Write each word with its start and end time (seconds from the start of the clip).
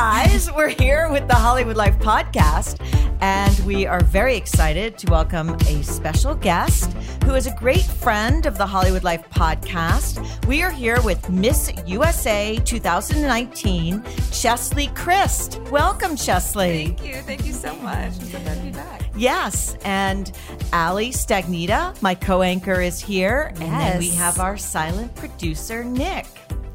Guys, 0.00 0.48
we're 0.52 0.68
here 0.68 1.10
with 1.10 1.26
the 1.26 1.34
Hollywood 1.34 1.76
Life 1.76 1.98
podcast, 1.98 2.78
and 3.20 3.58
we 3.66 3.84
are 3.84 4.00
very 4.04 4.36
excited 4.36 4.96
to 4.98 5.10
welcome 5.10 5.56
a 5.66 5.82
special 5.82 6.36
guest 6.36 6.92
who 7.24 7.34
is 7.34 7.48
a 7.48 7.54
great 7.56 7.82
friend 7.82 8.46
of 8.46 8.56
the 8.56 8.64
Hollywood 8.64 9.02
Life 9.02 9.28
podcast. 9.30 10.46
We 10.46 10.62
are 10.62 10.70
here 10.70 11.02
with 11.02 11.28
Miss 11.28 11.72
USA 11.84 12.60
2019, 12.64 14.04
Cheslie 14.30 14.86
Kryst. 14.94 15.68
Welcome, 15.68 16.14
Cheslie. 16.14 16.96
Thank 16.96 17.04
you. 17.04 17.14
Thank 17.22 17.44
you 17.44 17.52
so 17.52 17.74
much. 17.78 17.96
I'm 17.96 18.12
so 18.12 18.38
glad 18.38 18.56
to 18.58 18.62
be 18.62 18.70
back. 18.70 19.02
Yes, 19.16 19.76
and 19.82 20.30
Ali 20.72 21.10
Stagnita, 21.10 22.00
my 22.00 22.14
co-anchor, 22.14 22.80
is 22.80 23.00
here, 23.00 23.52
and 23.56 23.72
then 23.72 23.98
we 23.98 24.10
have 24.10 24.38
our 24.38 24.56
silent 24.56 25.12
producer, 25.16 25.82
Nick. 25.82 26.26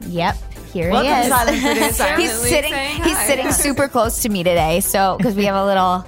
Yep, 0.08 0.36
here 0.74 0.92
Welcome, 0.92 1.14
he 1.14 1.22
is. 1.22 1.28
silent 1.30 1.62
producer. 1.62 2.16
he's 2.18 2.32
sitting. 2.34 2.74
He's 2.74 3.16
hi, 3.18 3.28
sitting 3.28 3.52
super 3.52 3.88
close 3.88 4.24
to 4.24 4.30
me 4.30 4.44
today. 4.44 4.80
So 4.82 5.16
because 5.18 5.36
we 5.36 5.46
have 5.46 5.56
a 5.56 5.66
little 5.66 6.06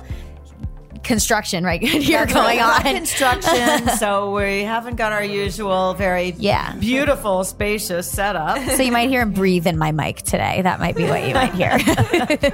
construction 1.04 1.64
right 1.64 1.84
here 1.84 2.26
going 2.26 2.58
Not 2.58 2.84
on. 2.84 2.96
construction, 2.96 3.90
so 4.00 4.34
we 4.34 4.64
haven't 4.64 4.96
got 4.96 5.12
our 5.14 5.24
usual 5.24 5.94
very 5.94 6.34
Yeah. 6.40 6.74
beautiful, 6.78 7.44
spacious 7.44 8.10
setup. 8.10 8.58
So 8.72 8.82
you 8.82 8.92
might 8.92 9.10
hear 9.10 9.22
him 9.22 9.32
breathe 9.32 9.68
in 9.68 9.78
my 9.78 9.92
mic 9.92 10.18
today. 10.24 10.64
That 10.64 10.80
might 10.80 10.96
be 10.96 11.04
what 11.06 11.28
you 11.28 11.34
might 11.36 11.54
hear. 11.54 11.78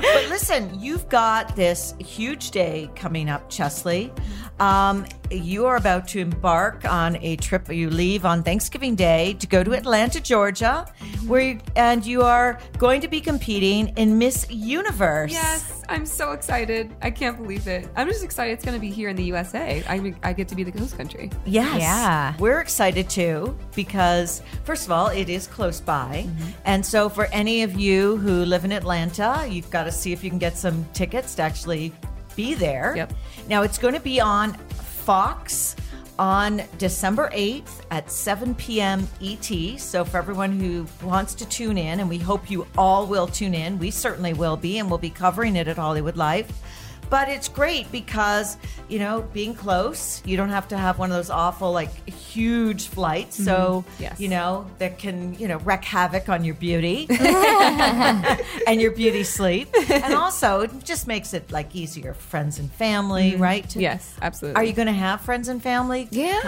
But 0.00 0.28
listen, 0.28 0.80
you've 0.80 1.08
got 1.08 1.56
this 1.56 1.92
huge 1.98 2.52
day 2.52 2.88
coming 2.94 3.28
up, 3.28 3.50
Cheslie. 3.50 4.12
Um, 4.60 5.06
you 5.30 5.66
are 5.66 5.76
about 5.76 6.08
to 6.08 6.20
embark 6.20 6.84
on 6.84 7.16
a 7.16 7.36
trip. 7.36 7.70
You 7.70 7.90
leave 7.90 8.24
on 8.24 8.42
Thanksgiving 8.42 8.94
Day 8.94 9.34
to 9.34 9.46
go 9.46 9.62
to 9.62 9.72
Atlanta, 9.72 10.20
Georgia, 10.20 10.86
where 11.26 11.40
you, 11.40 11.60
and 11.76 12.04
you 12.04 12.22
are 12.22 12.58
going 12.78 13.00
to 13.02 13.08
be 13.08 13.20
competing 13.20 13.88
in 13.96 14.18
Miss 14.18 14.46
Universe. 14.50 15.32
Yes, 15.32 15.82
I'm 15.88 16.06
so 16.06 16.32
excited. 16.32 16.94
I 17.02 17.10
can't 17.10 17.36
believe 17.36 17.66
it. 17.66 17.88
I'm 17.96 18.08
just 18.08 18.24
excited 18.24 18.52
it's 18.52 18.64
going 18.64 18.76
to 18.76 18.80
be 18.80 18.90
here 18.90 19.08
in 19.08 19.16
the 19.16 19.24
USA. 19.24 19.84
I, 19.88 20.14
I 20.22 20.32
get 20.32 20.48
to 20.48 20.54
be 20.54 20.64
the 20.64 20.76
host 20.78 20.96
country. 20.96 21.30
Yes. 21.44 21.80
Yeah. 21.80 22.34
We're 22.38 22.60
excited 22.60 23.08
too 23.08 23.56
because, 23.74 24.42
first 24.64 24.86
of 24.86 24.92
all, 24.92 25.08
it 25.08 25.28
is 25.28 25.46
close 25.46 25.80
by. 25.80 26.24
Mm-hmm. 26.26 26.50
And 26.64 26.84
so, 26.84 27.08
for 27.08 27.26
any 27.26 27.62
of 27.62 27.78
you 27.78 28.16
who 28.16 28.44
live 28.44 28.64
in 28.64 28.72
Atlanta, 28.72 29.46
you've 29.48 29.70
got 29.70 29.84
to 29.84 29.92
see 29.92 30.12
if 30.12 30.24
you 30.24 30.30
can 30.30 30.38
get 30.38 30.56
some 30.56 30.84
tickets 30.92 31.34
to 31.36 31.42
actually 31.42 31.92
be 32.38 32.54
there. 32.54 32.94
Yep. 32.96 33.12
Now, 33.48 33.62
it's 33.62 33.78
going 33.78 33.94
to 33.94 34.00
be 34.00 34.20
on 34.20 34.54
Fox 34.54 35.74
on 36.20 36.62
December 36.78 37.30
8th 37.34 37.82
at 37.90 38.10
7 38.12 38.54
p.m. 38.54 39.08
ET. 39.20 39.80
So, 39.80 40.04
for 40.04 40.18
everyone 40.18 40.52
who 40.52 40.86
wants 41.04 41.34
to 41.34 41.48
tune 41.48 41.76
in, 41.76 41.98
and 41.98 42.08
we 42.08 42.18
hope 42.18 42.48
you 42.48 42.64
all 42.78 43.06
will 43.06 43.26
tune 43.26 43.54
in, 43.54 43.76
we 43.80 43.90
certainly 43.90 44.34
will 44.34 44.56
be, 44.56 44.78
and 44.78 44.88
we'll 44.88 44.98
be 44.98 45.10
covering 45.10 45.56
it 45.56 45.66
at 45.66 45.78
Hollywood 45.78 46.16
Life. 46.16 46.48
But 47.10 47.28
it's 47.28 47.48
great 47.48 47.90
because, 47.90 48.56
you 48.88 48.98
know, 48.98 49.22
being 49.32 49.54
close, 49.54 50.22
you 50.26 50.36
don't 50.36 50.50
have 50.50 50.68
to 50.68 50.76
have 50.76 50.98
one 50.98 51.10
of 51.10 51.16
those 51.16 51.30
awful, 51.30 51.72
like, 51.72 52.08
huge 52.08 52.88
flights. 52.88 53.36
Mm-hmm. 53.36 53.44
So, 53.46 53.84
Yes. 53.98 54.20
you 54.20 54.28
know, 54.28 54.66
that 54.78 54.98
can, 54.98 55.34
you 55.38 55.48
know, 55.48 55.56
wreak 55.58 55.84
havoc 55.84 56.28
on 56.28 56.44
your 56.44 56.54
beauty 56.54 57.06
and 58.66 58.80
your 58.80 58.90
beauty 58.90 59.24
sleep. 59.24 59.68
And 59.90 60.14
also, 60.14 60.60
it 60.60 60.84
just 60.84 61.06
makes 61.06 61.32
it, 61.34 61.50
like, 61.50 61.74
easier 61.74 62.14
for 62.14 62.20
friends 62.20 62.58
and 62.58 62.70
family, 62.72 63.32
mm-hmm. 63.32 63.42
right? 63.42 63.68
To- 63.70 63.80
Yes, 63.80 64.14
absolutely. 64.20 64.56
Are 64.60 64.64
you 64.64 64.72
going 64.72 64.86
to 64.86 64.92
have 64.92 65.20
friends 65.20 65.48
and 65.48 65.62
family? 65.62 66.08
Yeah. 66.10 66.40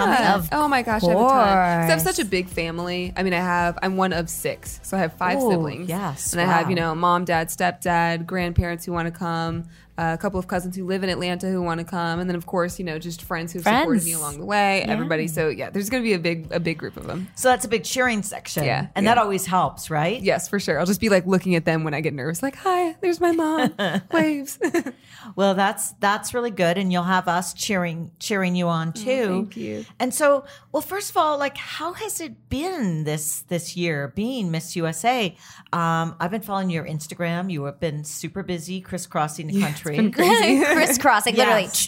oh 0.53 0.69
my 0.69 0.83
gosh, 0.83 1.03
I 1.05 1.09
have 1.11 1.17
a 1.17 1.21
ton. 1.21 1.49
I 1.49 1.85
have 1.87 2.01
such 2.01 2.19
a 2.19 2.25
big 2.25 2.49
family. 2.49 3.13
I 3.17 3.23
mean, 3.23 3.33
I 3.33 3.39
have, 3.41 3.79
I'm 3.83 3.97
one 3.97 4.13
of 4.13 4.29
six. 4.29 4.81
So 4.83 4.97
I 4.97 5.01
have 5.01 5.15
five 5.15 5.39
Oh, 5.41 5.51
siblings. 5.51 5.89
yes, 5.89 6.33
And 6.33 6.41
I 6.41 6.45
have, 6.45 6.69
you 6.69 6.77
know, 6.77 6.95
mom, 6.95 7.25
dad, 7.25 7.49
stepdad, 7.49 8.27
grandparents 8.27 8.85
who 8.85 8.93
want 8.93 9.07
to 9.07 9.13
come, 9.13 9.65
uh, 10.01 10.15
a 10.15 10.19
couple 10.19 10.39
of 10.39 10.49
cousins 10.49 10.75
who 10.75 10.87
live 10.87 11.03
in 11.03 11.11
Atlanta 11.11 11.51
who 11.51 11.61
want 11.61 11.79
to 11.79 11.85
come. 11.85 12.21
And 12.21 12.31
then, 12.31 12.35
of 12.35 12.47
course, 12.47 12.79
you 12.79 12.87
know, 12.87 12.99
just 12.99 13.21
friends 13.21 13.53
who've 13.53 13.63
supported 13.63 14.03
me 14.03 14.13
along 14.15 14.39
the 14.39 14.47
way. 14.47 14.83
Everybody. 14.83 15.29
So 15.29 15.49
yeah, 15.49 15.69
there's 15.69 15.91
going 15.91 16.03
to 16.03 16.09
be 16.09 16.15
a 16.15 16.19
big, 16.19 16.51
a 16.51 16.59
big 16.59 16.79
group 16.79 16.97
of 16.97 17.07
them. 17.07 17.29
So 17.35 17.49
that's 17.49 17.67
a 17.67 17.69
big 17.69 17.85
cheering 17.85 18.23
section. 18.23 18.65
Yeah, 18.65 18.87
And 18.95 19.05
yeah. 19.05 19.15
that 19.15 19.21
always 19.21 19.45
helps, 19.45 19.91
right? 19.91 20.21
Yes, 20.23 20.49
for 20.49 20.59
sure. 20.59 20.81
I'll 20.81 20.87
just 20.87 21.03
be 21.03 21.11
like 21.11 21.27
looking 21.27 21.55
at 21.55 21.67
them 21.67 21.85
when 21.85 21.93
I 21.93 22.01
get 22.01 22.15
nervous, 22.15 22.43
like, 22.43 22.57
"Hi, 22.57 22.97
there's 23.03 23.21
my 23.21 23.33
mom." 23.33 23.75
Waves. 24.13 24.59
Well, 25.37 25.55
that's 25.55 25.93
that's 26.01 26.35
really 26.35 26.51
good, 26.51 26.79
and 26.79 26.93
you'll 26.93 27.03
have 27.03 27.29
us 27.29 27.53
cheering 27.53 28.11
cheering 28.19 28.55
you 28.55 28.69
on 28.69 28.93
too. 28.93 29.11
Oh, 29.11 29.29
thank 29.43 29.57
you. 29.57 29.85
And 29.99 30.15
so, 30.15 30.45
well, 30.73 30.81
first 30.81 31.11
of 31.11 31.17
all, 31.17 31.39
like, 31.39 31.57
how 31.57 31.93
has 31.93 32.21
it 32.21 32.49
been 32.49 33.05
this 33.05 33.43
this 33.43 33.77
year 33.77 34.13
being 34.15 34.51
Miss 34.51 34.77
USA? 34.77 35.37
Um, 35.73 36.17
I've 36.19 36.31
been 36.31 36.43
following 36.43 36.71
your 36.71 36.85
Instagram. 36.85 37.51
You 37.51 37.65
have 37.65 37.79
been 37.81 38.05
super 38.05 38.43
busy, 38.43 38.81
crisscrossing 38.81 39.47
the 39.49 39.61
country. 39.61 39.90
Crisscrossing, 40.15 41.37
literally. 41.37 41.69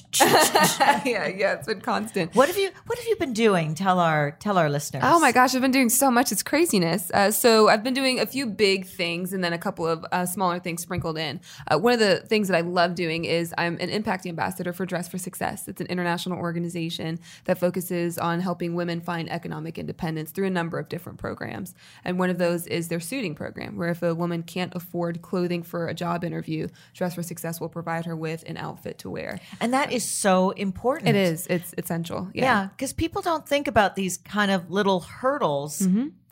Yeah, 1.04 1.26
yeah, 1.26 1.54
it's 1.54 1.66
been 1.66 1.80
constant. 1.80 2.34
What 2.34 2.48
have 2.48 2.58
you 2.58 2.70
What 2.86 2.98
have 2.98 3.06
you 3.06 3.16
been 3.16 3.32
doing? 3.32 3.74
Tell 3.74 3.98
our 3.98 4.32
Tell 4.32 4.58
our 4.58 4.68
listeners. 4.68 5.02
Oh 5.06 5.18
my 5.18 5.32
gosh, 5.32 5.54
I've 5.54 5.62
been 5.62 5.70
doing 5.70 5.88
so 5.88 6.10
much. 6.10 6.32
It's 6.32 6.42
craziness. 6.42 7.10
Uh, 7.12 7.30
so 7.30 7.68
I've 7.68 7.82
been 7.82 7.94
doing 7.94 8.20
a 8.20 8.26
few 8.26 8.46
big 8.46 8.86
things 8.86 9.32
and 9.32 9.42
then 9.42 9.52
a 9.52 9.58
couple 9.58 9.86
of 9.86 10.04
uh, 10.12 10.26
smaller 10.26 10.58
things 10.58 10.82
sprinkled 10.82 11.18
in. 11.18 11.40
Uh, 11.68 11.78
one 11.78 11.92
of 11.92 11.98
the 11.98 12.16
things 12.20 12.48
that 12.48 12.56
I 12.56 12.60
love 12.60 12.94
doing 12.94 13.24
is 13.24 13.54
I'm 13.58 13.78
an 13.80 13.90
impact 13.90 14.26
ambassador 14.26 14.72
for 14.72 14.86
Dress 14.86 15.08
for 15.08 15.18
Success. 15.18 15.66
It's 15.68 15.80
an 15.80 15.86
international 15.88 16.38
organization 16.38 17.18
that 17.44 17.58
focuses 17.58 18.18
on 18.18 18.40
helping 18.40 18.74
women 18.74 19.00
find 19.00 19.30
economic 19.30 19.78
independence 19.78 20.30
through 20.30 20.46
a 20.46 20.50
number 20.50 20.78
of 20.78 20.88
different 20.88 21.18
programs. 21.18 21.74
And 22.04 22.18
one 22.18 22.30
of 22.30 22.38
those 22.38 22.66
is 22.66 22.88
their 22.88 23.00
suiting 23.00 23.34
program, 23.34 23.76
where 23.76 23.88
if 23.88 24.02
a 24.02 24.14
woman 24.14 24.42
can't 24.42 24.74
afford 24.74 25.22
clothing 25.22 25.62
for 25.62 25.88
a 25.88 25.94
job 25.94 26.24
interview, 26.24 26.68
Dress 26.94 27.14
for 27.14 27.22
Success 27.22 27.60
will 27.60 27.68
provide 27.68 27.81
her 28.06 28.16
with 28.16 28.44
an 28.46 28.56
outfit 28.56 28.98
to 28.98 29.10
wear. 29.10 29.40
And 29.60 29.74
that 29.74 29.92
is 29.92 30.04
so 30.04 30.50
important. 30.50 31.10
It 31.10 31.16
is. 31.16 31.46
It's 31.48 31.74
essential. 31.76 32.28
Yeah, 32.32 32.68
because 32.68 32.92
people 32.92 33.22
don't 33.22 33.46
think 33.46 33.68
about 33.68 33.96
these 33.96 34.16
kind 34.16 34.50
of 34.50 34.70
little 34.70 35.00
hurdles, 35.00 35.86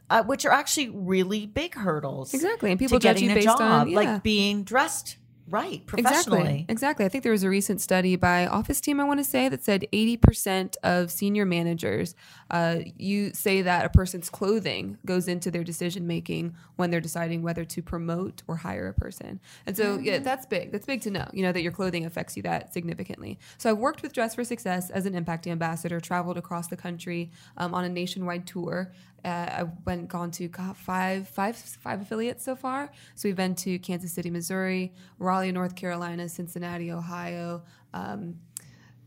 uh, 0.08 0.22
which 0.24 0.44
are 0.44 0.52
actually 0.52 0.88
really 0.88 1.46
big 1.46 1.74
hurdles. 1.74 2.28
Mm-hmm. 2.28 2.36
Exactly, 2.36 2.70
and 2.70 2.78
people 2.78 2.98
judge 2.98 3.16
getting 3.16 3.28
you 3.30 3.32
a 3.32 3.34
based 3.34 3.46
job, 3.46 3.60
on- 3.60 3.88
yeah. 3.90 3.96
like 3.96 4.22
being 4.22 4.64
dressed 4.64 5.16
right 5.50 5.84
professionally. 5.86 6.40
Exactly. 6.40 6.66
Exactly. 6.68 7.04
I 7.04 7.08
think 7.08 7.24
there 7.24 7.32
was 7.32 7.42
a 7.42 7.50
recent 7.50 7.80
study 7.80 8.16
by 8.16 8.46
OfficeTeam, 8.46 9.00
I 9.00 9.04
want 9.04 9.20
to 9.20 9.24
say, 9.24 9.48
that 9.48 9.62
said 9.62 9.86
80% 9.92 10.76
of 10.82 11.10
senior 11.10 11.44
managers, 11.44 12.14
uh, 12.50 12.78
you 12.96 13.32
say 13.34 13.62
that 13.62 13.84
a 13.84 13.88
person's 13.88 14.30
clothing 14.30 14.98
goes 15.04 15.28
into 15.28 15.50
their 15.50 15.64
decision 15.64 16.06
making 16.06 16.54
when 16.76 16.90
they're 16.90 17.00
deciding 17.00 17.42
whether 17.42 17.64
to 17.64 17.82
promote 17.82 18.42
or 18.46 18.56
hire 18.56 18.88
a 18.88 18.94
person. 18.94 19.40
And 19.66 19.76
so, 19.76 19.98
yeah, 19.98 20.18
that's 20.18 20.46
big. 20.46 20.72
That's 20.72 20.86
big 20.86 21.02
to 21.02 21.10
know, 21.10 21.28
you 21.32 21.42
know, 21.42 21.52
that 21.52 21.62
your 21.62 21.72
clothing 21.72 22.06
affects 22.06 22.36
you 22.36 22.42
that 22.44 22.72
significantly. 22.72 23.38
So 23.58 23.70
I've 23.70 23.78
worked 23.78 24.02
with 24.02 24.12
Dress 24.12 24.34
for 24.34 24.44
Success 24.44 24.90
as 24.90 25.06
an 25.06 25.14
impact 25.14 25.46
ambassador, 25.46 26.00
traveled 26.00 26.38
across 26.38 26.68
the 26.68 26.76
country 26.76 27.30
um, 27.56 27.74
on 27.74 27.84
a 27.84 27.88
nationwide 27.88 28.46
tour. 28.46 28.92
Uh, 29.24 29.28
I 29.28 29.64
went 29.84 30.08
gone 30.08 30.30
to 30.32 30.48
five, 30.74 31.28
five, 31.28 31.56
five 31.56 32.00
affiliates 32.02 32.44
so 32.44 32.56
far. 32.56 32.90
So 33.14 33.28
we've 33.28 33.36
been 33.36 33.54
to 33.56 33.78
Kansas 33.78 34.12
City, 34.12 34.30
Missouri, 34.30 34.92
Raleigh, 35.18 35.52
North 35.52 35.74
Carolina, 35.76 36.28
Cincinnati, 36.28 36.90
Ohio, 36.90 37.62
um, 37.94 38.36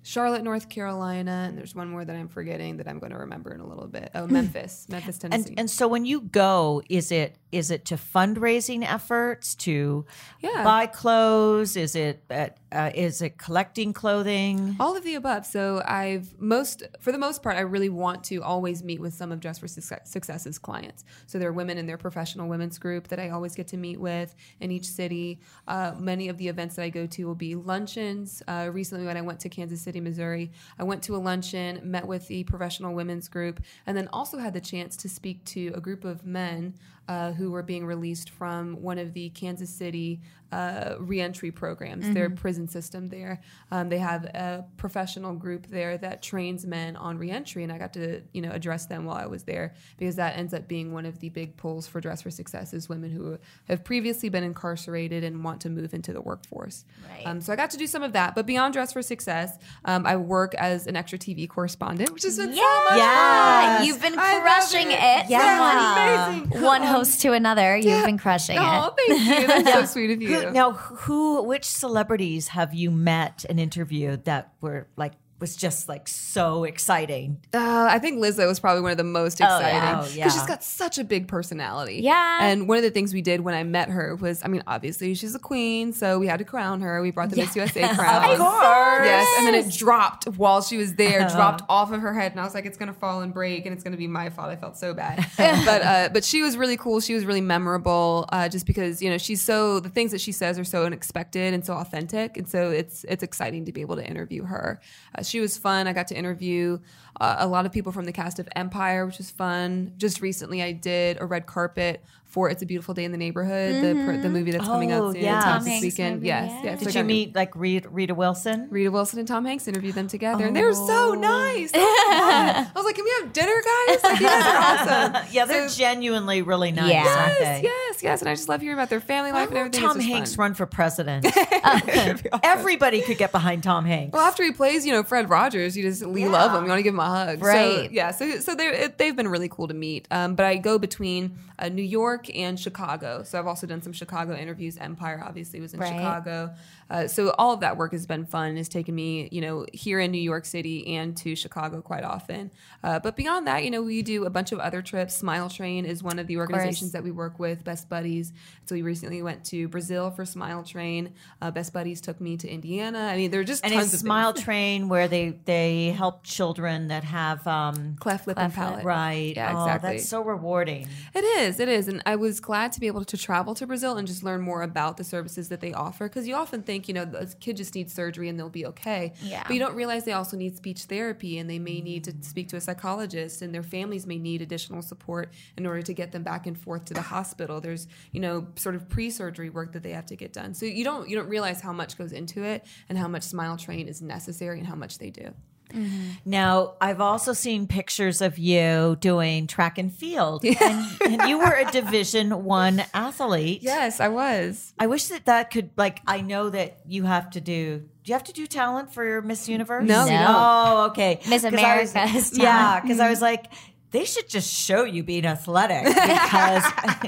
Charlotte, 0.05 0.43
North 0.43 0.67
Carolina, 0.67 1.45
and 1.47 1.57
there's 1.57 1.73
one 1.73 1.87
more 1.87 2.03
that 2.03 2.13
I'm 2.13 2.27
forgetting 2.27 2.75
that 2.75 2.89
I'm 2.89 2.99
going 2.99 3.13
to 3.13 3.19
remember 3.19 3.53
in 3.53 3.61
a 3.61 3.65
little 3.65 3.87
bit. 3.87 4.11
Oh, 4.13 4.27
Memphis, 4.27 4.85
Memphis, 4.89 5.17
Tennessee. 5.17 5.51
And 5.51 5.59
and 5.59 5.69
so 5.71 5.87
when 5.87 6.03
you 6.03 6.19
go, 6.19 6.81
is 6.89 7.09
it 7.09 7.37
is 7.53 7.71
it 7.71 7.85
to 7.85 7.95
fundraising 7.95 8.83
efforts 8.83 9.55
to 9.55 10.05
Yeah. 10.41 10.61
buy 10.65 10.87
clothes? 10.87 11.77
Is 11.77 11.95
it 11.95 12.21
at 12.29 12.57
uh, 12.73 12.91
is 12.93 13.21
it 13.21 13.37
collecting 13.37 13.93
clothing? 13.93 14.75
All 14.79 14.97
of 14.97 15.03
the 15.03 15.15
above. 15.15 15.45
So 15.45 15.81
I've 15.85 16.39
most, 16.39 16.83
for 16.99 17.11
the 17.11 17.17
most 17.17 17.43
part, 17.43 17.55
I 17.55 17.61
really 17.61 17.89
want 17.89 18.23
to 18.25 18.41
always 18.41 18.83
meet 18.83 18.99
with 18.99 19.13
some 19.13 19.31
of 19.31 19.39
Dress 19.39 19.59
for 19.59 19.67
Success's 19.67 20.57
clients. 20.57 21.05
So 21.27 21.37
there 21.39 21.49
are 21.49 21.53
women 21.53 21.77
in 21.77 21.85
their 21.85 21.97
professional 21.97 22.47
women's 22.47 22.77
group 22.79 23.07
that 23.09 23.19
I 23.19 23.29
always 23.29 23.55
get 23.55 23.67
to 23.69 23.77
meet 23.77 23.99
with 23.99 24.35
in 24.59 24.71
each 24.71 24.85
city. 24.85 25.39
Uh, 25.67 25.93
many 25.97 26.29
of 26.29 26.37
the 26.37 26.47
events 26.47 26.75
that 26.75 26.83
I 26.83 26.89
go 26.89 27.05
to 27.07 27.25
will 27.25 27.35
be 27.35 27.55
luncheons. 27.55 28.41
Uh, 28.47 28.69
recently, 28.71 29.05
when 29.05 29.17
I 29.17 29.21
went 29.21 29.39
to 29.41 29.49
Kansas 29.49 29.81
City, 29.81 29.99
Missouri, 29.99 30.51
I 30.79 30.83
went 30.83 31.03
to 31.03 31.15
a 31.15 31.17
luncheon, 31.17 31.79
met 31.83 32.07
with 32.07 32.27
the 32.27 32.43
professional 32.45 32.93
women's 32.95 33.27
group, 33.27 33.61
and 33.85 33.95
then 33.95 34.09
also 34.11 34.39
had 34.39 34.53
the 34.53 34.61
chance 34.61 34.97
to 34.97 35.09
speak 35.09 35.43
to 35.45 35.71
a 35.75 35.79
group 35.79 36.03
of 36.03 36.25
men 36.25 36.73
uh, 37.07 37.31
who 37.33 37.51
were 37.51 37.63
being 37.63 37.85
released 37.85 38.29
from 38.29 38.81
one 38.81 38.97
of 38.97 39.13
the 39.13 39.29
Kansas 39.31 39.69
City 39.69 40.21
uh, 40.53 40.97
reentry 40.99 41.49
programs, 41.49 42.07
their 42.13 42.29
prison 42.29 42.67
system 42.67 43.07
there. 43.07 43.41
Um, 43.71 43.89
they 43.89 43.97
have 43.97 44.25
a 44.25 44.63
professional 44.77 45.33
group 45.33 45.65
there 45.65 45.97
that 45.97 46.21
trains 46.21 46.63
men 46.63 46.95
on 46.95 47.17
reentry, 47.17 47.63
and 47.63 47.71
I 47.71 47.79
got 47.79 47.91
to 47.93 48.21
you 48.33 48.41
know 48.43 48.51
address 48.51 48.85
them 48.85 49.03
while 49.05 49.17
I 49.17 49.25
was 49.25 49.43
there 49.43 49.73
because 49.97 50.15
that 50.17 50.37
ends 50.37 50.53
up 50.53 50.67
being 50.67 50.93
one 50.93 51.07
of 51.07 51.19
the 51.19 51.29
big 51.29 51.57
pulls 51.57 51.87
for 51.87 51.99
Dress 51.99 52.21
for 52.21 52.29
Success 52.29 52.71
is 52.71 52.87
women 52.87 53.09
who 53.09 53.39
have 53.67 53.83
previously 53.83 54.29
been 54.29 54.43
incarcerated 54.43 55.23
and 55.23 55.43
want 55.43 55.59
to 55.61 55.71
move 55.71 55.91
into 55.91 56.13
the 56.13 56.21
workforce. 56.21 56.85
Right. 57.09 57.25
Um, 57.25 57.41
so 57.41 57.51
I 57.51 57.55
got 57.55 57.71
to 57.71 57.77
do 57.77 57.87
some 57.87 58.03
of 58.03 58.13
that, 58.13 58.35
but 58.35 58.45
beyond 58.45 58.73
Dress 58.73 58.93
for 58.93 59.01
Success, 59.01 59.57
um, 59.85 60.05
I 60.05 60.17
work 60.17 60.53
as 60.53 60.85
an 60.85 60.95
extra 60.95 61.17
TV 61.17 61.49
correspondent, 61.49 62.11
which 62.13 62.23
has 62.23 62.37
been 62.37 62.53
so 62.55 62.61
much 62.61 62.97
Yeah, 62.99 63.79
Yes. 63.79 63.87
you've 63.87 64.01
been 64.01 64.13
crushing 64.13 64.91
it. 64.91 64.99
it. 65.01 65.29
Yeah. 65.31 66.41
One 66.61 66.83
host 66.93 67.21
to 67.21 67.33
another, 67.33 67.75
you've 67.77 68.05
been 68.05 68.17
crushing 68.17 68.57
Oh, 68.59 68.93
it. 68.97 69.07
thank 69.17 69.41
you. 69.41 69.47
That's 69.63 69.73
so 69.73 69.85
sweet 69.93 70.11
of 70.11 70.21
you. 70.21 70.51
Now, 70.51 70.71
who, 70.73 71.43
which 71.43 71.65
celebrities 71.65 72.49
have 72.49 72.73
you 72.73 72.91
met 72.91 73.45
and 73.49 73.59
interviewed 73.59 74.25
that 74.25 74.53
were 74.61 74.87
like 74.95 75.13
was 75.43 75.57
just 75.57 75.89
like 75.89 76.07
so 76.07 76.63
exciting? 76.63 77.37
Uh, 77.53 77.87
I 77.91 77.99
think 77.99 78.17
Lizzo 78.17 78.47
was 78.47 78.61
probably 78.61 78.81
one 78.81 78.91
of 78.91 78.97
the 78.97 79.03
most 79.03 79.41
Oh, 79.41 79.45
exciting 79.45 79.75
yeah. 79.75 79.91
Oh, 79.91 80.01
because 80.03 80.15
yeah. 80.15 80.29
she's 80.29 80.43
got 80.43 80.63
such 80.63 80.97
a 80.97 81.03
big 81.03 81.27
personality. 81.27 81.97
Yeah. 82.01 82.39
And 82.41 82.65
one 82.69 82.77
of 82.77 82.83
the 82.85 82.91
things 82.91 83.13
we 83.13 83.21
did 83.21 83.41
when 83.41 83.53
I 83.53 83.63
met 83.65 83.89
her 83.89 84.15
was, 84.15 84.41
I 84.41 84.47
mean, 84.47 84.63
obviously 84.67 85.13
she's 85.15 85.35
a 85.35 85.39
queen, 85.39 85.91
so 85.91 86.17
we 86.17 86.27
had 86.27 86.39
to 86.39 86.45
crown 86.45 86.79
her. 86.79 87.01
We 87.01 87.11
brought 87.11 87.29
the 87.29 87.35
Miss 87.35 87.53
USA 87.57 87.93
crown. 87.93 88.31
Of 88.31 88.37
course. 88.37 89.05
Yes, 89.05 89.27
and 89.39 89.47
then 89.47 89.55
it 89.55 89.69
dropped 89.73 90.25
while 90.37 90.61
she 90.61 90.77
was 90.77 90.95
there, 90.95 91.27
dropped 91.27 91.63
off 91.67 91.91
of 91.91 91.99
her 91.99 92.13
head, 92.13 92.31
and 92.31 92.39
I 92.39 92.45
was 92.45 92.53
like, 92.53 92.65
"It's 92.65 92.77
gonna 92.77 92.93
fall 92.93 93.21
and 93.21 93.33
break, 93.33 93.65
and 93.65 93.73
it's 93.75 93.83
gonna 93.83 93.97
be 93.97 94.07
my 94.07 94.29
fault." 94.29 94.49
I 94.49 94.55
felt 94.55 94.77
so 94.77 94.93
bad, 94.93 95.25
but 95.37 95.81
uh, 95.81 96.09
but 96.13 96.23
she 96.23 96.41
was 96.41 96.55
really 96.55 96.77
cool. 96.77 97.01
She 97.01 97.13
was 97.13 97.25
really 97.25 97.41
memorable, 97.41 98.29
uh, 98.31 98.47
just 98.47 98.65
because 98.65 99.01
you 99.01 99.09
know 99.09 99.17
she's 99.17 99.41
so 99.43 99.81
the 99.81 99.89
things 99.89 100.11
that 100.11 100.21
she 100.21 100.31
says 100.31 100.57
are 100.57 100.63
so 100.63 100.85
unexpected 100.85 101.53
and 101.53 101.65
so 101.65 101.73
authentic, 101.73 102.37
and 102.37 102.47
so 102.47 102.71
it's 102.71 103.03
it's 103.09 103.23
exciting 103.23 103.65
to 103.65 103.73
be 103.73 103.81
able 103.81 103.97
to 103.97 104.05
interview 104.07 104.43
her. 104.45 104.79
Uh, 105.15 105.23
she 105.33 105.39
was 105.39 105.57
fun. 105.57 105.87
I 105.87 105.93
got 105.93 106.07
to 106.09 106.15
interview 106.15 106.77
uh, 107.19 107.37
a 107.39 107.47
lot 107.47 107.65
of 107.65 107.71
people 107.71 107.91
from 107.91 108.05
the 108.05 108.11
cast 108.11 108.37
of 108.37 108.47
Empire, 108.55 109.03
which 109.07 109.17
was 109.17 109.31
fun. 109.31 109.93
Just 109.97 110.21
recently, 110.21 110.61
I 110.61 110.73
did 110.73 111.17
a 111.19 111.25
red 111.25 111.47
carpet 111.47 112.05
for 112.33 112.49
"It's 112.49 112.61
a 112.61 112.65
Beautiful 112.65 112.93
Day 112.93 113.03
in 113.05 113.11
the 113.11 113.17
Neighborhood," 113.17 113.75
the 113.83 113.93
pr- 114.05 114.21
the 114.21 114.29
movie 114.29 114.51
that's 114.51 114.65
coming 114.65 114.91
Oh, 114.91 115.07
out 115.09 115.13
soon 115.13 115.23
yeah. 115.23 115.39
Tom 115.39 115.49
out 115.59 115.63
this 115.63 115.81
weekend. 115.81 116.15
movie, 116.15 116.27
yes, 116.27 116.51
yeah. 116.51 116.63
yes. 116.71 116.79
Did 116.79 116.85
got 116.87 116.95
you 116.95 117.03
meet 117.03 117.35
like 117.35 117.55
Rita, 117.55 117.87
Rita 117.89 118.15
Wilson? 118.15 118.67
Rita 118.69 118.91
Wilson 118.91 119.19
and 119.19 119.27
Tom 119.27 119.45
Hanks 119.45 119.67
interviewed 119.67 119.95
them 119.95 120.07
together, 120.07 120.45
and 120.45 120.55
they 120.55 120.63
were 120.65 120.73
so 120.73 121.13
nice. 121.13 121.71
I 121.75 122.67
was 122.75 122.85
like, 122.85 122.95
"Can 122.95 123.05
we 123.05 123.13
have 123.21 123.31
dinner, 123.33 123.53
guys? 123.87 124.03
Like, 124.03 124.19
you 124.19 124.25
guys 124.27 124.45
are 124.45 124.57
awesome." 124.57 125.27
Yeah, 125.31 125.45
they're 125.45 125.69
So- 125.69 125.77
genuinely 125.77 126.41
really 126.41 126.71
nice, 126.71 126.89
Yeah. 126.91 127.03
Yes, 127.03 127.39
they? 127.39 127.61
yes, 127.63 128.03
yes, 128.03 128.21
and 128.21 128.29
I 128.29 128.33
just 128.35 128.49
love 128.49 128.61
hearing 128.61 128.77
about 128.77 128.89
their 128.89 128.99
family 128.99 129.31
life 129.31 129.49
and 129.49 129.57
everything. 129.57 129.81
Tom 129.81 129.99
Hanks 129.99 130.35
fun. 130.35 130.43
run 130.43 130.53
for 130.55 130.65
president? 130.65 131.25
Everybody 132.43 133.01
could 133.01 133.17
get 133.17 133.31
behind 133.31 133.63
Tom 133.63 133.85
Hanks. 133.85 134.13
Well, 134.13 134.25
after 134.25 134.43
he 134.43 134.51
plays, 134.51 134.85
you 134.85 134.91
know, 134.91 135.03
Fred 135.03 135.29
Rogers, 135.29 135.75
you 135.77 135.83
just 135.83 136.01
you 136.01 136.13
Yeah. 136.17 136.27
love 136.29 136.51
him. 136.53 136.63
You 136.63 136.69
want 136.69 136.79
to 136.79 136.83
give 136.83 136.93
him 136.93 136.99
a 136.99 137.05
hug, 137.09 137.39
So, 137.39 137.45
Right. 137.45 137.91
yeah. 137.91 138.11
So, 138.11 138.39
so 138.39 138.55
they 138.55 138.67
it, 138.67 138.97
they've 138.97 139.15
been 139.15 139.27
really 139.27 139.49
cool 139.49 139.67
to 139.67 139.73
meet. 139.73 140.07
Um, 140.11 140.35
but 140.35 140.45
I 140.45 140.57
go 140.57 140.77
between 140.79 141.37
uh, 141.59 141.69
New 141.69 141.83
York 141.83 142.22
and 142.33 142.59
Chicago. 142.59 143.23
So 143.23 143.39
I've 143.39 143.47
also 143.47 143.65
done 143.67 143.81
some 143.81 143.93
Chicago 143.93 144.35
interviews. 144.35 144.77
Empire 144.77 145.23
obviously 145.25 145.59
was 145.59 145.73
in 145.73 145.79
Right. 145.79 145.89
Chicago. 145.89 146.53
Uh, 146.93 147.07
so 147.07 147.33
all 147.39 147.55
of 147.55 147.61
that 147.61 147.75
work 147.75 147.91
has 147.91 148.05
been 148.05 148.23
fun. 148.23 148.55
It's 148.55 148.69
taken 148.69 148.93
me, 148.93 149.27
you 149.31 149.41
know, 149.41 149.65
here 149.73 149.99
in 149.99 150.11
New 150.11 150.21
York 150.21 150.45
City 150.45 150.95
and 150.95 151.17
to 151.17 151.35
Chicago 151.35 151.81
quite 151.81 152.03
often. 152.03 152.51
Uh, 152.83 152.99
but 152.99 153.15
beyond 153.15 153.47
that, 153.47 153.63
you 153.63 153.71
know, 153.71 153.81
we 153.81 154.03
do 154.03 154.25
a 154.25 154.29
bunch 154.29 154.51
of 154.51 154.59
other 154.59 154.83
trips. 154.83 155.15
Smile 155.15 155.49
Train 155.49 155.85
is 155.85 156.03
one 156.03 156.19
of 156.19 156.27
the 156.27 156.37
organizations 156.37 156.91
that 156.91 157.03
we 157.03 157.09
work 157.09 157.39
with. 157.39 157.63
Best 157.63 157.89
Buddies. 157.89 158.31
So 158.65 158.75
we 158.75 158.83
recently 158.83 159.23
went 159.23 159.43
to 159.45 159.67
Brazil 159.69 160.11
for 160.11 160.23
Smile 160.23 160.63
Train. 160.63 161.13
Uh, 161.41 161.49
Best 161.49 161.73
Buddies 161.73 161.99
took 161.99 162.21
me 162.21 162.37
to 162.37 162.47
Indiana. 162.47 162.99
I 162.99 163.17
mean, 163.17 163.31
there 163.31 163.41
are 163.41 163.43
just 163.43 163.63
and 163.63 163.73
tons 163.73 163.85
it's 163.85 163.95
of 163.95 163.99
Smile 164.01 164.33
things. 164.33 164.45
Train 164.45 164.87
where 164.87 165.07
they 165.07 165.39
they 165.45 165.95
help 165.97 166.23
children 166.23 166.89
that 166.89 167.03
have 167.03 167.45
um 167.47 167.95
cleft 167.99 168.27
lip 168.27 168.37
and 168.37 168.53
palate. 168.53 168.85
right. 168.85 169.33
Yeah, 169.35 169.53
Oh, 169.55 169.65
exactly. 169.65 169.89
that's 169.97 170.09
so 170.09 170.21
rewarding. 170.21 170.87
It 171.15 171.23
is, 171.23 171.59
it 171.59 171.69
is. 171.69 171.87
And 171.87 172.03
I 172.05 172.17
was 172.17 172.39
glad 172.39 172.71
to 172.73 172.79
be 172.79 172.85
able 172.85 173.03
to 173.05 173.17
travel 173.17 173.55
to 173.55 173.65
Brazil 173.65 173.97
and 173.97 174.07
just 174.07 174.21
learn 174.23 174.41
more 174.41 174.61
about 174.61 174.97
the 174.97 175.03
services 175.03 175.49
that 175.49 175.59
they 175.59 175.73
offer. 175.73 176.07
Because 176.07 176.27
you 176.27 176.35
often 176.35 176.61
think, 176.61 176.82
you 176.87 176.93
know, 176.93 177.05
the 177.05 177.33
kid 177.39 177.57
just 177.57 177.75
needs 177.75 177.93
surgery 177.93 178.29
and 178.29 178.39
they'll 178.39 178.49
be 178.49 178.65
okay. 178.67 179.13
Yeah. 179.21 179.43
But 179.45 179.53
you 179.53 179.59
don't 179.59 179.75
realize 179.75 180.05
they 180.05 180.13
also 180.13 180.37
need 180.37 180.55
speech 180.55 180.83
therapy 180.83 181.37
and 181.39 181.49
they 181.49 181.59
may 181.59 181.81
need 181.81 182.03
to 182.05 182.11
mm. 182.11 182.23
speak 182.23 182.49
to 182.49 182.57
a 182.57 182.61
psychologist 182.61 183.41
and 183.41 183.53
their 183.53 183.63
families 183.63 184.05
may 184.05 184.17
need 184.17 184.41
additional 184.41 184.81
support 184.81 185.31
in 185.57 185.65
order 185.65 185.81
to 185.81 185.93
get 185.93 186.11
them 186.11 186.23
back 186.23 186.47
and 186.47 186.57
forth 186.57 186.85
to 186.85 186.93
the 186.93 187.01
hospital. 187.01 187.61
There's, 187.61 187.87
you 188.11 188.19
know, 188.19 188.47
sort 188.55 188.75
of 188.75 188.89
pre-surgery 188.89 189.49
work 189.49 189.73
that 189.73 189.83
they 189.83 189.91
have 189.91 190.05
to 190.07 190.15
get 190.15 190.33
done. 190.33 190.53
So 190.53 190.65
you 190.65 190.83
don't 190.83 191.09
you 191.09 191.15
don't 191.15 191.29
realize 191.29 191.61
how 191.61 191.73
much 191.73 191.97
goes 191.97 192.11
into 192.11 192.43
it 192.43 192.65
and 192.89 192.97
how 192.97 193.07
much 193.07 193.23
Smile 193.23 193.57
Train 193.57 193.87
is 193.87 194.01
necessary 194.01 194.59
and 194.59 194.67
how 194.67 194.75
much 194.75 194.97
they 194.97 195.09
do. 195.09 195.33
Mm-hmm. 195.73 196.09
Now, 196.25 196.73
I've 196.79 197.01
also 197.01 197.33
seen 197.33 197.67
pictures 197.67 198.21
of 198.21 198.37
you 198.37 198.97
doing 198.99 199.47
track 199.47 199.77
and 199.77 199.91
field, 199.93 200.45
and, 200.61 201.01
and 201.01 201.21
you 201.29 201.39
were 201.39 201.53
a 201.53 201.69
Division 201.71 202.43
One 202.43 202.83
athlete. 202.93 203.61
Yes, 203.63 203.99
I 203.99 204.09
was. 204.09 204.73
I 204.79 204.87
wish 204.87 205.07
that 205.07 205.25
that 205.25 205.51
could 205.51 205.71
like. 205.77 206.01
I 206.07 206.21
know 206.21 206.49
that 206.49 206.79
you 206.87 207.03
have 207.03 207.29
to 207.31 207.41
do. 207.41 207.79
Do 208.03 208.09
you 208.09 208.13
have 208.13 208.25
to 208.25 208.33
do 208.33 208.45
talent 208.45 208.93
for 208.93 209.05
your 209.05 209.21
Miss 209.21 209.47
Universe? 209.47 209.87
No, 209.87 210.05
No. 210.05 210.25
Oh, 210.27 210.85
okay. 210.91 211.21
Miss 211.29 211.45
I 211.45 211.49
was- 211.49 211.93
America 211.93 212.17
is 212.17 212.37
Yeah, 212.37 212.51
talent. 212.51 212.83
because 212.83 212.99
I 212.99 213.09
was 213.09 213.19
mm-hmm. 213.19 213.23
like, 213.25 213.45
they 213.93 214.05
should 214.05 214.27
just 214.27 214.51
show 214.51 214.83
you 214.83 215.03
being 215.03 215.23
athletic 215.23 215.85
because 215.85 216.63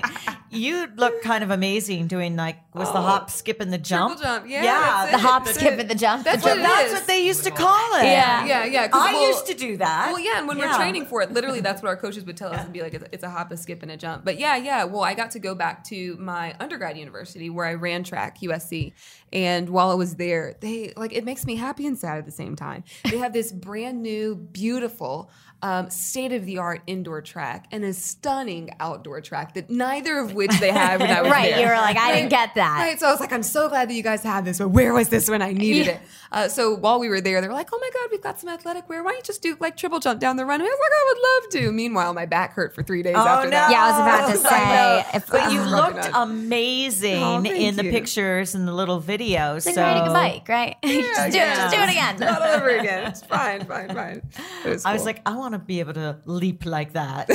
you 0.51 0.87
look 0.95 1.23
kind 1.23 1.43
of 1.43 1.49
amazing 1.49 2.05
doing 2.05 2.35
like 2.35 2.57
was 2.75 2.91
the 2.91 2.99
oh. 2.99 3.01
hop, 3.01 3.31
skip, 3.31 3.59
and 3.59 3.73
the 3.73 3.79
jump. 3.79 4.19
Oh. 4.19 4.23
jump, 4.23 4.47
yeah, 4.47 4.63
yeah. 4.63 5.05
The 5.07 5.17
it. 5.17 5.19
hop, 5.19 5.47
skip, 5.47 5.73
it. 5.73 5.79
and 5.79 5.89
the 5.89 5.95
jump. 5.95 6.23
That's 6.23 6.43
the 6.43 6.49
what 6.49 6.55
jump. 6.57 6.67
it 6.67 6.67
That's 6.67 6.93
what 6.93 7.07
they 7.07 7.25
used 7.25 7.43
to 7.45 7.51
call 7.51 7.95
it. 7.95 8.03
Yeah. 8.03 8.45
Yeah, 8.45 8.65
yeah. 8.65 8.87
I 8.93 9.13
well- 9.13 9.27
used 9.27 9.47
to 9.47 9.55
do 9.55 9.77
that. 9.77 10.11
Well, 10.11 10.19
yeah, 10.19 10.37
and 10.37 10.47
when 10.47 10.57
Yeah. 10.57 10.71
we're 10.71 10.77
training 10.77 11.07
for 11.07 11.23
it, 11.23 11.31
literally 11.31 11.59
that's 11.59 11.81
what 11.81 11.89
our 11.89 11.97
coaches 11.97 12.23
would 12.25 12.37
tell 12.37 12.53
us 12.53 12.63
and 12.63 12.71
be 12.71 12.83
like, 12.83 12.93
it's, 12.93 13.05
it's 13.11 13.23
a 13.23 13.29
hop, 13.31 13.51
a 13.51 13.57
skip, 13.57 13.81
and 13.81 13.91
a 13.91 13.97
jump. 13.97 14.23
But 14.23 14.37
yeah, 14.37 14.55
yeah. 14.55 14.83
Well, 14.83 15.03
I 15.03 15.15
got 15.15 15.31
to 15.31 15.39
go 15.39 15.55
back 15.55 15.83
to 15.85 16.15
my 16.17 16.55
undergrad 16.59 16.97
university 16.97 17.49
where 17.49 17.65
I 17.65 17.73
ran 17.73 18.03
track, 18.03 18.39
USC. 18.41 18.93
And 19.33 19.69
while 19.69 19.89
I 19.89 19.95
was 19.95 20.15
there, 20.15 20.55
they 20.61 20.93
like 20.95 21.13
it 21.13 21.25
makes 21.25 21.45
me 21.47 21.55
happy 21.55 21.87
and 21.87 21.97
sad 21.97 22.19
at 22.19 22.25
the 22.25 22.31
same 22.31 22.55
time. 22.55 22.83
They 23.09 23.17
have 23.17 23.33
this 23.33 23.51
brand 23.51 24.03
new, 24.03 24.35
beautiful, 24.35 25.31
um, 25.65 25.89
state 25.89 26.31
of 26.31 26.45
the 26.45 26.59
art 26.59 26.81
indoor 26.85 27.21
track 27.23 27.65
and 27.71 27.83
a 27.83 27.91
stunning 27.91 28.69
outdoor 28.79 29.19
track 29.19 29.55
that 29.55 29.67
neither 29.67 30.19
of 30.19 30.33
which 30.33 30.51
they 30.59 30.69
had 30.69 30.99
when 30.99 31.09
I 31.09 31.23
was 31.23 31.31
Right, 31.35 31.49
there. 31.55 31.61
you 31.61 31.65
were 31.67 31.73
like, 31.81 31.97
I 31.97 32.13
didn't 32.13 32.29
get 32.29 32.53
that. 32.53 32.77
Right, 32.81 32.99
so 32.99 33.07
I 33.07 33.11
was 33.11 33.19
like, 33.19 33.33
I'm 33.33 33.41
so 33.41 33.67
glad 33.67 33.89
that 33.89 33.95
you 33.95 34.03
guys 34.03 34.21
have 34.21 34.45
this, 34.45 34.59
but 34.59 34.69
where 34.69 34.93
was 34.93 35.09
this 35.09 35.27
when 35.27 35.41
I 35.41 35.53
needed 35.53 35.87
Yeah. 35.87 35.93
it? 35.93 36.01
Uh, 36.31 36.47
so 36.49 36.75
while 36.75 36.99
we 36.99 37.09
were 37.09 37.19
there, 37.19 37.41
they 37.41 37.47
were 37.47 37.53
like, 37.53 37.69
oh 37.73 37.79
my 37.81 37.89
God, 37.93 38.09
we've 38.11 38.21
got 38.21 38.39
some 38.39 38.49
athletic 38.49 38.87
wear. 38.89 39.03
Why 39.03 39.11
don't 39.11 39.17
you 39.17 39.23
just 39.23 39.41
do 39.41 39.57
like 39.59 39.75
triple 39.75 39.99
jump 39.99 40.19
down 40.19 40.35
the 40.37 40.45
runway? 40.45 40.67
I 40.67 40.69
was 40.69 40.79
like, 40.79 40.91
I 40.91 41.05
would 41.07 41.63
love 41.63 41.63
to. 41.65 41.71
Meanwhile, 41.71 42.13
my 42.13 42.27
back 42.27 42.53
hurt 42.53 42.75
for 42.75 42.83
three 42.83 43.01
days 43.01 43.15
Oh, 43.17 43.25
after 43.27 43.47
no. 43.49 43.51
that. 43.51 43.71
Yeah, 43.71 43.83
I 43.85 43.91
was 43.91 43.99
about 44.01 44.31
to 44.31 44.37
say, 45.11 45.17
if- 45.17 45.27
but 45.31 45.51
you 45.51 45.61
looked 45.63 46.09
amazing 46.13 47.23
Oh, 47.23 47.41
thank 47.41 47.55
in 47.55 47.75
the 47.75 47.85
you. 47.85 47.91
pictures 47.91 48.53
and 48.53 48.67
the 48.67 48.73
little 48.73 49.01
videos. 49.01 49.57
It's 49.57 49.65
like 49.67 49.75
so 49.75 49.81
riding 49.81 50.07
a 50.07 50.13
bike, 50.13 50.47
right? 50.47 50.75
just, 50.83 51.31
do 51.31 51.37
it, 51.39 51.55
just 51.55 51.75
do 51.75 51.81
it 51.81 51.89
again. 51.89 52.17
Not 52.19 52.41
over 52.41 52.69
again. 52.69 53.07
It's 53.07 53.23
fine, 53.23 53.65
fine, 53.65 53.89
fine. 53.93 54.21
It 54.65 54.69
was 54.69 54.85
I 54.85 54.93
was 54.93 55.05
like, 55.05 55.21
I 55.25 55.35
want 55.35 55.53
to 55.59 55.65
be 55.65 55.79
able 55.79 55.93
to 55.93 56.17
leap 56.25 56.65
like 56.65 56.93
that. 56.93 57.29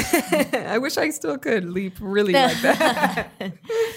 I 0.69 0.79
wish 0.79 0.97
I 0.97 1.11
still 1.11 1.39
could 1.39 1.65
leap 1.65 1.95
really 2.01 2.33
like 2.33 2.61
that. 2.63 3.31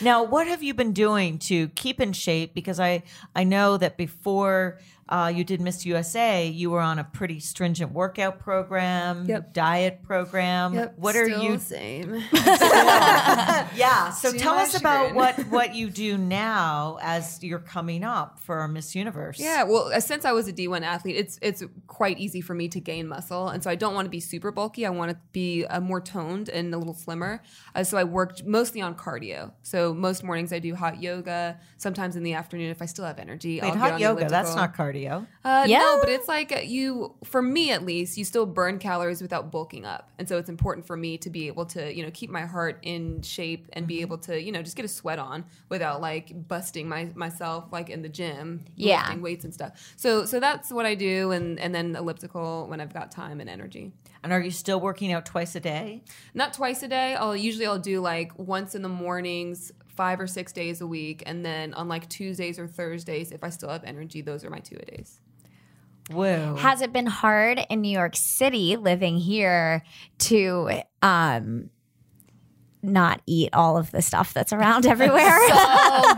now, 0.02 0.24
what 0.24 0.48
have 0.48 0.64
you 0.64 0.74
been 0.74 0.94
doing 0.94 1.40
to 1.40 1.70
keep 1.70 2.00
in 2.00 2.14
shape? 2.14 2.54
Because 2.54 2.80
I 2.80 3.04
I 3.36 3.44
know 3.44 3.78
that 3.78 3.98
before 3.98 4.80
uh, 5.10 5.32
you 5.36 5.44
did 5.44 5.60
Miss 5.62 5.86
USA, 5.86 6.48
you 6.48 6.72
were 6.72 6.80
on 6.80 6.98
a 7.00 7.04
pretty 7.04 7.40
stringent 7.40 7.92
workout 7.92 8.40
program, 8.40 9.26
Yep. 9.26 9.54
diet 9.54 10.04
program. 10.04 10.76
What 10.96 11.16
are 11.16 11.28
you? 11.28 11.58
same? 11.60 12.24
Yeah. 13.76 14.12
So 14.12 14.32
To 14.32 14.38
tell 14.38 14.56
us 14.56 14.78
about 14.80 15.08
chagrin. 15.08 15.16
what 15.16 15.40
what 15.50 15.76
you 15.76 15.90
do 15.90 16.18
now 16.18 16.98
as 17.02 17.44
you're 17.44 17.60
coming 17.60 18.04
up 18.04 18.40
for 18.40 18.68
Miss 18.68 18.96
Universe. 18.96 19.40
Yeah, 19.40 19.64
well, 19.64 19.92
uh, 19.94 20.00
since 20.00 20.26
I 20.26 20.32
was 20.32 20.48
a 20.48 20.54
D1 20.54 20.82
athlete, 20.84 21.16
it's 21.16 21.40
it's 21.42 21.64
quite 21.88 22.20
easy 22.20 22.42
for 22.42 22.54
me 22.54 22.68
to 22.70 22.80
gain 22.80 23.08
muscle, 23.08 23.50
and 23.50 23.64
so 23.64 23.70
I 23.70 23.76
don't 23.76 23.94
want 23.94 24.06
to 24.06 24.10
be 24.10 24.20
super 24.20 24.52
bulky. 24.52 24.86
I 24.86 24.90
want 24.90 25.12
to 25.12 25.18
be 25.32 25.66
uh, 25.66 25.80
more 25.80 26.02
toned 26.02 26.50
and 26.50 26.74
a 26.74 26.78
little 26.78 26.94
slimmer. 26.94 27.42
Uh, 27.76 27.84
so 27.84 27.98
I 27.98 28.04
worked 28.04 28.46
mostly 28.46 28.82
on 28.82 28.96
cardio. 28.96 29.52
So 29.64 29.94
most 29.94 30.24
mornings 30.24 30.54
I 30.54 30.60
do 30.60 30.76
hot 30.76 31.02
yoga. 31.02 31.60
Sometimes 31.78 32.16
in 32.16 32.24
the 32.24 32.34
afternoon, 32.34 32.70
if 32.70 32.82
I 32.82 32.86
still 32.86 33.06
have 33.06 33.20
energy, 33.20 33.60
Wait, 33.62 33.72
I'll 33.72 33.78
hot 33.78 34.00
yoga. 34.00 34.28
That's 34.30 34.56
not 34.56 34.76
cardio. 34.76 34.93
Uh, 35.44 35.66
Yeah. 35.68 35.80
No, 35.80 36.00
but 36.00 36.10
it's 36.10 36.28
like 36.28 36.52
uh, 36.52 36.60
you, 36.62 37.16
for 37.24 37.42
me 37.42 37.72
at 37.72 37.86
least, 37.86 38.18
you 38.18 38.24
still 38.26 38.46
burn 38.46 38.80
calories 38.80 39.22
without 39.22 39.52
bulking 39.52 39.86
up, 39.86 40.10
and 40.20 40.28
so 40.30 40.38
it's 40.38 40.50
important 40.50 40.86
for 40.88 40.96
me 40.96 41.18
to 41.20 41.30
be 41.30 41.48
able 41.48 41.66
to, 41.68 41.94
you 41.94 42.04
know, 42.04 42.12
keep 42.14 42.30
my 42.30 42.46
heart 42.46 42.80
in 42.84 43.22
shape 43.22 43.68
and 43.74 43.84
Mm-hmm. 43.84 43.88
be 43.88 44.02
able 44.02 44.18
to, 44.20 44.42
you 44.42 44.52
know, 44.52 44.62
just 44.62 44.76
get 44.76 44.86
a 44.86 44.88
sweat 44.90 45.20
on 45.20 45.46
without 45.70 46.00
like 46.02 46.48
busting 46.48 46.88
my 46.88 47.10
myself 47.16 47.66
like 47.72 47.90
in 47.90 48.02
the 48.02 48.10
gym, 48.10 48.62
Yeah. 48.76 49.00
lifting 49.02 49.22
weights 49.22 49.44
and 49.46 49.54
stuff. 49.54 49.94
So, 49.98 50.26
so 50.26 50.40
that's 50.40 50.72
what 50.72 50.86
I 50.86 50.96
do, 50.96 51.32
and 51.32 51.60
and 51.60 51.74
then 51.76 51.96
elliptical 51.96 52.68
when 52.70 52.80
I've 52.80 52.94
got 52.94 53.12
time 53.12 53.42
and 53.42 53.50
energy. 53.50 53.92
And 54.24 54.32
are 54.32 54.40
you 54.40 54.52
still 54.52 54.80
working 54.80 55.12
out 55.12 55.26
twice 55.26 55.54
a 55.56 55.60
day? 55.60 56.02
Not 56.34 56.54
twice 56.54 56.82
a 56.82 56.88
day. 56.88 57.14
I'll 57.16 57.36
usually 57.36 57.66
I'll 57.66 57.78
do 57.78 58.00
like 58.00 58.32
once 58.40 58.74
in 58.74 58.82
the 58.82 58.88
mornings, 58.90 59.74
five 59.96 60.20
or 60.20 60.28
six 60.28 60.52
days 60.52 60.82
a 60.82 60.88
week, 60.88 61.24
and 61.26 61.46
then 61.46 61.74
on 61.74 61.88
like 61.88 62.10
Tuesdays 62.10 62.60
or 62.60 62.68
Thursdays, 62.68 63.32
if 63.32 63.44
I 63.44 63.50
still 63.50 63.70
have 63.70 63.84
energy, 63.84 64.22
those 64.22 64.44
are 64.44 64.50
my 64.50 64.60
two 64.60 64.76
a 64.76 64.86
days. 64.86 65.20
Whoa. 66.10 66.56
Has 66.56 66.82
it 66.82 66.92
been 66.92 67.06
hard 67.06 67.62
in 67.70 67.82
New 67.82 67.92
York 67.92 68.14
City 68.16 68.76
living 68.76 69.18
here 69.18 69.84
to 70.20 70.82
um 71.02 71.70
not 72.84 73.22
eat 73.26 73.50
all 73.54 73.78
of 73.78 73.92
the 73.92 74.02
stuff 74.02 74.34
that's 74.34 74.52
around 74.54 74.86
everywhere? 74.94 75.40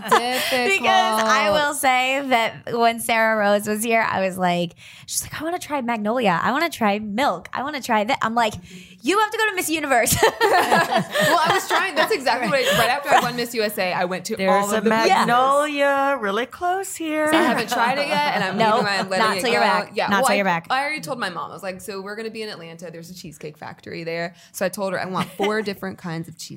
Difficult. 0.09 0.71
because 0.81 1.21
I 1.23 1.49
will 1.51 1.73
say 1.73 2.25
that 2.27 2.77
when 2.77 2.99
Sarah 2.99 3.37
Rose 3.37 3.67
was 3.67 3.83
here, 3.83 4.01
I 4.01 4.25
was 4.25 4.37
like, 4.37 4.73
she's 5.05 5.23
like, 5.23 5.39
I 5.39 5.43
want 5.43 5.59
to 5.59 5.65
try 5.65 5.81
Magnolia. 5.81 6.39
I 6.41 6.51
want 6.51 6.71
to 6.71 6.75
try 6.75 6.99
milk. 6.99 7.49
I 7.53 7.63
want 7.63 7.75
to 7.75 7.81
try 7.81 8.03
that. 8.03 8.17
I'm 8.21 8.35
like, 8.35 8.53
you 9.01 9.19
have 9.19 9.31
to 9.31 9.37
go 9.37 9.49
to 9.49 9.55
Miss 9.55 9.69
Universe. 9.69 10.15
well, 10.21 10.33
I 10.41 11.49
was 11.51 11.67
trying. 11.67 11.95
That's 11.95 12.13
exactly 12.13 12.49
what 12.49 12.59
I, 12.59 12.77
right 12.79 12.89
after 12.89 13.09
I 13.09 13.21
won 13.21 13.35
Miss 13.35 13.53
USA, 13.53 13.93
I 13.93 14.05
went 14.05 14.25
to 14.25 14.35
There's 14.35 14.51
all 14.51 14.73
a 14.73 14.77
of 14.79 14.83
the 14.83 14.89
magnolia 14.89 16.17
really 16.19 16.45
close 16.47 16.95
here. 16.95 17.29
I 17.31 17.35
haven't 17.43 17.69
tried 17.69 17.99
it 17.99 18.07
yet, 18.07 18.33
and 18.35 18.43
I'm 18.43 18.57
No, 18.57 18.77
leaving 18.77 18.85
my, 18.85 18.97
I'm 18.97 19.09
letting 19.09 19.25
not 19.27 19.37
it 19.37 19.41
till 19.41 19.51
you're 19.51 19.61
back. 19.61 19.91
Yeah, 19.93 20.07
Not 20.07 20.11
well, 20.11 20.23
till 20.23 20.33
I, 20.33 20.35
you're 20.37 20.45
back. 20.45 20.67
I 20.69 20.81
already 20.81 21.01
told 21.01 21.19
my 21.19 21.29
mom. 21.29 21.51
I 21.51 21.53
was 21.53 21.63
like, 21.63 21.81
so 21.81 22.01
we're 22.01 22.15
going 22.15 22.25
to 22.27 22.31
be 22.31 22.41
in 22.41 22.49
Atlanta. 22.49 22.89
There's 22.89 23.09
a 23.11 23.15
cheesecake 23.15 23.57
factory 23.57 24.03
there. 24.03 24.33
So 24.51 24.65
I 24.65 24.69
told 24.69 24.93
her 24.93 24.99
I 24.99 25.05
want 25.05 25.29
four 25.29 25.61
different 25.61 25.97
kinds 25.99 26.27
of 26.27 26.37
cheesecake 26.37 26.54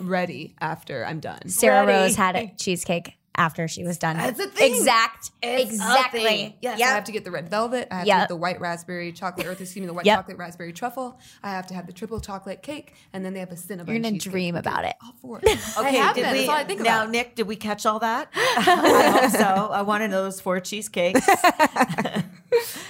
ready 0.00 0.54
after 0.60 1.04
I'm 1.04 1.20
done. 1.20 1.48
Sarah 1.48 1.86
Ready. 1.86 2.02
Rose 2.04 2.16
had 2.16 2.36
a 2.36 2.52
cheesecake 2.58 3.16
after 3.36 3.66
she 3.66 3.82
was 3.82 3.98
done. 3.98 4.16
That's 4.16 4.38
a 4.38 4.46
thing. 4.46 4.72
Exact. 4.76 5.32
It's 5.42 5.62
a 5.70 5.74
exactly. 5.74 6.22
thing. 6.22 6.54
Yes, 6.62 6.80
I 6.80 6.84
have 6.94 7.02
to 7.04 7.10
get 7.12 7.24
the 7.24 7.32
red 7.32 7.48
velvet. 7.48 7.88
I 7.90 7.94
have 7.96 8.04
to 8.04 8.08
Yep. 8.08 8.18
get 8.20 8.28
the 8.28 8.36
white 8.36 8.60
raspberry 8.60 9.10
chocolate, 9.10 9.48
or 9.48 9.50
excuse 9.50 9.74
me, 9.76 9.86
the 9.86 9.92
white 9.92 10.06
Yep. 10.06 10.18
chocolate 10.20 10.36
raspberry 10.38 10.72
truffle. 10.72 11.18
I 11.42 11.50
have 11.50 11.66
to 11.66 11.74
have 11.74 11.88
the 11.88 11.92
triple 11.92 12.20
chocolate 12.20 12.62
cake, 12.62 12.94
and 13.12 13.24
then 13.24 13.34
they 13.34 13.40
have 13.40 13.50
a 13.50 13.56
cinnamon. 13.56 13.92
You're 13.92 14.00
gonna 14.00 14.12
cheesecake. 14.14 14.30
dream 14.32 14.54
about 14.54 14.84
it. 14.84 14.94
All 15.04 15.14
four. 15.20 15.38
Okay, 15.44 15.54
I 15.78 15.90
have 15.90 16.14
did 16.14 16.22
been. 16.22 16.32
we, 16.32 16.38
That's 16.38 16.48
all 16.48 16.54
I 16.54 16.62
think 16.64 16.80
now, 16.82 17.00
about. 17.02 17.10
Nick, 17.10 17.34
did 17.34 17.48
we 17.48 17.56
catch 17.56 17.84
all 17.86 17.98
that? 17.98 18.28
I 18.36 19.18
hope 19.20 19.30
so. 19.32 19.44
I 19.72 19.82
want 19.82 20.02
to 20.02 20.08
know 20.08 20.22
those 20.22 20.40
four 20.40 20.60
cheesecakes. 20.60 21.20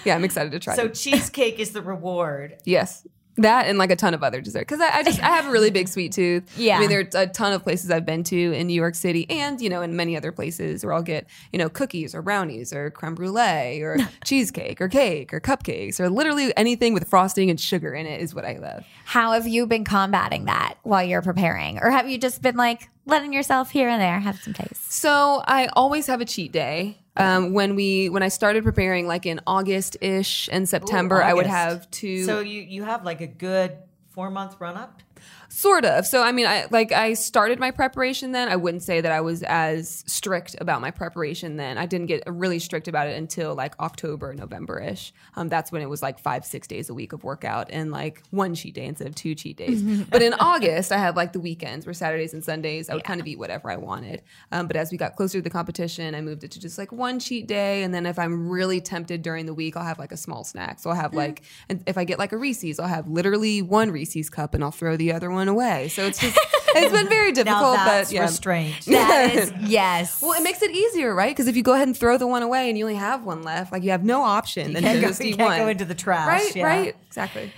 Yeah, 0.05 0.15
I'm 0.15 0.25
excited 0.25 0.53
to 0.53 0.59
try. 0.59 0.75
It. 0.75 0.77
So 0.77 0.83
them. 0.85 0.93
cheesecake 0.93 1.59
is 1.59 1.71
the 1.71 1.81
reward. 1.81 2.59
Yes. 2.67 3.07
That 3.37 3.67
and 3.67 3.79
like 3.79 3.91
a 3.91 3.97
ton 3.97 4.15
of 4.15 4.23
other 4.23 4.41
dessert 4.41 4.61
because 4.61 4.81
I, 4.81 4.99
I 4.99 5.03
just 5.03 5.21
I 5.21 5.31
have 5.31 5.47
a 5.47 5.51
really 5.51 5.71
big 5.71 5.89
sweet 5.89 6.13
tooth. 6.13 6.57
Yeah. 6.57 6.77
I 6.77 6.81
mean 6.81 6.89
there's 6.89 7.15
a 7.15 7.27
ton 7.27 7.53
of 7.53 7.63
places 7.63 7.91
I've 7.91 8.07
been 8.07 8.23
to 8.25 8.53
in 8.53 8.69
New 8.69 8.75
York 8.75 8.95
City 8.95 9.29
and 9.29 9.61
you 9.61 9.69
know 9.69 9.83
in 9.83 9.97
many 9.97 10.17
other 10.17 10.31
places 10.31 10.85
where 10.85 10.93
I'll 10.95 11.03
get 11.03 11.27
you 11.53 11.59
know 11.59 11.69
cookies 11.69 12.15
or 12.15 12.23
brownies 12.23 12.73
or 12.73 12.91
creme 12.91 13.15
brulee 13.15 13.81
or 13.81 13.99
cheesecake 14.25 14.81
or 14.81 14.89
cake 14.89 15.35
or 15.35 15.41
cupcakes 15.41 15.99
or 15.99 16.09
literally 16.09 16.57
anything 16.57 16.95
with 16.95 17.09
frosting 17.09 17.51
and 17.51 17.61
sugar 17.61 17.93
in 17.93 18.07
it 18.07 18.21
is 18.21 18.35
what 18.35 18.45
I 18.45 18.59
love. 18.59 18.85
How 19.05 19.33
have 19.33 19.47
you 19.47 19.67
been 19.67 19.85
combating 19.85 20.45
that 20.45 20.75
while 20.83 21.03
you're 21.03 21.23
preparing? 21.23 21.79
Or 21.79 21.91
have 21.91 22.09
you 22.09 22.19
just 22.19 22.41
been 22.41 22.57
like 22.57 22.89
letting 23.07 23.33
yourself 23.33 23.71
here 23.71 23.89
and 23.89 24.01
there 24.01 24.21
have 24.21 24.41
some 24.41 24.53
taste? 24.53 24.93
So 24.93 25.43
I 25.47 25.69
always 25.73 26.07
have 26.07 26.21
a 26.21 26.25
cheat 26.25 26.53
day. 26.53 26.99
Um, 27.17 27.53
when 27.53 27.77
we 27.77 28.09
when 28.09 28.23
I 28.23 28.29
started 28.29 28.65
preparing 28.65 29.07
like 29.07 29.25
in 29.25 29.41
August 29.47 29.97
ish 30.01 30.49
and 30.51 30.69
September, 30.69 31.23
I 31.23 31.33
would 31.33 31.47
have 31.47 31.91
two. 31.91 32.25
So 32.25 32.41
you 32.41 32.61
you 32.61 32.85
have 32.85 33.05
like 33.05 33.21
a 33.21 33.27
good 33.27 33.77
four 34.11 34.31
month 34.31 34.57
run 34.61 34.77
up. 34.77 35.01
Sort 35.49 35.85
of. 35.85 36.07
So 36.07 36.23
I 36.23 36.33
mean, 36.33 36.47
I 36.47 36.67
like 36.71 36.93
I 36.93 37.15
started 37.15 37.59
my 37.59 37.71
preparation 37.71 38.33
then. 38.33 38.49
I 38.49 38.57
wouldn't 38.57 38.83
say 38.83 39.01
that 39.01 39.13
I 39.13 39.21
was 39.21 39.43
as 39.45 40.05
strict 40.07 40.57
about 40.61 40.81
my 40.81 40.91
preparation 40.91 41.57
then. 41.57 41.79
I 41.79 41.87
didn't 41.87 42.07
get 42.07 42.23
really 42.27 42.59
strict 42.59 42.89
about 42.89 43.09
it 43.09 43.17
until 43.17 43.55
like 43.55 43.79
October, 43.79 44.35
November 44.35 44.81
ish. 44.81 45.13
Um, 45.37 45.49
that's 45.49 45.71
when 45.71 45.83
it 45.83 45.89
was 45.89 46.03
like 46.03 46.19
five, 46.19 46.45
six 46.45 46.67
days 46.67 46.89
a 46.91 46.95
week 46.95 47.13
of 47.13 47.25
workout 47.25 47.69
and 47.71 47.91
like 47.91 48.23
one 48.31 48.55
cheat 48.55 48.75
day 48.75 48.87
instead 48.87 49.07
of 49.07 49.15
two 49.15 49.35
cheat 49.35 49.57
days. 49.57 49.83
but 50.11 50.23
in 50.23 50.35
August, 50.35 50.91
I 50.91 50.99
had 50.99 51.17
like 51.17 51.33
the 51.33 51.41
weekends 51.41 51.87
where 51.87 51.95
Saturdays 51.95 52.35
and 52.35 52.45
Sundays 52.45 52.89
I 52.89 52.95
would 52.95 53.05
kind 53.05 53.21
of 53.21 53.27
eat 53.27 53.39
whatever 53.39 53.71
I 53.71 53.77
wanted. 53.77 54.23
Um, 54.53 54.67
but 54.67 54.77
as 54.77 54.91
we 54.91 54.99
got 54.99 55.17
closer 55.17 55.39
to 55.39 55.43
the 55.43 55.51
competition, 55.51 56.15
I 56.15 56.21
moved 56.21 56.45
it 56.45 56.51
to 56.53 56.61
just 56.61 56.79
like 56.79 56.93
one 56.93 57.19
cheat 57.19 57.47
day, 57.47 57.83
and 57.83 57.95
then 57.95 58.07
if 58.07 58.19
I'm 58.19 58.49
really 58.49 58.81
tempted 58.81 59.23
during 59.23 59.47
the 59.47 59.55
week, 59.55 59.77
I'll 59.77 59.85
have 59.85 59.99
like 59.99 60.13
a 60.13 60.17
small 60.17 60.45
snack. 60.45 60.81
So 60.81 60.91
I'll 60.91 60.97
have 60.97 61.15
like, 61.15 61.43
and 61.69 61.83
if 61.87 61.99
I 61.99 62.05
get 62.05 62.19
like 62.19 62.33
a 62.33 62.37
Reese's, 62.37 62.79
I'll 62.79 62.89
have 62.89 63.09
literally 63.09 63.63
one 63.63 63.91
Reese's 63.91 64.31
cup, 64.31 64.55
and 64.55 64.65
I'll 64.65 64.71
throw 64.71 64.97
the 64.97 65.13
other 65.15 65.31
one 65.31 65.49
away. 65.49 65.89
So 65.89 66.05
it's 66.05 66.19
just 66.19 66.39
it's 66.75 66.93
been 66.93 67.09
very 67.09 67.33
difficult, 67.33 67.77
but 67.77 68.11
yeah. 68.11 68.23
restraint. 68.23 68.85
That 68.87 69.35
is 69.35 69.53
yes. 69.61 70.21
Well, 70.21 70.33
it 70.33 70.43
makes 70.43 70.63
it 70.63 70.71
easier, 70.71 71.15
right? 71.15 71.31
Because 71.31 71.47
if 71.47 71.57
you 71.57 71.63
go 71.63 71.75
ahead 71.75 71.89
and 71.89 71.97
throw 71.97 72.19
the 72.19 72.27
one 72.27 72.43
away 72.43 72.69
and 72.69 72.77
you 72.77 72.85
only 72.85 72.97
have 72.97 73.25
one 73.25 73.43
left, 73.43 73.73
like 73.73 73.83
you 73.83 73.91
have 73.91 74.05
no 74.05 74.23
option 74.23 74.73
than 74.73 74.83
to 74.83 75.01
go- 75.01 75.09
just 75.09 75.21
you 75.21 75.31
eat 75.31 75.37
can't 75.37 75.49
one. 75.51 75.59
go 75.59 75.69
into 75.69 75.85
the 75.85 75.95
trash, 75.95 76.27
right? 76.29 76.57
yeah. 76.57 76.67
Right? 76.67 76.97
Exactly. 77.07 77.53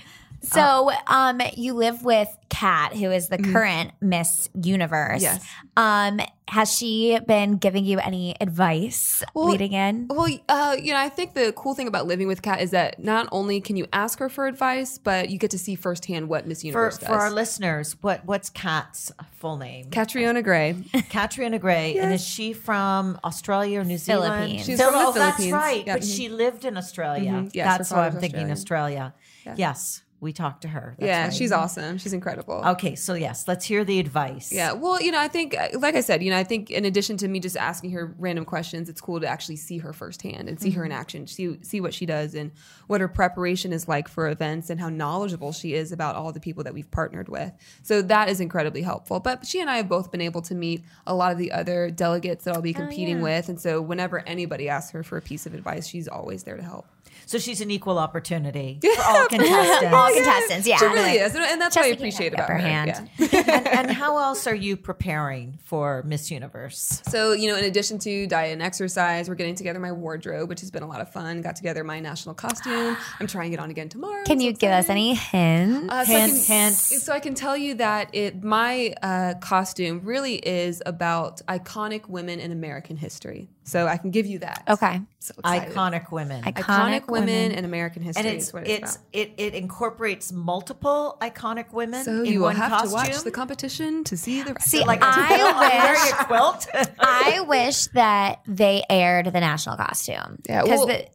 So, 0.53 0.91
um, 1.07 1.41
you 1.57 1.75
live 1.75 2.05
with 2.05 2.29
Kat, 2.49 2.95
who 2.95 3.11
is 3.11 3.29
the 3.29 3.39
current 3.39 3.93
Miss 4.01 4.49
Universe. 4.63 5.23
Yes. 5.23 5.45
Um, 5.77 6.21
has 6.49 6.73
she 6.73 7.19
been 7.27 7.57
giving 7.57 7.85
you 7.85 7.99
any 7.99 8.37
advice 8.41 9.23
Well, 9.35 9.47
leading 9.51 9.73
in? 9.73 10.07
Well, 10.09 10.29
uh, 10.49 10.77
you 10.81 10.93
know, 10.93 10.99
I 11.01 11.09
think 11.09 11.35
the 11.35 11.53
cool 11.57 11.75
thing 11.75 11.89
about 11.89 12.07
living 12.07 12.29
with 12.29 12.41
Kat 12.41 12.61
is 12.61 12.71
that 12.71 13.03
not 13.03 13.29
only 13.33 13.61
can 13.61 13.77
you 13.77 13.87
ask 13.93 14.21
her 14.21 14.29
for 14.29 14.47
advice, 14.47 14.97
but 14.97 15.29
you 15.29 15.39
get 15.39 15.51
to 15.51 15.59
see 15.59 15.75
firsthand 15.75 16.29
what 16.29 16.47
Miss 16.47 16.61
For 16.63 16.67
Universe 16.69 16.99
does. 16.99 17.09
for 17.09 17.15
our 17.15 17.31
listeners, 17.31 17.97
what 18.01 18.25
what's 18.25 18.49
Kat's 18.49 19.11
full 19.33 19.57
name? 19.57 19.91
Catriona 19.91 20.41
Gray. 20.41 20.77
Katrina 21.11 21.59
Gray, 21.59 21.99
and 21.99 22.13
is 22.15 22.25
she 22.25 22.53
from 22.53 23.19
Australia 23.25 23.81
or 23.81 23.85
New 23.85 23.99
Zealand? 23.99 24.33
Philippines. 24.35 24.67
She's 24.67 24.79
Phil- 24.79 24.91
from 24.93 25.01
the 25.01 25.07
oh, 25.09 25.13
that's 25.13 25.37
Philippines. 25.39 25.53
right. 25.53 25.87
Yeah. 25.87 25.95
But 25.95 26.03
Mhm. 26.03 26.17
she 26.17 26.29
lived 26.29 26.65
in 26.65 26.77
Australia. 26.77 27.33
Mhm. 27.33 27.51
Yes, 27.55 27.79
that's 27.79 27.91
why 27.91 28.07
I'm 28.07 28.13
father's 28.13 28.21
thinking 28.21 28.51
Australia. 28.53 29.15
Yes, 29.57 30.03
we 30.21 30.33
talked 30.33 30.63
to 30.63 30.69
her. 30.69 30.95
That's 30.99 31.07
yeah, 31.07 31.25
right. 31.25 31.35
she's 31.35 31.53
awesome. 31.53 31.99
She's 31.99 32.15
incredible. 32.15 32.63
Okay, 32.69 32.95
so 32.95 33.15
yes, 33.15 33.47
let's 33.47 33.67
hear 33.67 33.85
the 33.85 33.99
advice. 34.01 34.51
Yeah, 34.51 34.73
well, 34.73 35.01
you 35.01 35.13
know, 35.13 35.21
I 35.21 35.29
think, 35.29 35.55
uh, 35.55 35.69
like 35.79 35.95
I 35.95 36.01
said, 36.01 36.23
you 36.23 36.31
know, 36.31 36.39
I 36.39 36.45
think 36.45 36.71
in 36.71 36.87
addition 36.87 37.19
to 37.19 37.29
me 37.29 37.39
just 37.39 37.57
asking 37.57 37.91
her 37.91 38.15
random 38.19 38.45
questions, 38.45 38.89
it's 38.89 39.01
cool 39.01 39.21
to 39.21 39.27
actually 39.27 39.57
see 39.57 39.79
her 39.79 39.93
firsthand 39.93 40.49
and 40.49 40.59
see 40.59 40.71
her 40.71 40.85
in 40.85 40.93
action, 40.93 41.27
see 41.27 41.59
see 41.63 41.81
what 41.81 41.93
she 41.93 42.07
does 42.07 42.35
and 42.35 42.51
what 42.87 43.01
her 43.01 43.09
preparation 43.09 43.73
is 43.73 43.89
like 43.89 44.09
for 44.09 44.29
events 44.29 44.71
and 44.71 44.81
how 44.81 44.89
knowledgeable 44.89 45.53
she 45.53 45.75
is 45.75 45.93
about 45.93 46.17
all 46.17 46.33
the 46.33 46.41
people 46.41 46.65
that 46.65 46.73
we've 46.73 46.91
partnered 46.91 47.29
with. 47.29 47.53
So 47.83 48.01
that 48.03 48.29
is 48.31 48.41
incredibly 48.41 48.83
helpful. 48.83 49.21
But 49.21 49.47
she 49.47 49.61
and 49.61 49.69
I 49.69 49.77
have 49.77 49.89
both 49.89 50.11
been 50.11 50.23
able 50.23 50.43
to 50.43 50.55
meet 50.55 50.83
a 51.07 51.15
lot 51.15 51.33
of 51.33 51.39
the 51.39 51.53
other 51.53 51.91
delegates 51.91 52.45
that 52.45 52.55
I'll 52.55 52.63
be 52.63 52.73
competing 52.73 53.21
with, 53.21 53.49
and 53.49 53.61
so 53.61 53.83
whenever 53.83 54.21
anybody 54.21 54.69
asks 54.69 54.93
her 54.93 55.03
for 55.03 55.19
a 55.19 55.23
piece 55.23 55.45
of 55.45 55.53
advice, 55.53 55.87
she's 55.87 56.09
always 56.09 56.45
there 56.45 56.57
to 56.57 56.63
help. 56.63 56.87
So 57.29 57.39
she's 57.39 57.61
an 57.61 57.71
equal 57.73 57.99
opportunity 57.99 58.79
for 58.97 59.03
all 59.03 59.27
contestants. 59.27 59.93
All 59.95 60.15
contestants, 60.15 60.67
yeah. 60.67 60.77
She 60.77 60.87
really 60.87 61.19
is, 61.19 61.35
and, 61.35 61.45
and 61.45 61.61
that's 61.61 61.75
Just 61.75 61.85
what 61.89 61.93
I 61.93 61.97
appreciate 61.97 62.33
about 62.33 62.49
her. 62.49 62.57
hand. 62.57 63.11
Yeah. 63.19 63.43
and, 63.49 63.67
and 63.69 63.91
how 64.03 64.17
else 64.19 64.47
are 64.47 64.55
you 64.55 64.77
preparing 64.77 65.59
for 65.65 66.05
Miss 66.07 66.31
Universe? 66.31 67.03
So, 67.09 67.33
you 67.33 67.49
know, 67.51 67.57
in 67.57 67.65
addition 67.65 67.99
to 68.01 68.27
diet 68.29 68.53
and 68.53 68.63
exercise, 68.63 69.29
we're 69.29 69.35
getting 69.35 69.57
together 69.57 69.81
my 69.81 69.91
wardrobe, 69.91 70.49
which 70.49 70.61
has 70.61 70.71
been 70.71 70.85
a 70.85 70.89
lot 70.89 71.01
of 71.01 71.13
fun. 71.13 71.43
Got 71.43 71.57
together 71.57 71.83
my 71.83 71.99
national 71.99 72.35
costume. 72.37 72.97
I'm 73.21 73.27
trying 73.27 73.53
it 73.53 73.59
on 73.59 73.71
again 73.71 73.89
tomorrow. 73.89 74.23
Can 74.25 74.41
you 74.41 74.53
give 74.53 74.71
us 74.71 74.89
any 74.89 75.15
hints? 75.15 75.93
Uh, 75.93 76.05
so, 76.05 76.13
I 76.15 76.19
Hint, 76.21 76.33
can, 76.47 76.63
hint. 76.67 76.75
so 76.77 77.13
I 77.13 77.19
can 77.19 77.35
tell 77.35 77.57
you 77.57 77.75
that 77.75 78.15
it 78.15 78.43
my 78.45 78.95
uh, 79.03 79.35
costume 79.41 80.01
really 80.05 80.37
is 80.37 80.81
about 80.87 81.43
iconic 81.49 82.09
women 82.09 82.39
in 82.39 82.53
American 82.53 82.97
history. 82.97 83.49
So 83.69 83.89
I 83.89 83.97
can 83.97 84.13
give 84.13 84.27
you 84.27 84.39
that. 84.39 84.63
okay. 84.69 85.01
So 85.19 85.35
excited. 85.39 85.75
Iconic 85.75 86.13
women. 86.13 86.45
Iconic 86.45 86.55
Iconic 86.55 87.09
women, 87.09 87.27
women. 87.27 87.53
in 87.53 87.65
American 87.65 88.01
history 88.03 88.25
and 88.25 88.37
it's 88.37 88.47
is 88.47 88.53
what 88.55 88.69
it's, 88.69 88.95
it's 88.95 88.99
it, 89.13 89.33
it 89.39 89.55
incorporates 89.55 90.31
multiple 90.33 91.19
iconic 91.21 91.73
women 91.73 92.05
So 92.05 92.21
in 92.21 92.27
you 92.27 92.39
will 92.39 92.47
one 92.47 92.57
have 92.57 92.71
costume. 92.71 92.91
to 92.91 92.95
watch 92.95 93.25
the 93.25 93.33
competition 93.33 94.05
to 94.05 94.17
see 94.17 94.43
the 94.43 94.55
See, 94.61 94.85
Like 94.85 95.01
I 95.03 95.37
wearing 95.59 96.01
wish 96.01 96.13
a 96.13 96.25
quilt. 96.27 96.67
I 97.01 97.41
wish 97.41 97.87
that 97.89 98.41
they 98.47 98.85
aired 98.89 99.27
the 99.27 99.41
national 99.41 99.77
costume. 99.77 100.39
Yeah, 100.49 100.61
'Cause 100.61 100.69
well- 100.71 100.87
the- 100.87 101.07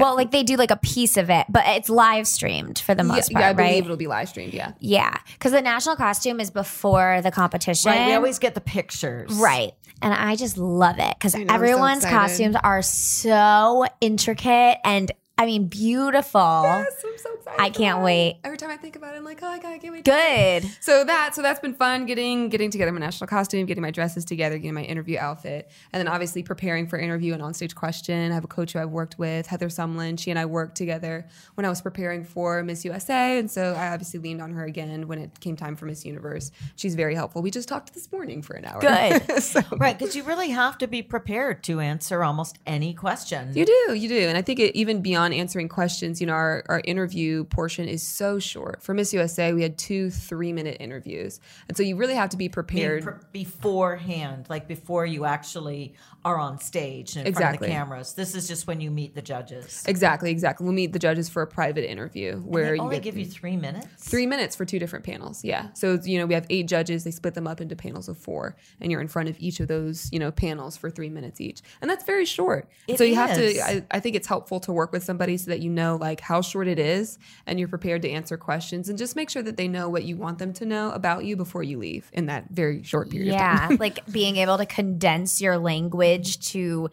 well, 0.00 0.16
like 0.16 0.30
they 0.30 0.42
do 0.42 0.56
like 0.56 0.70
a 0.70 0.76
piece 0.76 1.16
of 1.16 1.30
it, 1.30 1.46
but 1.48 1.64
it's 1.66 1.88
live 1.88 2.26
streamed 2.26 2.78
for 2.78 2.94
the 2.94 3.04
most 3.04 3.30
yeah, 3.30 3.38
part, 3.38 3.44
yeah, 3.44 3.50
I 3.50 3.52
believe 3.52 3.70
right? 3.70 3.84
it'll 3.84 3.96
be 3.96 4.06
live 4.06 4.28
streamed. 4.28 4.54
Yeah. 4.54 4.72
Yeah, 4.80 5.16
because 5.32 5.52
the 5.52 5.62
national 5.62 5.96
costume 5.96 6.40
is 6.40 6.50
before 6.50 7.20
the 7.22 7.30
competition. 7.30 7.90
right. 7.90 8.06
We 8.08 8.14
always 8.14 8.38
get 8.38 8.54
the 8.54 8.60
pictures. 8.60 9.32
Right. 9.34 9.72
And 10.02 10.12
I 10.12 10.36
just 10.36 10.58
love 10.58 10.98
it 10.98 11.14
because 11.18 11.34
I'm 11.34 11.48
so 11.48 11.54
everyone's 11.54 12.04
costumes 12.04 12.56
are 12.62 12.82
so 12.82 13.86
intricate 14.00 14.78
and 14.84 15.10
I 15.36 15.46
mean 15.46 15.66
beautiful. 15.66 16.62
Yes, 16.62 17.02
I'm 17.04 17.18
so 17.18 17.34
excited. 17.34 17.60
I 17.60 17.70
can't 17.70 18.02
wait. 18.02 18.38
Every 18.44 18.56
time 18.56 18.70
I 18.70 18.76
think 18.76 18.94
about 18.94 19.14
it, 19.14 19.18
I'm 19.18 19.24
like, 19.24 19.40
oh, 19.42 19.48
I 19.48 19.58
can't 19.58 19.92
wait. 19.92 20.04
Good. 20.04 20.70
So 20.80 21.04
that 21.04 21.34
so 21.34 21.42
that's 21.42 21.58
been 21.58 21.74
fun 21.74 22.06
getting 22.06 22.48
getting 22.50 22.70
together 22.70 22.92
my 22.92 23.00
national 23.00 23.26
costume, 23.26 23.66
getting 23.66 23.82
my 23.82 23.90
dresses 23.90 24.24
together, 24.24 24.58
getting 24.58 24.74
my 24.74 24.84
interview 24.84 25.18
outfit, 25.18 25.70
and 25.92 25.98
then 25.98 26.06
obviously 26.06 26.44
preparing 26.44 26.86
for 26.86 26.98
interview 26.98 27.32
and 27.32 27.42
onstage 27.42 27.74
question. 27.74 28.30
I 28.30 28.34
have 28.34 28.44
a 28.44 28.48
coach 28.48 28.74
who 28.74 28.78
I've 28.78 28.90
worked 28.90 29.18
with, 29.18 29.46
Heather 29.46 29.68
Sumlin. 29.68 30.18
She 30.18 30.30
and 30.30 30.38
I 30.38 30.46
worked 30.46 30.76
together 30.76 31.26
when 31.54 31.64
I 31.64 31.68
was 31.68 31.80
preparing 31.80 32.22
for 32.24 32.62
Miss 32.62 32.84
USA, 32.84 33.38
and 33.38 33.50
so 33.50 33.74
I 33.74 33.88
obviously 33.88 34.20
leaned 34.20 34.40
on 34.40 34.52
her 34.52 34.64
again 34.64 35.08
when 35.08 35.18
it 35.18 35.40
came 35.40 35.56
time 35.56 35.74
for 35.74 35.86
Miss 35.86 36.04
Universe. 36.04 36.52
She's 36.76 36.94
very 36.94 37.14
helpful. 37.16 37.42
We 37.42 37.50
just 37.50 37.68
talked 37.68 37.92
this 37.92 38.10
morning 38.12 38.40
for 38.40 38.54
an 38.54 38.66
hour. 38.66 38.80
Good. 38.80 39.42
so, 39.42 39.60
Right. 39.76 39.98
Because 39.98 40.14
you 40.14 40.22
really 40.22 40.50
have 40.50 40.78
to 40.78 40.86
be 40.86 41.02
prepared 41.02 41.64
to 41.64 41.80
answer 41.80 42.22
almost 42.22 42.58
any 42.66 42.94
question. 42.94 43.52
You 43.54 43.64
do, 43.66 43.94
you 43.94 44.08
do. 44.08 44.28
And 44.28 44.38
I 44.38 44.42
think 44.42 44.60
it, 44.60 44.76
even 44.76 45.02
beyond 45.02 45.23
answering 45.32 45.68
questions, 45.68 46.20
you 46.20 46.26
know, 46.26 46.32
our, 46.34 46.64
our 46.68 46.82
interview 46.84 47.44
portion 47.44 47.88
is 47.88 48.02
so 48.02 48.38
short. 48.38 48.82
For 48.82 48.94
Miss 48.94 49.12
USA, 49.14 49.52
we 49.52 49.62
had 49.62 49.78
two 49.78 50.10
three 50.10 50.52
minute 50.52 50.76
interviews. 50.80 51.40
And 51.68 51.76
so 51.76 51.82
you 51.82 51.96
really 51.96 52.14
have 52.14 52.30
to 52.30 52.36
be 52.36 52.48
prepared. 52.48 53.02
pre- 53.04 53.14
beforehand, 53.44 54.46
like 54.48 54.68
before 54.68 55.06
you 55.06 55.24
actually 55.24 55.94
are 56.24 56.38
on 56.38 56.58
stage 56.58 57.16
and 57.16 57.26
in 57.26 57.34
front 57.34 57.44
of 57.46 57.50
Exactly. 57.54 57.68
the 57.68 57.74
cameras. 57.74 58.14
This 58.14 58.34
is 58.34 58.48
just 58.48 58.66
when 58.66 58.80
you 58.80 58.90
meet 58.90 59.14
the 59.14 59.22
judges. 59.22 59.82
exactly, 59.86 60.30
exactly. 60.30 60.64
We'll 60.64 60.74
meet 60.74 60.92
the 60.92 60.98
judges 60.98 61.28
for 61.28 61.42
a 61.42 61.46
private 61.46 61.88
interview 61.90 62.36
where 62.38 62.70
They 62.70 62.74
you 62.76 62.80
only 62.82 63.00
give 63.00 63.16
you 63.16 63.24
three 63.26 63.56
minutes. 63.56 64.08
three 64.08 64.26
minutes 64.26 64.54
for 64.56 64.64
two 64.64 64.78
different 64.78 65.04
panels. 65.04 65.44
Yeah. 65.44 65.68
So, 65.74 65.98
you 66.02 66.18
know, 66.18 66.26
we 66.26 66.34
have 66.34 66.46
eight 66.50 66.66
judges. 66.68 67.04
They 67.04 67.10
split 67.10 67.34
them 67.34 67.46
up 67.46 67.60
into 67.60 67.76
panels 67.76 68.08
of 68.08 68.16
four, 68.18 68.56
and 68.80 68.90
you're 68.90 69.00
in 69.00 69.08
front 69.08 69.28
of 69.28 69.36
each 69.38 69.60
of 69.60 69.68
those, 69.68 70.08
you 70.12 70.18
know, 70.18 70.30
panels 70.30 70.76
for 70.76 70.90
three 70.90 71.08
minutes 71.10 71.40
each. 71.40 71.60
And 71.80 71.90
that's 71.90 72.04
very 72.04 72.24
short. 72.24 72.68
It 72.88 72.98
so 72.98 73.04
you 73.04 73.14
have 73.14 73.34
to, 73.36 73.60
I, 73.60 73.84
I 73.90 74.00
think 74.00 74.16
it's 74.16 74.26
helpful 74.26 74.60
to 74.60 74.72
work 74.72 74.92
with 74.92 75.02
somebody 75.02 75.13
so 75.18 75.50
that 75.50 75.60
you 75.60 75.70
know 75.70 75.96
like 75.96 76.20
how 76.20 76.40
short 76.40 76.68
it 76.68 76.78
is 76.78 77.18
and 77.46 77.58
you're 77.58 77.68
prepared 77.68 78.02
to 78.02 78.10
answer 78.10 78.36
questions 78.36 78.88
and 78.88 78.98
just 78.98 79.16
make 79.16 79.30
sure 79.30 79.42
that 79.42 79.56
they 79.56 79.68
know 79.68 79.88
what 79.88 80.04
you 80.04 80.16
want 80.16 80.38
them 80.38 80.52
to 80.52 80.66
know 80.66 80.90
about 80.90 81.24
you 81.24 81.36
before 81.36 81.62
you 81.62 81.78
leave 81.78 82.10
in 82.12 82.26
that 82.26 82.46
very 82.50 82.82
short 82.82 83.10
period 83.10 83.34
of 83.34 83.40
time. 83.40 83.70
Yeah, 83.72 83.76
like 83.80 84.04
being 84.06 84.36
able 84.36 84.58
to 84.58 84.66
condense 84.66 85.40
your 85.40 85.58
language 85.58 86.40
to 86.52 86.90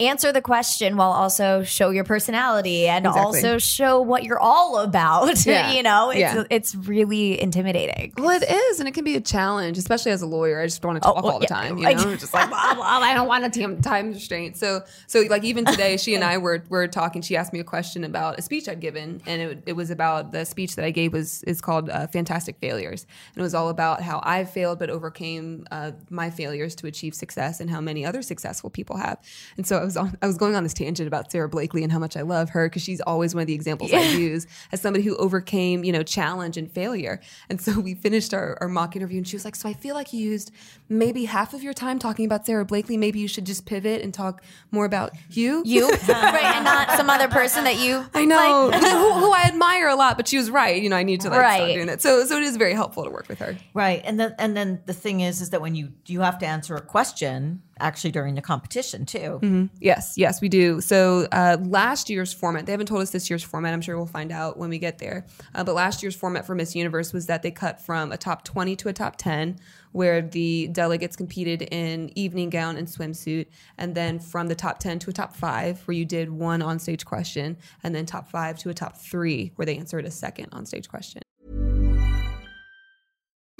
answer 0.00 0.32
the 0.32 0.40
question 0.42 0.96
while 0.96 1.10
also 1.12 1.62
show 1.62 1.90
your 1.90 2.04
personality 2.04 2.88
and 2.88 3.06
Exactly. 3.06 3.22
also 3.22 3.58
show 3.58 4.00
what 4.00 4.24
you're 4.24 4.40
all 4.40 4.78
about. 4.80 5.44
Yeah. 5.50 5.72
you 5.72 5.82
know, 5.82 6.10
it's 6.10 6.18
Yeah. 6.20 6.44
it's 6.50 6.74
really 6.74 7.40
intimidating. 7.40 8.12
Well, 8.16 8.30
it 8.40 8.48
is, 8.50 8.78
and 8.80 8.88
it 8.88 8.92
can 8.92 9.04
be 9.04 9.16
a 9.16 9.20
challenge, 9.20 9.78
especially 9.78 10.12
as 10.12 10.22
a 10.22 10.26
lawyer. 10.26 10.60
I 10.60 10.66
just 10.66 10.84
want 10.84 10.96
to 10.96 11.00
talk 11.00 11.16
Oh, 11.18 11.22
well, 11.22 11.32
all 11.34 11.38
the 11.40 11.46
yeah. 11.50 11.54
time, 11.56 11.78
you 11.78 11.84
know, 11.94 12.16
just 12.16 12.32
like 12.34 12.48
blah, 12.48 12.74
blah, 12.74 12.84
I 12.84 13.14
don't 13.14 13.26
want 13.28 13.52
to 13.52 13.60
time 13.60 13.80
time 13.82 14.12
restraint. 14.12 14.56
So, 14.56 14.82
so 15.06 15.20
like 15.28 15.44
even 15.44 15.64
today, 15.64 15.96
she 15.96 16.14
and 16.14 16.22
I 16.24 16.38
were 16.38 16.62
were 16.68 16.86
talking. 16.88 17.22
She 17.22 17.36
asked 17.36 17.52
me 17.52 17.58
a 17.60 17.64
question 17.64 18.04
about 18.04 18.38
a 18.38 18.42
speech 18.42 18.68
I'd 18.68 18.80
given, 18.80 19.20
and 19.26 19.42
it, 19.42 19.62
it 19.66 19.72
was 19.74 19.90
about 19.90 20.32
the 20.32 20.44
speech 20.44 20.76
that 20.76 20.84
I 20.84 20.90
gave 20.90 21.12
was 21.12 21.42
is 21.44 21.60
called 21.60 21.90
uh, 21.90 22.06
"Fantastic 22.08 22.56
Failures," 22.60 23.06
and 23.34 23.40
it 23.40 23.42
was 23.42 23.54
all 23.54 23.68
about 23.68 24.02
how 24.02 24.20
I 24.22 24.44
failed 24.44 24.78
but 24.78 24.90
overcame 24.90 25.66
uh, 25.70 25.92
my 26.10 26.30
failures 26.30 26.74
to 26.76 26.86
achieve 26.86 27.14
success, 27.14 27.60
and 27.60 27.68
how 27.70 27.80
many 27.80 28.04
other 28.06 28.22
successful 28.22 28.70
people 28.70 28.96
have. 28.96 29.18
And 29.56 29.66
so 29.66 29.78
I 29.78 29.84
was 29.84 29.89
on, 29.96 30.16
I 30.22 30.26
was 30.26 30.36
going 30.36 30.54
on 30.54 30.62
this 30.62 30.74
tangent 30.74 31.06
about 31.06 31.30
Sara 31.30 31.48
Blakely 31.48 31.82
and 31.82 31.92
how 31.92 31.98
much 31.98 32.16
I 32.16 32.22
love 32.22 32.50
her 32.50 32.68
because 32.68 32.82
she's 32.82 33.00
always 33.00 33.34
one 33.34 33.42
of 33.42 33.46
the 33.46 33.54
examples 33.54 33.92
I 33.92 34.00
use 34.12 34.46
as 34.72 34.80
somebody 34.80 35.04
who 35.04 35.16
overcame 35.16 35.84
you 35.84 35.92
know 35.92 36.02
challenge 36.02 36.56
and 36.56 36.70
failure. 36.70 37.20
And 37.48 37.60
so 37.60 37.78
we 37.80 37.94
finished 37.94 38.34
our, 38.34 38.56
our 38.60 38.68
mock 38.68 38.96
interview, 38.96 39.18
and 39.18 39.26
she 39.28 39.36
was 39.36 39.44
like, 39.44 39.56
"So 39.56 39.68
I 39.68 39.72
feel 39.72 39.94
like 39.94 40.12
you 40.12 40.20
used 40.20 40.50
maybe 40.88 41.24
half 41.24 41.54
of 41.54 41.62
your 41.62 41.72
time 41.74 41.98
talking 41.98 42.24
about 42.24 42.46
Sara 42.46 42.64
Blakely. 42.64 42.96
Maybe 42.96 43.18
you 43.18 43.28
should 43.28 43.46
just 43.46 43.66
pivot 43.66 44.02
and 44.02 44.12
talk 44.14 44.42
more 44.70 44.84
about 44.84 45.12
you." 45.30 45.62
You 45.64 45.88
right, 46.08 46.44
and 46.56 46.64
not 46.64 46.90
some 46.96 47.10
other 47.10 47.28
person 47.28 47.64
that 47.64 47.78
you 47.78 48.04
I 48.14 48.24
know 48.24 48.70
who, 48.72 49.12
who 49.20 49.32
I 49.32 49.42
admire 49.46 49.88
a 49.88 49.94
lot, 49.96 50.16
but 50.16 50.28
she 50.28 50.36
was 50.36 50.50
right. 50.50 50.82
You 50.82 50.88
know, 50.88 50.96
I 50.96 51.02
need 51.02 51.20
to 51.22 51.28
like 51.30 51.38
stop 51.40 51.60
Right. 51.60 51.74
doing 51.74 51.86
that. 51.86 52.02
So, 52.02 52.24
so 52.24 52.36
it 52.36 52.42
is 52.42 52.56
very 52.56 52.74
helpful 52.74 53.04
to 53.04 53.10
work 53.10 53.28
with 53.28 53.38
her. 53.38 53.56
Right. 53.74 54.02
And 54.04 54.18
then 54.20 54.34
and 54.38 54.56
then 54.56 54.80
the 54.86 54.92
thing 54.94 55.20
is 55.20 55.40
is 55.40 55.50
that 55.50 55.60
when 55.60 55.74
you 55.74 55.92
you 56.06 56.20
have 56.20 56.38
to 56.40 56.46
answer 56.46 56.74
a 56.76 56.80
question 56.80 57.62
actually 57.80 58.10
during 58.10 58.34
the 58.34 58.42
competition 58.42 59.06
too. 59.06 59.38
Yes, 59.80 60.14
yes, 60.16 60.40
we 60.40 60.48
do. 60.48 60.80
So 60.80 61.26
uh, 61.32 61.56
last 61.60 62.10
year's 62.10 62.32
format, 62.32 62.66
they 62.66 62.72
haven't 62.72 62.86
told 62.86 63.02
us 63.02 63.10
this 63.10 63.30
year's 63.30 63.42
format. 63.42 63.72
I'm 63.72 63.80
sure 63.80 63.96
we'll 63.96 64.06
find 64.06 64.32
out 64.32 64.56
when 64.56 64.70
we 64.70 64.78
get 64.78 64.98
there. 64.98 65.26
Uh, 65.54 65.64
but 65.64 65.74
last 65.74 66.02
year's 66.02 66.16
format 66.16 66.46
for 66.46 66.54
Miss 66.54 66.74
Universe 66.74 67.12
was 67.12 67.26
that 67.26 67.42
they 67.42 67.50
cut 67.50 67.80
from 67.80 68.12
a 68.12 68.16
top 68.16 68.44
20 68.44 68.76
to 68.76 68.88
a 68.88 68.92
top 68.92 69.16
10, 69.16 69.58
where 69.92 70.22
the 70.22 70.68
delegates 70.68 71.16
competed 71.16 71.62
in 71.62 72.10
evening 72.16 72.50
gown 72.50 72.76
and 72.76 72.86
swimsuit, 72.86 73.46
and 73.78 73.94
then 73.94 74.18
from 74.18 74.48
the 74.48 74.54
top 74.54 74.78
10 74.78 74.98
to 75.00 75.10
a 75.10 75.12
top 75.12 75.34
five, 75.34 75.80
where 75.86 75.96
you 75.96 76.04
did 76.04 76.30
one 76.30 76.62
on 76.62 76.78
stage 76.78 77.04
question, 77.04 77.56
and 77.82 77.94
then 77.94 78.06
top 78.06 78.30
five 78.30 78.58
to 78.58 78.68
a 78.68 78.74
top 78.74 78.96
three, 78.96 79.52
where 79.56 79.66
they 79.66 79.76
answered 79.76 80.04
a 80.04 80.10
second 80.10 80.48
on 80.52 80.66
stage 80.66 80.88
question. 80.88 81.22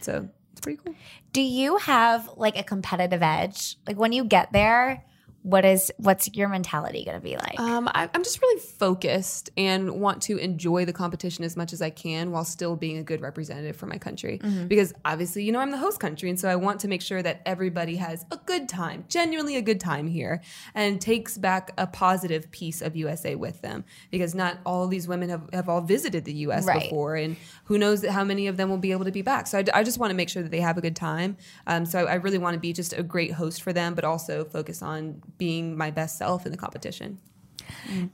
So 0.00 0.28
it's 0.52 0.60
pretty 0.60 0.80
cool. 0.84 0.94
Do 1.32 1.42
you 1.42 1.76
have 1.78 2.28
like 2.36 2.58
a 2.58 2.62
competitive 2.62 3.22
edge? 3.22 3.76
Like 3.86 3.98
when 3.98 4.12
you 4.12 4.24
get 4.24 4.52
there, 4.52 5.04
what 5.42 5.64
is 5.64 5.90
what's 5.96 6.28
your 6.34 6.48
mentality 6.48 7.04
going 7.04 7.16
to 7.16 7.22
be 7.22 7.36
like? 7.36 7.58
Um, 7.58 7.88
I, 7.88 8.10
I'm 8.12 8.22
just 8.22 8.42
really 8.42 8.60
focused 8.60 9.48
and 9.56 10.00
want 10.00 10.20
to 10.22 10.36
enjoy 10.36 10.84
the 10.84 10.92
competition 10.92 11.44
as 11.44 11.56
much 11.56 11.72
as 11.72 11.80
I 11.80 11.88
can 11.88 12.30
while 12.30 12.44
still 12.44 12.76
being 12.76 12.98
a 12.98 13.02
good 13.02 13.22
representative 13.22 13.76
for 13.76 13.86
my 13.86 13.96
country. 13.96 14.38
Because 14.68 14.92
obviously, 15.04 15.44
you 15.44 15.52
know, 15.52 15.60
I'm 15.60 15.70
the 15.70 15.78
host 15.78 15.98
country. 15.98 16.28
And 16.28 16.38
so 16.38 16.48
I 16.48 16.56
want 16.56 16.80
to 16.80 16.88
make 16.88 17.00
sure 17.00 17.22
that 17.22 17.40
everybody 17.46 17.96
has 17.96 18.26
a 18.30 18.36
good 18.36 18.68
time, 18.68 19.04
genuinely 19.08 19.56
a 19.56 19.62
good 19.62 19.80
time 19.80 20.08
here, 20.08 20.42
and 20.74 21.00
takes 21.00 21.38
back 21.38 21.72
a 21.78 21.86
positive 21.86 22.50
piece 22.50 22.82
of 22.82 22.94
USA 22.94 23.34
with 23.34 23.62
them. 23.62 23.84
Because 24.10 24.34
not 24.34 24.58
all 24.66 24.88
these 24.88 25.08
women 25.08 25.30
have, 25.30 25.48
have 25.54 25.68
all 25.70 25.80
visited 25.80 26.26
the 26.26 26.34
US 26.34 26.66
Right. 26.66 26.82
before. 26.82 27.16
And 27.16 27.36
who 27.64 27.78
knows 27.78 28.04
how 28.04 28.24
many 28.24 28.46
of 28.46 28.58
them 28.58 28.68
will 28.68 28.76
be 28.78 28.92
able 28.92 29.06
to 29.06 29.12
be 29.12 29.22
back. 29.22 29.46
So 29.46 29.58
I, 29.58 29.64
I 29.72 29.82
just 29.84 29.98
want 29.98 30.10
to 30.10 30.16
make 30.16 30.28
sure 30.28 30.42
that 30.42 30.50
they 30.50 30.60
have 30.60 30.76
a 30.76 30.82
good 30.82 30.96
time. 30.96 31.38
Um, 31.66 31.86
so 31.86 32.06
I 32.06 32.14
really 32.16 32.38
want 32.38 32.54
to 32.54 32.60
be 32.60 32.74
just 32.74 32.92
a 32.92 33.02
great 33.02 33.32
host 33.32 33.62
for 33.62 33.72
them, 33.72 33.94
but 33.94 34.04
also 34.04 34.44
focus 34.44 34.82
on 34.82 35.22
being 35.40 35.76
my 35.76 35.90
best 35.90 36.18
self 36.18 36.46
in 36.46 36.52
the 36.52 36.58
competition. 36.58 37.18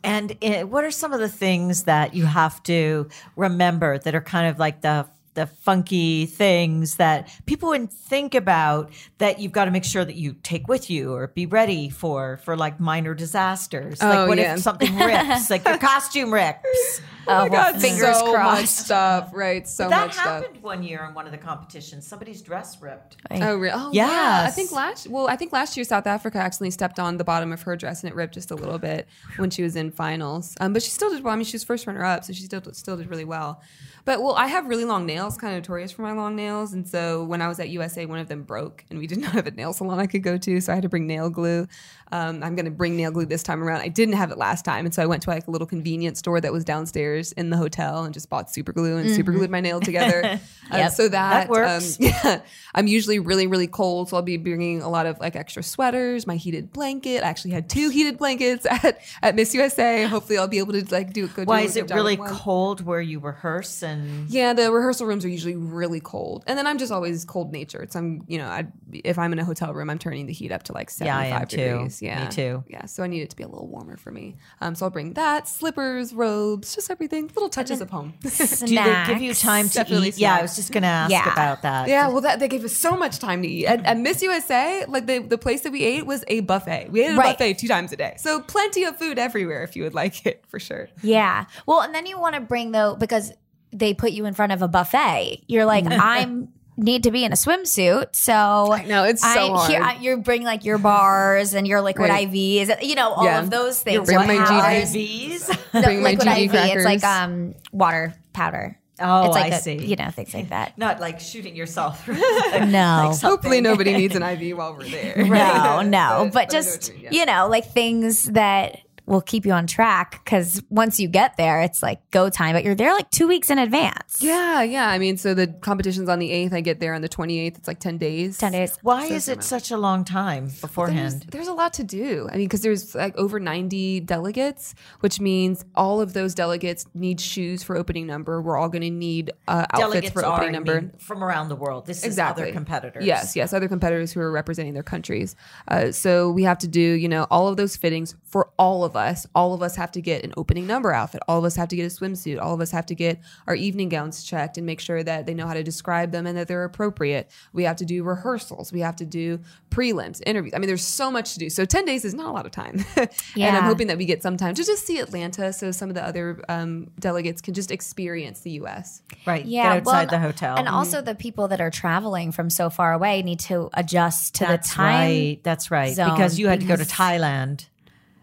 And 0.02 0.36
uh, 0.42 0.62
what 0.62 0.84
are 0.84 0.90
some 0.90 1.12
of 1.12 1.20
the 1.20 1.28
things 1.28 1.84
that 1.84 2.14
you 2.14 2.24
have 2.24 2.62
to 2.64 3.08
remember 3.36 3.98
that 3.98 4.14
are 4.14 4.20
kind 4.20 4.48
of 4.48 4.58
like 4.58 4.80
the 4.80 5.06
the 5.36 5.46
funky 5.46 6.26
things 6.26 6.96
that 6.96 7.30
people 7.46 7.68
wouldn't 7.68 7.92
think 7.92 8.34
about 8.34 8.90
that 9.18 9.38
you've 9.38 9.52
got 9.52 9.66
to 9.66 9.70
make 9.70 9.84
sure 9.84 10.04
that 10.04 10.16
you 10.16 10.34
take 10.42 10.66
with 10.66 10.90
you 10.90 11.12
or 11.14 11.28
be 11.28 11.46
ready 11.46 11.88
for 11.88 12.38
for 12.38 12.56
like 12.56 12.80
minor 12.80 13.14
disasters. 13.14 14.02
Oh, 14.02 14.08
like 14.08 14.28
what 14.28 14.38
yeah. 14.38 14.54
if 14.54 14.60
something 14.60 14.96
rips, 14.98 15.48
like 15.50 15.64
your 15.64 15.78
costume 15.78 16.32
rips? 16.32 17.00
oh, 17.28 17.48
well, 17.48 17.48
God, 17.48 17.80
fingers 17.80 18.18
so 18.18 18.26
much 18.26 18.34
crossed. 18.34 18.78
stuff, 18.78 19.30
right? 19.32 19.66
So 19.68 19.88
that 19.88 20.06
much 20.06 20.12
stuff. 20.14 20.24
That 20.24 20.42
happened 20.44 20.62
one 20.62 20.82
year 20.82 21.04
in 21.08 21.14
one 21.14 21.26
of 21.26 21.32
the 21.32 21.38
competitions. 21.38 22.06
Somebody's 22.06 22.42
dress 22.42 22.80
ripped. 22.80 23.16
Oh, 23.30 23.56
really? 23.56 23.74
Oh, 23.74 23.90
yeah. 23.92 24.44
I 24.46 24.50
think 24.50 24.72
last. 24.72 25.08
Well, 25.08 25.28
I 25.28 25.36
think 25.36 25.52
last 25.52 25.76
year 25.76 25.84
South 25.84 26.06
Africa 26.06 26.38
accidentally 26.38 26.70
stepped 26.70 26.98
on 26.98 27.16
the 27.16 27.24
bottom 27.24 27.52
of 27.52 27.62
her 27.62 27.76
dress 27.76 28.02
and 28.02 28.10
it 28.10 28.16
ripped 28.16 28.34
just 28.34 28.50
a 28.50 28.54
little 28.54 28.78
bit 28.78 29.06
when 29.36 29.50
she 29.50 29.62
was 29.62 29.76
in 29.76 29.90
finals. 29.90 30.56
Um, 30.60 30.72
but 30.72 30.82
she 30.82 30.90
still 30.90 31.10
did 31.10 31.22
well. 31.22 31.34
I 31.34 31.36
mean, 31.36 31.44
she 31.44 31.54
was 31.54 31.64
first 31.64 31.86
runner 31.86 32.04
up, 32.04 32.24
so 32.24 32.32
she 32.32 32.42
still 32.44 32.62
still 32.72 32.96
did 32.96 33.08
really 33.08 33.24
well. 33.24 33.62
But 34.04 34.22
well, 34.22 34.34
I 34.34 34.46
have 34.46 34.66
really 34.66 34.84
long 34.84 35.04
nails, 35.04 35.25
kind 35.34 35.56
of 35.56 35.62
notorious 35.62 35.90
for 35.90 36.02
my 36.02 36.12
long 36.12 36.36
nails, 36.36 36.72
and 36.72 36.86
so 36.86 37.24
when 37.24 37.42
I 37.42 37.48
was 37.48 37.58
at 37.58 37.70
USA, 37.70 38.06
one 38.06 38.20
of 38.20 38.28
them 38.28 38.44
broke, 38.44 38.84
and 38.90 38.98
we 38.98 39.08
did 39.08 39.18
not 39.18 39.32
have 39.32 39.46
a 39.48 39.50
nail 39.50 39.72
salon 39.72 39.98
I 39.98 40.06
could 40.06 40.22
go 40.22 40.38
to, 40.38 40.60
so 40.60 40.70
I 40.70 40.76
had 40.76 40.82
to 40.82 40.88
bring 40.88 41.08
nail 41.08 41.30
glue. 41.30 41.66
Um, 42.12 42.42
I'm 42.42 42.54
going 42.54 42.64
to 42.66 42.70
bring 42.70 42.96
nail 42.96 43.10
glue 43.10 43.26
this 43.26 43.42
time 43.42 43.62
around. 43.62 43.80
I 43.80 43.88
didn't 43.88 44.14
have 44.14 44.30
it 44.30 44.38
last 44.38 44.64
time, 44.64 44.84
and 44.84 44.94
so 44.94 45.02
I 45.02 45.06
went 45.06 45.22
to 45.24 45.30
like 45.30 45.46
a 45.46 45.50
little 45.50 45.66
convenience 45.66 46.18
store 46.18 46.40
that 46.40 46.52
was 46.52 46.64
downstairs 46.64 47.32
in 47.32 47.50
the 47.50 47.56
hotel 47.56 48.04
and 48.04 48.14
just 48.14 48.30
bought 48.30 48.50
super 48.50 48.72
glue 48.72 48.96
and 48.96 49.10
super 49.10 49.32
glued 49.32 49.50
my 49.50 49.60
nail 49.60 49.80
together. 49.80 50.40
Uh, 50.68 50.88
so 50.88 51.08
that, 51.08 51.46
that 51.46 51.48
works. 51.48 51.96
Um, 52.00 52.06
yeah, 52.24 52.40
I'm 52.74 52.88
usually 52.88 53.20
really 53.20 53.46
really 53.46 53.68
cold, 53.68 54.08
so 54.08 54.16
I'll 54.16 54.22
be 54.22 54.36
bringing 54.36 54.82
a 54.82 54.88
lot 54.88 55.06
of 55.06 55.16
like 55.20 55.36
extra 55.36 55.62
sweaters, 55.62 56.26
my 56.26 56.34
heated 56.34 56.72
blanket. 56.72 57.22
I 57.22 57.28
actually 57.28 57.52
had 57.52 57.70
two 57.70 57.88
heated 57.88 58.18
blankets 58.18 58.66
at 58.70 59.00
at 59.22 59.36
Miss 59.36 59.54
USA. 59.54 60.02
Hopefully, 60.06 60.38
I'll 60.38 60.48
be 60.48 60.58
able 60.58 60.72
to 60.72 60.84
like 60.92 61.12
do 61.12 61.26
a 61.26 61.28
good. 61.28 61.42
Job. 61.42 61.48
Why 61.48 61.60
do 61.60 61.66
is 61.68 61.76
it 61.76 61.90
really 61.92 62.16
cold 62.16 62.80
where 62.80 63.00
you 63.00 63.20
rehearse 63.20 63.84
and 63.84 64.28
Yeah, 64.28 64.54
the 64.54 64.72
rehearsal 64.72 65.06
rooms 65.06 65.24
are 65.24 65.28
usually 65.28 65.54
really 65.54 66.00
cold, 66.00 66.42
and 66.48 66.58
then 66.58 66.66
I'm 66.66 66.78
just 66.78 66.90
always 66.90 67.24
cold 67.24 67.52
natured. 67.52 67.92
So 67.92 68.00
I'm, 68.00 68.24
you 68.26 68.38
know, 68.38 68.48
I 68.48 68.66
if 68.92 69.20
I'm 69.20 69.32
in 69.32 69.38
a 69.38 69.44
hotel 69.44 69.72
room, 69.72 69.88
I'm 69.88 70.00
turning 70.00 70.26
the 70.26 70.32
heat 70.32 70.50
up 70.50 70.64
to 70.64 70.72
like 70.72 70.90
Yeah, 71.00 71.16
I 71.16 71.30
75 71.30 71.40
am 71.42 71.46
too. 71.46 71.56
degrees. 71.56 71.95
Yeah, 72.02 72.24
Me 72.24 72.30
too. 72.30 72.64
Yeah, 72.68 72.86
so 72.86 73.02
I 73.02 73.06
need 73.06 73.22
it 73.22 73.30
to 73.30 73.36
be 73.36 73.42
a 73.42 73.48
little 73.48 73.66
warmer 73.66 73.96
for 73.96 74.10
me. 74.10 74.36
Um, 74.60 74.74
so 74.74 74.86
I'll 74.86 74.90
bring 74.90 75.12
that, 75.14 75.48
slippers, 75.48 76.12
robes, 76.12 76.74
just 76.74 76.90
everything, 76.90 77.26
little 77.28 77.48
touches 77.48 77.80
of 77.80 77.90
home. 77.90 78.14
do 78.22 78.28
they 78.28 79.04
give 79.06 79.20
you 79.20 79.34
time 79.34 79.68
to 79.68 79.74
Definitely 79.74 80.08
eat? 80.08 80.18
Yeah, 80.18 80.36
I 80.36 80.42
was 80.42 80.56
just 80.56 80.72
going 80.72 80.82
to 80.82 80.88
ask 80.88 81.10
Yeah. 81.10 81.32
about 81.32 81.62
that. 81.62 81.88
Yeah, 81.88 82.08
well, 82.08 82.20
that 82.22 82.38
they 82.40 82.48
gave 82.48 82.64
us 82.64 82.74
so 82.76 82.96
much 82.96 83.18
time 83.18 83.42
to 83.42 83.48
eat 83.48 83.66
at, 83.66 83.84
at 83.84 83.98
Miss 83.98 84.22
USA. 84.22 84.84
Like 84.88 85.06
the 85.06 85.18
the 85.18 85.38
place 85.38 85.62
that 85.62 85.72
we 85.72 85.82
ate 85.84 86.06
was 86.06 86.24
a 86.28 86.40
buffet. 86.40 86.88
We 86.90 87.02
ate 87.02 87.06
at 87.08 87.14
a 87.14 87.18
Right. 87.18 87.38
buffet 87.38 87.54
two 87.54 87.68
times 87.68 87.92
a 87.92 87.96
day, 87.96 88.14
so 88.18 88.40
plenty 88.40 88.84
of 88.84 88.96
food 88.96 89.18
everywhere 89.18 89.62
if 89.62 89.76
you 89.76 89.82
would 89.84 89.94
like 89.94 90.26
it 90.26 90.44
for 90.48 90.58
sure. 90.58 90.88
Yeah. 91.02 91.46
Well, 91.66 91.80
and 91.82 91.94
then 91.94 92.06
you 92.06 92.18
want 92.18 92.34
to 92.34 92.40
bring 92.40 92.72
though 92.72 92.96
because 92.96 93.32
they 93.72 93.92
put 93.94 94.12
you 94.12 94.24
in 94.26 94.32
front 94.34 94.52
of 94.52 94.62
a 94.62 94.68
buffet. 94.68 95.42
You're 95.48 95.64
like, 95.66 95.84
I'm 95.90 96.48
need 96.76 97.02
to 97.04 97.10
be 97.10 97.24
in 97.24 97.32
a 97.32 97.36
swimsuit, 97.36 98.14
so 98.14 98.72
I 98.72 98.84
know, 98.84 99.04
it's 99.04 99.22
so 99.22 99.54
hard. 99.54 99.70
Here, 99.70 99.80
I, 99.82 99.96
you're 100.00 100.16
bring 100.18 100.42
like 100.42 100.64
your 100.64 100.78
bars 100.78 101.54
and 101.54 101.66
your 101.66 101.80
liquid 101.80 102.10
Right. 102.10 102.28
IVs, 102.30 102.82
you 102.82 102.94
know, 102.94 103.12
all 103.12 103.24
Yeah. 103.24 103.40
of 103.40 103.50
those 103.50 103.84
Your 103.86 104.04
things. 104.04 104.06
bring 104.06 104.18
What 104.18 104.26
my 104.28 104.34
happens- 104.34 104.94
IVs? 104.94 105.58
No, 105.74 105.82
Bring 105.82 106.02
my 106.02 106.10
liquid 106.10 106.28
GG 106.28 106.44
IV. 106.54 106.76
It's 106.76 106.84
like 106.84 107.04
um 107.04 107.54
water 107.72 108.14
powder. 108.32 108.78
Oh, 108.98 109.26
it's 109.26 109.34
like 109.34 109.52
I 109.52 109.56
a- 109.56 109.60
see. 109.60 109.74
You 109.76 109.96
know, 109.96 110.08
things 110.10 110.32
like 110.32 110.48
that. 110.48 110.78
Not 110.78 111.00
like 111.00 111.20
shooting 111.20 111.54
yourself. 111.56 112.08
No. 112.56 113.12
Hopefully, 113.22 113.60
nobody 113.60 113.92
needs 113.92 114.14
an 114.16 114.22
IV 114.42 114.56
while 114.56 114.72
we're 114.74 114.84
there. 114.84 115.14
No, 115.26 115.82
no, 115.82 116.30
but, 116.32 116.40
I 116.40 116.44
know 116.44 116.48
just 116.50 116.78
what 116.82 116.88
you 116.88 116.94
mean, 116.94 117.12
yeah. 117.12 117.20
you 117.20 117.26
know, 117.26 117.48
like 117.48 117.70
things 117.72 118.24
that 118.32 118.78
will 119.06 119.20
keep 119.20 119.46
you 119.46 119.52
on 119.52 119.66
track 119.66 120.20
because 120.24 120.62
once 120.68 120.98
you 120.98 121.08
get 121.08 121.36
there, 121.36 121.62
it's 121.62 121.82
like 121.82 122.10
go 122.10 122.28
time. 122.28 122.54
But 122.54 122.64
you're 122.64 122.74
there 122.74 122.92
like 122.92 123.10
two 123.10 123.28
weeks 123.28 123.50
in 123.50 123.58
advance. 123.58 124.20
Yeah, 124.20 124.62
yeah. 124.62 124.88
I 124.88 124.98
mean, 124.98 125.16
so 125.16 125.32
the 125.32 125.46
competition's 125.46 126.08
on 126.08 126.18
the 126.18 126.30
8th. 126.30 126.52
I 126.52 126.60
get 126.60 126.80
there 126.80 126.92
on 126.94 127.02
the 127.02 127.08
28th. 127.08 127.58
It's 127.58 127.68
like 127.68 127.78
10 127.78 127.98
days. 127.98 128.38
ten 128.38 128.52
days. 128.52 128.76
Why 128.82 129.06
is 129.06 129.28
it 129.28 129.42
such 129.42 129.70
a 129.70 129.76
long 129.76 130.04
time 130.04 130.46
There's, 130.46 130.60
beforehand? 130.60 131.26
there's 131.30 131.48
a 131.48 131.52
lot 131.52 131.72
to 131.74 131.84
do. 131.84 132.28
I 132.30 132.36
mean, 132.36 132.46
because 132.46 132.62
there's 132.62 132.94
like 132.94 133.16
over 133.16 133.38
90 133.38 134.00
delegates, 134.00 134.74
which 135.00 135.20
means 135.20 135.64
all 135.74 136.00
of 136.00 136.12
those 136.12 136.34
delegates 136.34 136.86
need 136.94 137.20
shoes 137.20 137.62
for 137.62 137.76
opening 137.76 138.06
number. 138.06 138.42
We're 138.42 138.56
all 138.56 138.68
going 138.68 138.82
to 138.82 138.90
need 138.90 139.30
uh, 139.46 139.66
outfits 139.72 139.78
Delegates 139.78 140.12
for 140.12 140.24
are 140.24 140.34
opening 140.34 140.48
I 140.48 140.52
number. 140.52 140.80
mean, 140.80 140.92
from 140.98 141.22
around 141.22 141.48
the 141.48 141.56
world. 141.56 141.86
This 141.86 142.02
exactly. 142.04 142.42
is 142.42 142.48
other 142.48 142.52
competitors. 142.52 143.04
Yes, 143.04 143.36
yes, 143.36 143.52
other 143.52 143.68
competitors 143.68 144.12
who 144.12 144.20
are 144.20 144.32
representing 144.32 144.74
their 144.74 144.82
countries. 144.82 145.36
Uh, 145.68 145.92
so 145.92 146.30
we 146.30 146.42
have 146.42 146.58
to 146.58 146.68
do, 146.68 146.80
you 146.80 147.08
know, 147.08 147.26
all 147.30 147.46
of 147.48 147.56
those 147.56 147.76
fittings 147.76 148.16
for 148.24 148.50
all 148.58 148.84
of 148.84 148.95
us. 148.96 149.26
All 149.34 149.54
of 149.54 149.62
us 149.62 149.76
have 149.76 149.92
to 149.92 150.00
get 150.00 150.24
an 150.24 150.32
opening 150.36 150.66
number 150.66 150.92
outfit. 150.92 151.20
All 151.28 151.38
of 151.38 151.44
us 151.44 151.56
have 151.56 151.68
to 151.68 151.76
get 151.76 151.84
a 151.84 151.94
swimsuit. 151.94 152.40
All 152.40 152.54
of 152.54 152.60
us 152.60 152.70
have 152.70 152.86
to 152.86 152.94
get 152.94 153.20
our 153.46 153.54
evening 153.54 153.88
gowns 153.88 154.24
checked 154.24 154.56
and 154.56 154.66
make 154.66 154.80
sure 154.80 155.02
that 155.02 155.26
they 155.26 155.34
know 155.34 155.46
how 155.46 155.54
to 155.54 155.62
describe 155.62 156.10
them 156.12 156.26
and 156.26 156.36
that 156.36 156.48
they're 156.48 156.64
appropriate. 156.64 157.30
We 157.52 157.64
have 157.64 157.76
to 157.76 157.84
do 157.84 158.02
rehearsals. 158.02 158.72
We 158.72 158.80
have 158.80 158.96
to 158.96 159.04
do 159.04 159.40
prelims, 159.70 160.22
interviews. 160.26 160.54
I 160.54 160.58
mean, 160.58 160.68
there's 160.68 160.86
so 160.86 161.10
much 161.10 161.34
to 161.34 161.38
do. 161.38 161.50
So 161.50 161.64
10 161.64 161.84
days 161.84 162.04
is 162.04 162.14
not 162.14 162.26
a 162.26 162.32
lot 162.32 162.46
of 162.46 162.52
time. 162.52 162.84
and 162.96 163.56
I'm 163.56 163.64
hoping 163.64 163.86
that 163.88 163.98
we 163.98 164.04
get 164.06 164.22
some 164.22 164.36
time 164.36 164.54
to 164.54 164.64
just 164.64 164.86
see 164.86 164.98
Atlanta 164.98 165.52
so 165.52 165.70
some 165.70 165.88
of 165.88 165.94
the 165.94 166.04
other 166.04 166.42
um, 166.48 166.88
delegates 166.98 167.40
can 167.40 167.54
just 167.54 167.70
experience 167.70 168.40
the 168.40 168.52
U.S. 168.52 169.02
Right. 169.26 169.44
Yeah, 169.44 169.74
Get 169.74 169.86
outside 169.86 170.10
well, 170.10 170.20
the 170.20 170.26
hotel. 170.26 170.56
and 170.56 170.68
also 170.68 171.02
the 171.02 171.14
people 171.14 171.48
that 171.48 171.60
are 171.60 171.70
traveling 171.70 172.32
from 172.32 172.50
so 172.50 172.70
far 172.70 172.92
away 172.92 173.22
need 173.22 173.40
to 173.40 173.70
adjust 173.74 174.36
to 174.36 174.44
That's 174.44 174.68
the 174.70 174.74
time. 174.76 174.86
right. 174.86 175.40
That's 175.42 175.70
right. 175.70 175.94
zone 175.94 176.10
because 176.14 176.38
you 176.38 176.48
had 176.48 176.60
to 176.60 176.66
go 176.66 176.76
to 176.76 176.84
Thailand. 176.84 177.66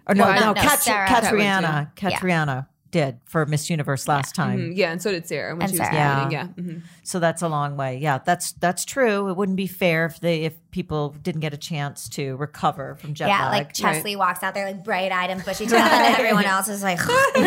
Or 0.08 0.16
no, 0.16 0.26
No, 0.26 0.34
no, 0.34 0.46
no, 0.48 0.54
Kat- 0.54 0.80
Sarah. 0.80 1.08
Katriana. 1.08 1.89
Yeah. 2.02 2.10
Katriana 2.20 2.68
did 2.93 3.19
for 3.25 3.45
Miss 3.45 3.69
Universe 3.69 4.08
last 4.08 4.36
time. 4.36 4.60
Mm, 4.60 4.71
Yeah, 4.77 4.91
and 4.93 5.01
so 5.01 5.12
did 5.12 5.27
Sarah 5.27 5.53
when 5.53 5.63
And 5.63 5.71
she 5.73 5.79
was 5.79 5.88
Sarah. 5.89 6.21
competing. 6.21 6.32
Yeah. 6.32 6.47
mhm. 6.73 6.82
So 7.03 7.19
that's 7.19 7.41
a 7.41 7.49
long 7.49 7.75
way. 7.75 7.97
Yeah, 7.97 8.19
that's 8.23 8.53
that's 8.53 8.86
true. 8.86 9.27
It 9.29 9.36
wouldn't 9.36 9.58
be 9.58 9.67
fair 9.67 10.06
if 10.06 10.21
they 10.21 10.43
if 10.43 10.53
people 10.71 11.13
didn't 11.21 11.41
get 11.41 11.53
a 11.53 11.58
chance 11.58 12.08
to 12.10 12.36
recover 12.38 12.95
from 12.95 13.13
jet 13.13 13.27
Yeah, 13.27 13.49
lag. 13.49 13.51
like 13.51 13.73
Cheslie 13.73 14.15
walks 14.15 14.41
out 14.41 14.53
there 14.53 14.65
like 14.65 14.84
bright 14.84 15.12
eyed 15.12 15.29
and 15.29 15.43
bushy 15.43 15.65
tailed, 15.67 15.82
and 15.84 16.15
everyone 16.15 16.45
else 16.45 16.69
is 16.69 16.82
like 16.82 16.97
home 17.03 17.43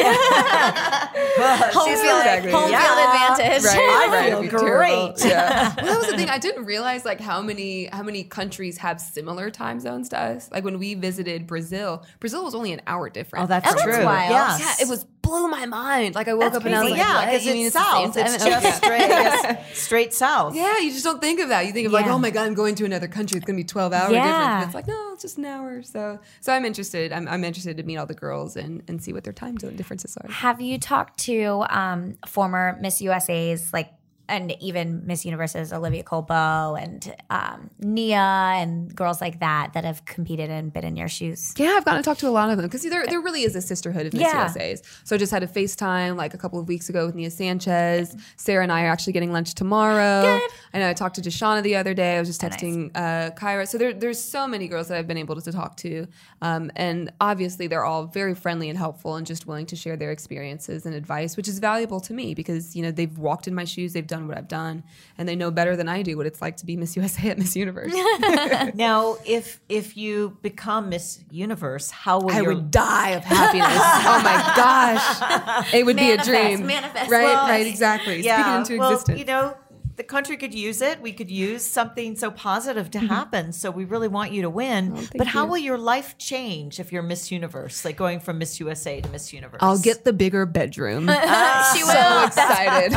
field, 1.97 2.21
Exactly. 2.21 2.51
home 2.53 2.71
Yeah. 2.71 2.83
field 2.83 3.39
advantage. 3.39 3.65
right, 3.65 3.79
I 3.79 4.27
feel 4.29 4.39
it'd 4.39 4.51
be 4.51 4.57
terrible. 4.57 5.13
great. 5.13 5.25
Yeah, 5.25 5.75
well, 5.77 5.87
that 5.87 5.99
was 5.99 6.07
the 6.09 6.17
thing. 6.17 6.29
I 6.29 6.39
didn't 6.39 6.65
realize 6.65 7.05
like 7.05 7.21
how 7.21 7.43
many 7.43 7.87
how 7.87 8.03
many 8.03 8.25
countries 8.25 8.79
have 8.79 9.01
similar 9.01 9.51
time 9.51 9.81
zones 9.81 10.09
to 10.11 10.21
us. 10.21 10.49
Like 10.53 10.65
when 10.65 10.79
we 10.79 10.95
visited 10.95 11.47
Brazil, 11.47 12.05
Brazil 12.21 12.45
was 12.45 12.55
only 12.55 12.73
an 12.73 12.81
hour 12.87 13.09
different. 13.11 13.45
oh, 13.45 13.47
that's 13.47 13.67
Oh, 13.69 13.73
that's 13.75 13.83
true. 13.83 14.05
wild. 14.05 14.31
Yes. 14.31 14.61
yeah, 14.61 14.87
it 14.87 14.89
was 14.89 15.05
blew 15.27 15.49
my 15.49 15.67
mind. 15.67 16.15
Like 16.15 16.29
I 16.29 16.35
woke 16.35 16.43
That's 16.53 16.57
up 16.57 16.65
and 16.65 16.75
I 16.75 16.83
was 16.83 16.91
like, 16.91 16.99
yeah, 16.99 17.15
what? 17.17 17.27
because 17.27 17.47
You 17.47 17.53
mean 17.55 17.67
it's 17.67 17.75
the 17.75 17.83
same 17.93 18.13
south. 18.13 18.17
It's 18.17 18.37
time? 18.45 18.51
just 18.63 18.77
straight, 18.83 18.99
yes, 19.01 19.79
straight 19.79 20.15
south. 20.15 20.55
Yeah, 20.55 20.79
you 20.79 20.91
just 20.93 21.05
don't 21.05 21.21
think 21.21 21.41
of 21.41 21.49
that. 21.51 21.67
You 21.67 21.73
think 21.73 21.87
of 21.87 21.93
like, 21.93 22.07
oh 22.07 22.19
my 22.19 22.31
god, 22.31 22.47
I'm 22.47 22.55
going 22.55 22.75
to 22.77 22.85
another 22.85 23.09
country. 23.09 23.37
It's 23.37 23.47
gonna 23.47 23.57
be 23.57 23.65
12 23.65 23.93
hour 23.93 24.13
Yeah. 24.13 24.23
difference. 24.27 24.55
And 24.55 24.65
it's 24.65 24.75
like, 24.75 24.87
no, 24.89 25.11
it's 25.13 25.23
just 25.23 25.39
an 25.39 25.45
hour. 25.45 25.83
So, 25.83 26.19
so 26.41 26.53
I'm 26.53 26.65
interested. 26.65 27.13
I'm, 27.13 27.27
I'm 27.29 27.45
interested 27.45 27.77
to 27.77 27.83
meet 27.83 27.97
all 27.97 28.07
the 28.07 28.15
girls 28.15 28.57
and, 28.57 28.83
and 28.89 29.03
see 29.03 29.13
what 29.13 29.25
their 29.25 29.33
time 29.33 29.59
zone 29.59 29.77
differences 29.77 30.17
are. 30.17 30.31
Have 30.31 30.61
you 30.61 30.79
talked 30.79 31.19
to 31.21 31.65
um, 31.71 32.17
former 32.27 32.79
Miss 32.81 33.01
USA's 33.01 33.73
like 33.73 33.91
and 34.29 34.53
even 34.61 35.07
Miss 35.07 35.25
Universe's 35.25 35.73
Olivia 35.73 36.03
Culpo 36.03 36.81
and 36.81 37.15
um, 37.31 37.71
Nia 37.79 38.17
and 38.19 38.95
girls 38.95 39.21
like 39.21 39.41
that 39.41 39.73
that 39.75 39.85
have 39.85 40.05
competed 40.05 40.51
and 40.51 40.73
been 40.73 40.85
in 40.85 40.97
your 40.97 41.09
shoes? 41.09 41.55
Yeah, 41.57 41.75
I've 41.77 41.85
gotten 41.85 42.03
to 42.03 42.09
talk 42.09 42.19
to 42.19 42.29
a 42.29 42.31
lot 42.31 42.51
of 42.51 42.57
them 42.57 42.67
because 42.67 42.83
there, 42.83 43.07
there 43.07 43.21
really 43.21 43.43
is 43.43 43.55
a 43.57 43.61
sisterhood 43.63 44.07
of 44.07 44.13
Miss 44.13 44.23
Yeah. 44.23 44.45
USA's. 44.47 44.83
So 45.05 45.17
I 45.17 45.19
just 45.19 45.33
had 45.33 45.43
a 45.43 45.47
FaceTime 45.47 46.17
like 46.17 46.35
a 46.35 46.39
couple 46.39 46.59
of 46.59 46.69
weeks 46.69 46.89
ago 46.89 47.07
with 47.07 47.15
Nia 47.15 47.31
Sanchez. 47.31 48.17
Sarah 48.37 48.63
and 48.63 48.73
I 48.73 48.85
are 48.85 48.89
actually 48.89 49.13
getting 49.13 49.33
lunch 49.33 49.55
tomorrow. 49.55 50.41
I 50.75 50.79
know 50.79 50.89
I 50.89 50.93
talked 50.95 51.17
to 51.17 51.21
Deshauna 51.21 51.63
the 51.63 51.77
other 51.77 51.95
day. 51.95 52.17
I 52.17 52.21
was 52.21 52.29
just 52.29 52.41
texting 52.41 52.91
uh, 52.95 53.31
Kyra. 53.33 53.67
So 53.69 53.79
there, 53.79 53.93
there's 53.93 54.23
so 54.23 54.47
many 54.47 54.69
girls 54.69 54.89
that 54.89 54.99
I've 54.99 55.07
been 55.07 55.17
able 55.19 55.41
to 55.41 55.53
talk 55.53 55.77
to. 55.79 56.07
Um, 56.43 56.71
and 56.77 57.13
obviously, 57.21 57.67
they're 57.67 57.85
all 57.85 58.07
very 58.07 58.35
friendly 58.35 58.69
and 58.69 58.79
helpful 58.79 59.17
and 59.17 59.27
just 59.27 59.47
willing 59.47 59.67
to 59.67 59.77
share 59.77 59.97
their 59.97 60.11
experiences 60.11 60.87
and 60.87 60.95
advice, 60.95 61.37
which 61.37 61.49
is 61.49 61.59
valuable 61.59 62.01
to 62.01 62.13
me 62.13 62.35
because, 62.35 62.75
you 62.77 62.83
know, 62.83 62.91
they've 62.91 63.17
walked 63.19 63.47
in 63.49 63.55
my 63.55 63.65
shoes, 63.65 63.93
they've 63.93 64.07
done 64.07 64.16
what 64.27 64.37
I've 64.39 64.49
done, 64.49 64.83
and 65.19 65.29
they 65.29 65.37
know 65.37 65.51
better 65.51 65.77
than 65.77 65.89
I 65.89 66.03
do 66.03 66.17
what 66.17 66.27
it's 66.27 66.41
like 66.41 66.57
to 66.59 66.67
be 66.67 66.77
Miss 66.77 66.97
USA 66.97 67.31
at 67.31 67.39
Miss 67.39 67.55
Universe. 67.57 67.93
Now, 68.75 69.17
if 69.25 69.61
if 69.69 69.97
you 69.97 70.37
become 70.43 70.89
Miss 70.89 71.21
Universe, 71.31 71.91
how 71.91 72.21
will 72.21 72.33
I 72.33 72.41
your 72.41 72.55
would 72.55 72.71
die 72.71 73.11
of 73.11 73.25
happiness. 73.25 73.69
oh 73.73 74.21
my 74.23 74.53
gosh. 74.57 75.73
It 75.75 75.85
would 75.87 75.97
Manifest, 75.97 76.31
be 76.31 76.37
a 76.37 76.43
dream. 76.57 76.67
manifest. 76.67 77.11
Right, 77.11 77.25
Well, 77.25 77.49
right, 77.49 77.67
exactly. 77.67 78.23
Speak 78.23 78.33
it 78.33 78.47
into 78.59 78.79
well, 78.79 78.93
existence. 78.93 79.19
you 79.19 79.25
know, 79.25 79.57
the 79.97 80.05
country 80.05 80.37
could 80.37 80.55
use 80.55 80.81
it. 80.83 81.01
We 81.01 81.13
could 81.13 81.31
use 81.31 81.65
something 81.65 82.17
so 82.17 82.31
positive 82.31 82.91
to 82.93 82.99
happen. 82.99 83.53
So 83.53 83.71
we 83.71 83.85
really 83.85 84.09
want 84.09 84.31
you 84.33 84.43
to 84.43 84.51
win. 84.51 85.09
but 85.17 85.27
how 85.27 85.45
you. 85.45 85.51
will 85.51 85.59
your 85.59 85.79
life 85.79 86.19
change 86.19 86.79
if 86.79 86.93
you're 86.93 87.03
Miss 87.03 87.31
Universe, 87.33 87.85
like 87.85 87.97
going 87.97 88.21
from 88.21 88.39
Miss 88.39 88.61
USA 88.61 89.01
to 89.01 89.09
Miss 89.09 89.33
Universe? 89.33 89.59
I'll 89.63 89.79
get 89.79 90.05
the 90.05 90.13
bigger 90.13 90.45
bedroom. 90.47 91.07
she 91.75 91.83
was 91.83 91.93
so 91.93 92.25
excited. 92.27 92.93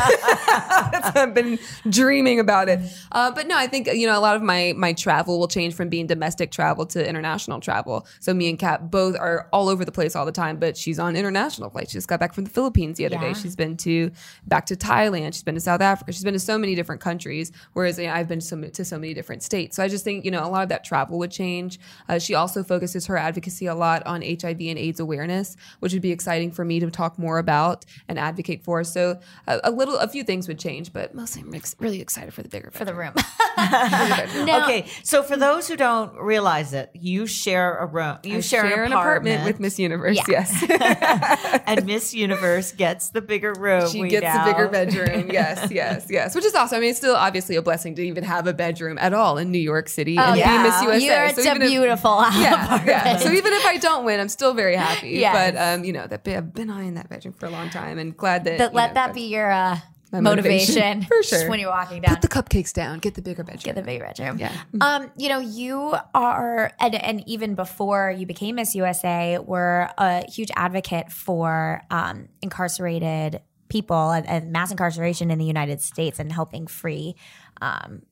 I've 1.16 1.34
been 1.34 1.58
dreaming 1.88 2.40
about 2.40 2.68
it. 2.68 2.80
Uh, 3.12 3.30
but 3.30 3.46
no, 3.46 3.56
I 3.56 3.66
think 3.66 3.86
you 3.86 4.06
know 4.06 4.18
a 4.18 4.20
lot 4.20 4.36
of 4.36 4.42
my 4.42 4.74
my 4.76 4.92
travel 4.92 5.38
will 5.38 5.48
change 5.48 5.74
from 5.74 5.88
being 5.88 6.06
domestic 6.06 6.50
travel 6.50 6.86
to 6.86 7.08
international 7.08 7.60
travel. 7.60 8.06
So 8.20 8.34
me 8.34 8.48
and 8.50 8.58
Kat 8.58 8.90
both 8.90 9.16
are 9.18 9.48
all 9.52 9.68
over 9.68 9.84
the 9.84 9.92
place 9.92 10.14
all 10.14 10.26
the 10.26 10.32
time. 10.32 10.58
But 10.58 10.76
she's 10.76 10.98
on 10.98 11.16
international 11.16 11.70
flights. 11.70 11.92
She 11.92 11.96
just 11.98 12.08
got 12.08 12.20
back 12.20 12.34
from 12.34 12.44
the 12.44 12.50
Philippines 12.50 12.98
the 12.98 13.06
other 13.06 13.16
Yeah. 13.16 13.32
day. 13.32 13.40
She's 13.40 13.56
been 13.56 13.76
to 13.78 14.10
back 14.46 14.66
to 14.66 14.76
Thailand. 14.76 15.32
She's 15.34 15.42
been 15.42 15.54
to 15.54 15.60
South 15.60 15.80
Africa. 15.80 16.12
She's 16.12 16.24
been 16.24 16.34
to 16.34 16.40
so 16.40 16.58
many 16.58 16.74
different 16.74 16.89
countries. 16.98 17.52
Whereas 17.74 17.98
you 17.98 18.06
know, 18.06 18.12
I've 18.14 18.28
been 18.28 18.40
to 18.40 18.44
so, 18.46 18.60
to 18.60 18.84
so 18.84 18.98
many 18.98 19.14
different 19.14 19.42
states. 19.42 19.76
So 19.76 19.82
I 19.82 19.88
just 19.88 20.04
think 20.04 20.24
you 20.24 20.30
know 20.30 20.44
a 20.44 20.48
lot 20.48 20.62
of 20.62 20.68
that 20.70 20.84
travel 20.84 21.18
would 21.18 21.30
change. 21.30 21.78
Uh, 22.08 22.18
she 22.18 22.34
also 22.34 22.62
focuses 22.62 23.06
her 23.06 23.16
advocacy 23.16 23.66
a 23.66 23.74
lot 23.74 24.06
on 24.06 24.22
HIV 24.22 24.60
and 24.60 24.78
AIDS 24.78 25.00
awareness, 25.00 25.56
which 25.80 25.92
would 25.92 26.02
be 26.02 26.10
exciting 26.12 26.50
for 26.50 26.64
me 26.64 26.80
to 26.80 26.90
talk 26.90 27.18
more 27.18 27.38
about 27.38 27.84
and 28.08 28.18
advocate 28.18 28.64
for. 28.64 28.82
So 28.84 29.20
a, 29.46 29.60
a 29.64 29.70
little, 29.70 29.96
a 29.98 30.08
few 30.08 30.24
things 30.24 30.48
would 30.48 30.58
change, 30.58 30.92
but 30.92 31.14
mostly 31.14 31.42
I'm 31.42 31.54
ex- 31.54 31.76
really 31.78 32.00
excited 32.00 32.32
for 32.34 32.42
the 32.42 32.48
bigger 32.48 32.70
for 32.70 32.84
the 32.84 32.94
room. 32.94 33.14
Okay, 33.60 34.86
so 35.02 35.22
for 35.22 35.36
those 35.36 35.68
who 35.68 35.76
don't 35.76 36.16
realize 36.18 36.72
it, 36.72 36.90
you 36.94 37.26
share 37.26 37.76
a 37.76 37.86
room. 37.86 38.18
You 38.24 38.38
I 38.38 38.40
share, 38.40 38.68
share 38.68 38.84
an, 38.84 38.92
an 38.92 38.98
apartment 38.98 39.44
with 39.44 39.60
Miss 39.60 39.78
Universe. 39.78 40.16
Yeah. 40.16 40.24
Yes, 40.28 41.62
and 41.66 41.86
Miss 41.86 42.14
Universe 42.14 42.72
gets 42.72 43.10
the 43.10 43.20
bigger 43.20 43.52
room. 43.58 43.88
she 43.88 44.00
we 44.00 44.08
gets 44.08 44.24
know. 44.24 44.44
the 44.44 44.52
bigger 44.52 44.68
bedroom. 44.68 45.30
Yes, 45.30 45.70
yes, 45.70 46.06
yes, 46.10 46.34
which 46.34 46.44
is 46.44 46.54
awesome. 46.54 46.79
I 46.80 46.82
mean, 46.82 46.90
it's 46.90 46.98
still 46.98 47.14
obviously 47.14 47.56
a 47.56 47.62
blessing 47.62 47.94
to 47.96 48.02
even 48.02 48.24
have 48.24 48.46
a 48.46 48.54
bedroom 48.54 48.96
at 48.98 49.12
all 49.12 49.36
in 49.36 49.50
New 49.52 49.58
York 49.58 49.88
City 49.90 50.16
Oh, 50.18 50.22
and 50.22 50.38
yeah. 50.38 50.56
be 50.62 50.68
Miss 50.68 50.82
USA. 50.82 51.06
You're, 51.06 51.24
it's 51.26 51.38
even 51.46 51.60
a 51.60 51.64
if- 51.66 51.70
beautiful 51.70 52.10
yeah, 52.36 52.64
apartment. 52.64 52.86
yeah. 52.88 53.16
So 53.18 53.30
even 53.30 53.52
if 53.52 53.66
I 53.66 53.76
don't 53.76 54.04
win, 54.06 54.18
I'm 54.18 54.30
still 54.30 54.54
very 54.54 54.76
happy. 54.76 55.10
Yes. 55.20 55.52
But 55.52 55.60
um, 55.60 55.84
you 55.84 55.92
know, 55.92 56.06
that 56.06 56.26
I've 56.26 56.54
been 56.54 56.70
eyeing 56.70 56.94
that 56.94 57.08
bedroom 57.10 57.34
for 57.34 57.44
a 57.46 57.50
long 57.50 57.68
time, 57.68 57.98
and 57.98 58.16
glad 58.16 58.44
that 58.44 58.56
That 58.58 58.72
let 58.74 58.88
know, 58.90 58.94
that 58.94 59.12
be 59.14 59.22
your 59.28 59.50
uh, 59.50 59.78
my 60.12 60.20
motivation, 60.20 61.02
for 61.08 61.16
just 61.18 61.28
sure. 61.42 61.50
when 61.50 61.60
you're 61.60 61.68
walking 61.70 62.00
down. 62.02 62.14
Put 62.16 62.22
the 62.22 62.28
cupcakes 62.28 62.72
down. 62.72 62.98
Get 63.00 63.14
the 63.14 63.22
bigger 63.22 63.44
bedroom. 63.44 63.60
Get 63.62 63.74
the 63.76 63.82
bigger 63.82 64.04
bedroom. 64.06 64.38
Yeah. 64.38 64.52
Um, 64.80 65.10
you 65.18 65.28
know, 65.28 65.38
you 65.40 65.94
are, 66.14 66.72
and, 66.80 66.94
and 66.94 67.22
even 67.28 67.54
before 67.54 68.10
you 68.16 68.24
became 68.26 68.54
Miss 68.56 68.74
USA, 68.74 69.38
were 69.38 69.90
a 69.98 70.24
huge 70.30 70.50
advocate 70.56 71.12
for 71.12 71.82
um, 71.90 72.28
incarcerated 72.42 73.40
people 73.70 74.10
and, 74.10 74.28
and 74.28 74.52
mass 74.52 74.70
incarceration 74.70 75.30
in 75.30 75.38
the 75.38 75.46
United 75.46 75.80
States 75.80 76.18
and 76.18 76.30
helping 76.30 76.66
free 76.66 77.16
um, 77.62 78.02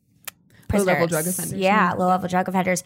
Low-level 0.72 1.08
prisoners. 1.08 1.10
drug 1.10 1.26
offenders. 1.26 1.60
Yeah, 1.60 1.92
low 1.92 2.08
level 2.08 2.28
drug 2.28 2.48
offenders. 2.48 2.84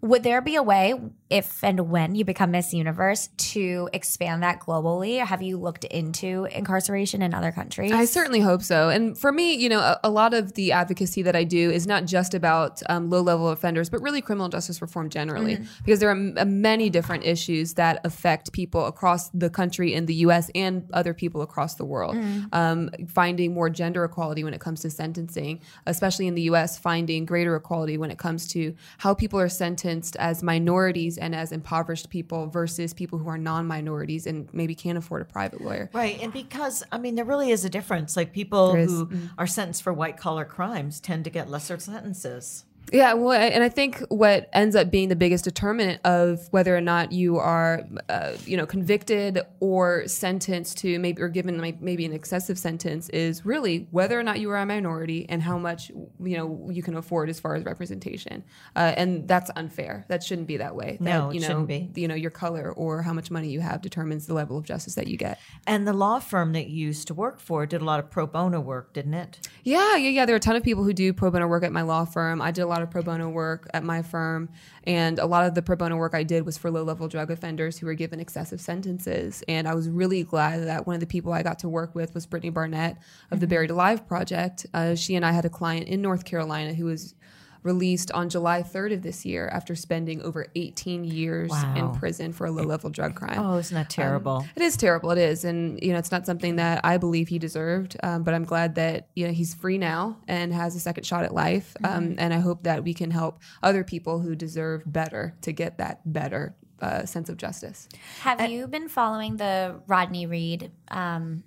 Would 0.00 0.22
there 0.22 0.40
be 0.40 0.56
a 0.56 0.62
way, 0.62 0.94
if 1.32 1.64
and 1.64 1.88
when 1.88 2.14
you 2.14 2.24
become 2.26 2.50
Miss 2.50 2.74
Universe, 2.74 3.30
to 3.38 3.88
expand 3.94 4.42
that 4.42 4.60
globally? 4.60 5.24
Have 5.24 5.40
you 5.40 5.56
looked 5.56 5.84
into 5.84 6.44
incarceration 6.44 7.22
in 7.22 7.32
other 7.32 7.50
countries? 7.50 7.90
I 7.90 8.04
certainly 8.04 8.40
hope 8.40 8.62
so. 8.62 8.90
And 8.90 9.16
for 9.16 9.32
me, 9.32 9.54
you 9.54 9.70
know, 9.70 9.80
a, 9.80 9.98
a 10.04 10.10
lot 10.10 10.34
of 10.34 10.52
the 10.52 10.72
advocacy 10.72 11.22
that 11.22 11.34
I 11.34 11.44
do 11.44 11.70
is 11.70 11.86
not 11.86 12.04
just 12.04 12.34
about 12.34 12.82
um, 12.90 13.08
low 13.08 13.22
level 13.22 13.48
offenders, 13.48 13.88
but 13.88 14.02
really 14.02 14.20
criminal 14.20 14.50
justice 14.50 14.82
reform 14.82 15.08
generally, 15.08 15.58
because 15.84 16.00
there 16.00 16.10
are 16.10 16.12
m- 16.12 16.34
uh, 16.36 16.44
many 16.44 16.90
different 16.90 17.24
issues 17.24 17.74
that 17.74 18.00
affect 18.04 18.52
people 18.52 18.84
across 18.84 19.30
the 19.30 19.48
country 19.48 19.94
in 19.94 20.04
the 20.04 20.14
US 20.26 20.50
and 20.54 20.86
other 20.92 21.14
people 21.14 21.40
across 21.40 21.76
the 21.76 21.84
world. 21.86 22.16
Um, 22.52 22.90
finding 23.08 23.54
more 23.54 23.70
gender 23.70 24.04
equality 24.04 24.44
when 24.44 24.52
it 24.52 24.60
comes 24.60 24.82
to 24.82 24.90
sentencing, 24.90 25.62
especially 25.86 26.26
in 26.26 26.34
the 26.34 26.42
US, 26.42 26.78
finding 26.78 27.24
greater 27.24 27.56
equality 27.56 27.96
when 27.96 28.10
it 28.10 28.18
comes 28.18 28.46
to 28.48 28.74
how 28.98 29.14
people 29.14 29.40
are 29.40 29.48
sentenced 29.48 30.14
as 30.16 30.42
minorities 30.42 31.16
and 31.22 31.34
as 31.34 31.52
impoverished 31.52 32.10
people 32.10 32.48
versus 32.48 32.92
people 32.92 33.18
who 33.18 33.28
are 33.28 33.38
non 33.38 33.66
minorities 33.66 34.26
and 34.26 34.48
maybe 34.52 34.74
can't 34.74 34.98
afford 34.98 35.22
a 35.22 35.24
private 35.24 35.60
lawyer. 35.60 35.88
Right. 35.92 36.20
And 36.20 36.32
because, 36.32 36.82
I 36.90 36.98
mean, 36.98 37.14
there 37.14 37.24
really 37.24 37.50
is 37.50 37.64
a 37.64 37.70
difference. 37.70 38.16
Like 38.16 38.32
people 38.32 38.74
who 38.74 39.06
mm-hmm. 39.06 39.26
are 39.38 39.46
sentenced 39.46 39.82
for 39.82 39.92
white 39.92 40.16
collar 40.16 40.44
crimes 40.44 41.00
tend 41.00 41.24
to 41.24 41.30
get 41.30 41.48
lesser 41.48 41.78
sentences. 41.78 42.64
Yeah, 42.92 43.14
well, 43.14 43.32
and 43.32 43.64
I 43.64 43.70
think 43.70 44.00
what 44.08 44.50
ends 44.52 44.76
up 44.76 44.90
being 44.90 45.08
the 45.08 45.16
biggest 45.16 45.44
determinant 45.44 46.00
of 46.04 46.46
whether 46.50 46.76
or 46.76 46.80
not 46.82 47.10
you 47.10 47.38
are, 47.38 47.84
uh, 48.10 48.32
you 48.44 48.56
know, 48.56 48.66
convicted 48.66 49.40
or 49.60 50.06
sentenced 50.06 50.76
to 50.78 50.98
maybe 50.98 51.22
or 51.22 51.28
given 51.28 51.58
maybe 51.80 52.04
an 52.04 52.12
excessive 52.12 52.58
sentence 52.58 53.08
is 53.08 53.46
really 53.46 53.88
whether 53.92 54.18
or 54.18 54.22
not 54.22 54.40
you 54.40 54.50
are 54.50 54.58
a 54.58 54.66
minority 54.66 55.24
and 55.30 55.42
how 55.42 55.56
much 55.56 55.90
you 56.22 56.36
know 56.36 56.68
you 56.70 56.82
can 56.82 56.94
afford 56.96 57.30
as 57.30 57.40
far 57.40 57.54
as 57.54 57.64
representation, 57.64 58.44
uh, 58.76 58.92
and 58.96 59.26
that's 59.26 59.50
unfair. 59.56 60.04
That 60.08 60.22
shouldn't 60.22 60.46
be 60.46 60.58
that 60.58 60.76
way. 60.76 60.98
That, 61.00 61.04
No, 61.04 61.30
it 61.30 61.36
you 61.36 61.40
know, 61.40 61.46
shouldn't 61.46 61.68
be. 61.68 61.90
You 61.94 62.08
know, 62.08 62.14
your 62.14 62.30
color 62.30 62.72
or 62.72 63.00
how 63.02 63.14
much 63.14 63.30
money 63.30 63.48
you 63.48 63.60
have 63.60 63.80
determines 63.80 64.26
the 64.26 64.34
level 64.34 64.58
of 64.58 64.64
justice 64.64 64.96
that 64.96 65.06
you 65.06 65.16
get. 65.16 65.38
And 65.66 65.86
the 65.86 65.94
law 65.94 66.18
firm 66.18 66.52
that 66.52 66.68
you 66.68 66.88
used 66.88 67.08
to 67.08 67.14
work 67.14 67.40
for 67.40 67.64
did 67.64 67.80
a 67.80 67.84
lot 67.84 68.00
of 68.00 68.10
pro 68.10 68.26
bono 68.26 68.60
work, 68.60 68.92
didn't 68.92 69.14
it? 69.14 69.48
Yeah, 69.64 69.96
yeah, 69.96 70.10
yeah. 70.10 70.26
There 70.26 70.34
are 70.34 70.36
a 70.36 70.40
ton 70.40 70.56
of 70.56 70.62
people 70.62 70.84
who 70.84 70.92
do 70.92 71.12
pro 71.14 71.30
bono 71.30 71.46
work 71.46 71.64
at 71.64 71.72
my 71.72 71.82
law 71.82 72.04
firm. 72.04 72.42
I 72.42 72.50
did 72.50 72.62
a 72.62 72.66
lot 72.66 72.81
of 72.82 72.90
pro 72.90 73.02
bono 73.02 73.28
work 73.28 73.68
at 73.74 73.84
my 73.84 74.02
firm, 74.02 74.48
and 74.84 75.18
a 75.18 75.26
lot 75.26 75.46
of 75.46 75.54
the 75.54 75.62
pro 75.62 75.76
bono 75.76 75.96
work 75.96 76.14
I 76.14 76.22
did 76.22 76.44
was 76.44 76.58
for 76.58 76.70
low 76.70 76.82
level 76.82 77.08
drug 77.08 77.30
offenders 77.30 77.78
who 77.78 77.86
were 77.86 77.94
given 77.94 78.20
excessive 78.20 78.60
sentences. 78.60 79.42
And 79.48 79.68
I 79.68 79.74
was 79.74 79.88
really 79.88 80.22
glad 80.24 80.66
that 80.66 80.86
one 80.86 80.94
of 80.94 81.00
the 81.00 81.06
people 81.06 81.32
I 81.32 81.42
got 81.42 81.58
to 81.60 81.68
work 81.68 81.94
with 81.94 82.14
was 82.14 82.26
Brittany 82.26 82.50
Barnett 82.50 82.98
of 83.30 83.40
the 83.40 83.46
Buried 83.46 83.70
Alive 83.70 84.06
Project. 84.06 84.66
Uh, 84.74 84.94
she 84.94 85.14
and 85.14 85.24
I 85.24 85.32
had 85.32 85.44
a 85.44 85.50
client 85.50 85.88
in 85.88 86.02
North 86.02 86.24
Carolina 86.24 86.74
who 86.74 86.86
was 86.86 87.14
released 87.62 88.10
on 88.12 88.28
July 88.28 88.62
3rd 88.62 88.94
of 88.94 89.02
this 89.02 89.24
year 89.24 89.48
after 89.48 89.74
spending 89.74 90.20
over 90.22 90.46
18 90.54 91.04
years 91.04 91.52
in 91.76 91.92
prison 91.92 92.32
for 92.32 92.46
a 92.46 92.50
low 92.50 92.64
level 92.64 92.90
drug 92.90 93.14
crime. 93.14 93.38
Oh, 93.38 93.56
isn't 93.56 93.74
that 93.74 93.90
terrible? 93.90 94.44
It 94.56 94.62
is 94.62 94.76
terrible. 94.76 95.10
It 95.12 95.18
is, 95.18 95.44
and 95.44 95.80
you 95.82 95.92
know, 95.92 95.98
it's 95.98 96.10
not 96.10 96.26
something 96.26 96.56
that 96.56 96.80
I 96.84 96.98
believe 96.98 97.28
he 97.28 97.38
deserved. 97.38 97.96
Um, 98.02 98.22
but 98.22 98.34
I'm 98.34 98.44
glad 98.44 98.74
that 98.76 99.08
you 99.14 99.26
know 99.26 99.32
he's 99.32 99.54
free 99.54 99.78
now 99.78 100.18
and 100.28 100.52
has 100.52 100.74
a 100.74 100.80
second 100.80 101.04
shot 101.04 101.24
at 101.24 101.34
life. 101.34 101.76
Um, 101.84 102.16
and 102.18 102.32
I 102.34 102.38
hope 102.38 102.64
that 102.64 102.84
we 102.84 102.94
can 102.94 103.10
help 103.10 103.40
other 103.62 103.84
people 103.84 104.20
who 104.20 104.34
deserve 104.34 104.82
better 104.86 105.34
to 105.42 105.52
get 105.52 105.78
that 105.78 106.00
better 106.10 106.54
uh, 106.80 107.06
sense 107.06 107.28
of 107.28 107.36
justice. 107.36 107.88
Have 108.20 108.50
you 108.50 108.66
been 108.66 108.88
following 108.88 109.36
the 109.36 109.80
Rodney 109.86 110.26
Reed 110.26 110.72
um, 110.90 111.44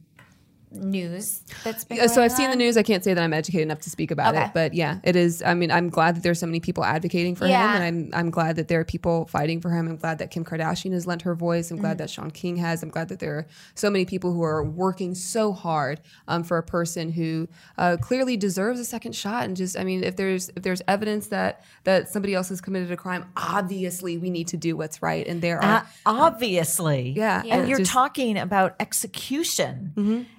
news 0.75 1.41
that's 1.63 1.83
been 1.83 1.97
Yeah, 1.97 2.07
so 2.07 2.21
I've 2.21 2.31
seen 2.31 2.49
the 2.49 2.55
news. 2.55 2.77
I 2.77 2.83
can't 2.83 3.03
say 3.03 3.13
that 3.13 3.21
I'm 3.23 3.33
educated 3.33 3.63
enough 3.63 3.79
to 3.81 3.89
speak 3.89 4.11
about 4.11 4.35
Okay. 4.35 4.45
it, 4.45 4.51
but 4.53 4.73
yeah, 4.73 4.99
it 5.03 5.15
is. 5.15 5.41
I 5.43 5.53
mean, 5.53 5.71
I'm 5.71 5.89
glad 5.89 6.15
that 6.15 6.23
there's 6.23 6.39
so 6.39 6.45
many 6.45 6.59
people 6.59 6.83
advocating 6.83 7.35
for 7.35 7.47
Yeah. 7.47 7.75
him, 7.75 7.81
and 7.81 8.13
I'm 8.13 8.19
I'm 8.25 8.29
glad 8.31 8.55
that 8.57 8.67
there 8.67 8.79
are 8.79 8.85
people 8.85 9.25
fighting 9.25 9.61
for 9.61 9.69
him. 9.71 9.87
I'm 9.87 9.97
glad 9.97 10.19
that 10.19 10.31
Kim 10.31 10.43
Kardashian 10.45 10.91
has 10.93 11.05
lent 11.07 11.21
her 11.23 11.35
voice. 11.35 11.71
I'm 11.71 11.77
glad 11.77 11.97
that 11.99 12.09
Shaun 12.09 12.31
King 12.31 12.57
has. 12.57 12.83
I'm 12.83 12.89
glad 12.89 13.09
that 13.09 13.19
there 13.19 13.35
are 13.37 13.47
so 13.75 13.89
many 13.89 14.05
people 14.05 14.33
who 14.33 14.43
are 14.43 14.63
working 14.63 15.15
so 15.15 15.51
hard 15.53 16.01
um, 16.27 16.43
for 16.43 16.57
a 16.57 16.63
person 16.63 17.11
who 17.11 17.47
uh, 17.77 17.97
clearly 18.01 18.37
deserves 18.37 18.79
a 18.79 18.85
second 18.85 19.15
shot. 19.15 19.45
And 19.45 19.55
just, 19.55 19.77
I 19.77 19.83
mean, 19.83 20.03
if 20.03 20.15
there's 20.15 20.49
if 20.55 20.63
there's 20.63 20.81
evidence 20.87 21.27
that 21.27 21.63
that 21.83 22.09
somebody 22.09 22.33
else 22.33 22.49
has 22.49 22.61
committed 22.61 22.91
a 22.91 22.97
crime, 22.97 23.25
obviously 23.37 24.17
we 24.17 24.29
need 24.29 24.47
to 24.49 24.57
do 24.57 24.75
what's 24.77 25.01
right. 25.01 25.25
And 25.27 25.41
there 25.41 25.63
are 25.63 25.75
Uh, 25.77 25.85
obviously. 26.05 27.13
Yeah, 27.15 27.39
And 27.39 27.47
Yeah. 27.47 27.65
you're 27.65 27.77
just- 27.79 27.91
talking 27.91 28.37
about 28.37 28.75
execution 28.79 29.91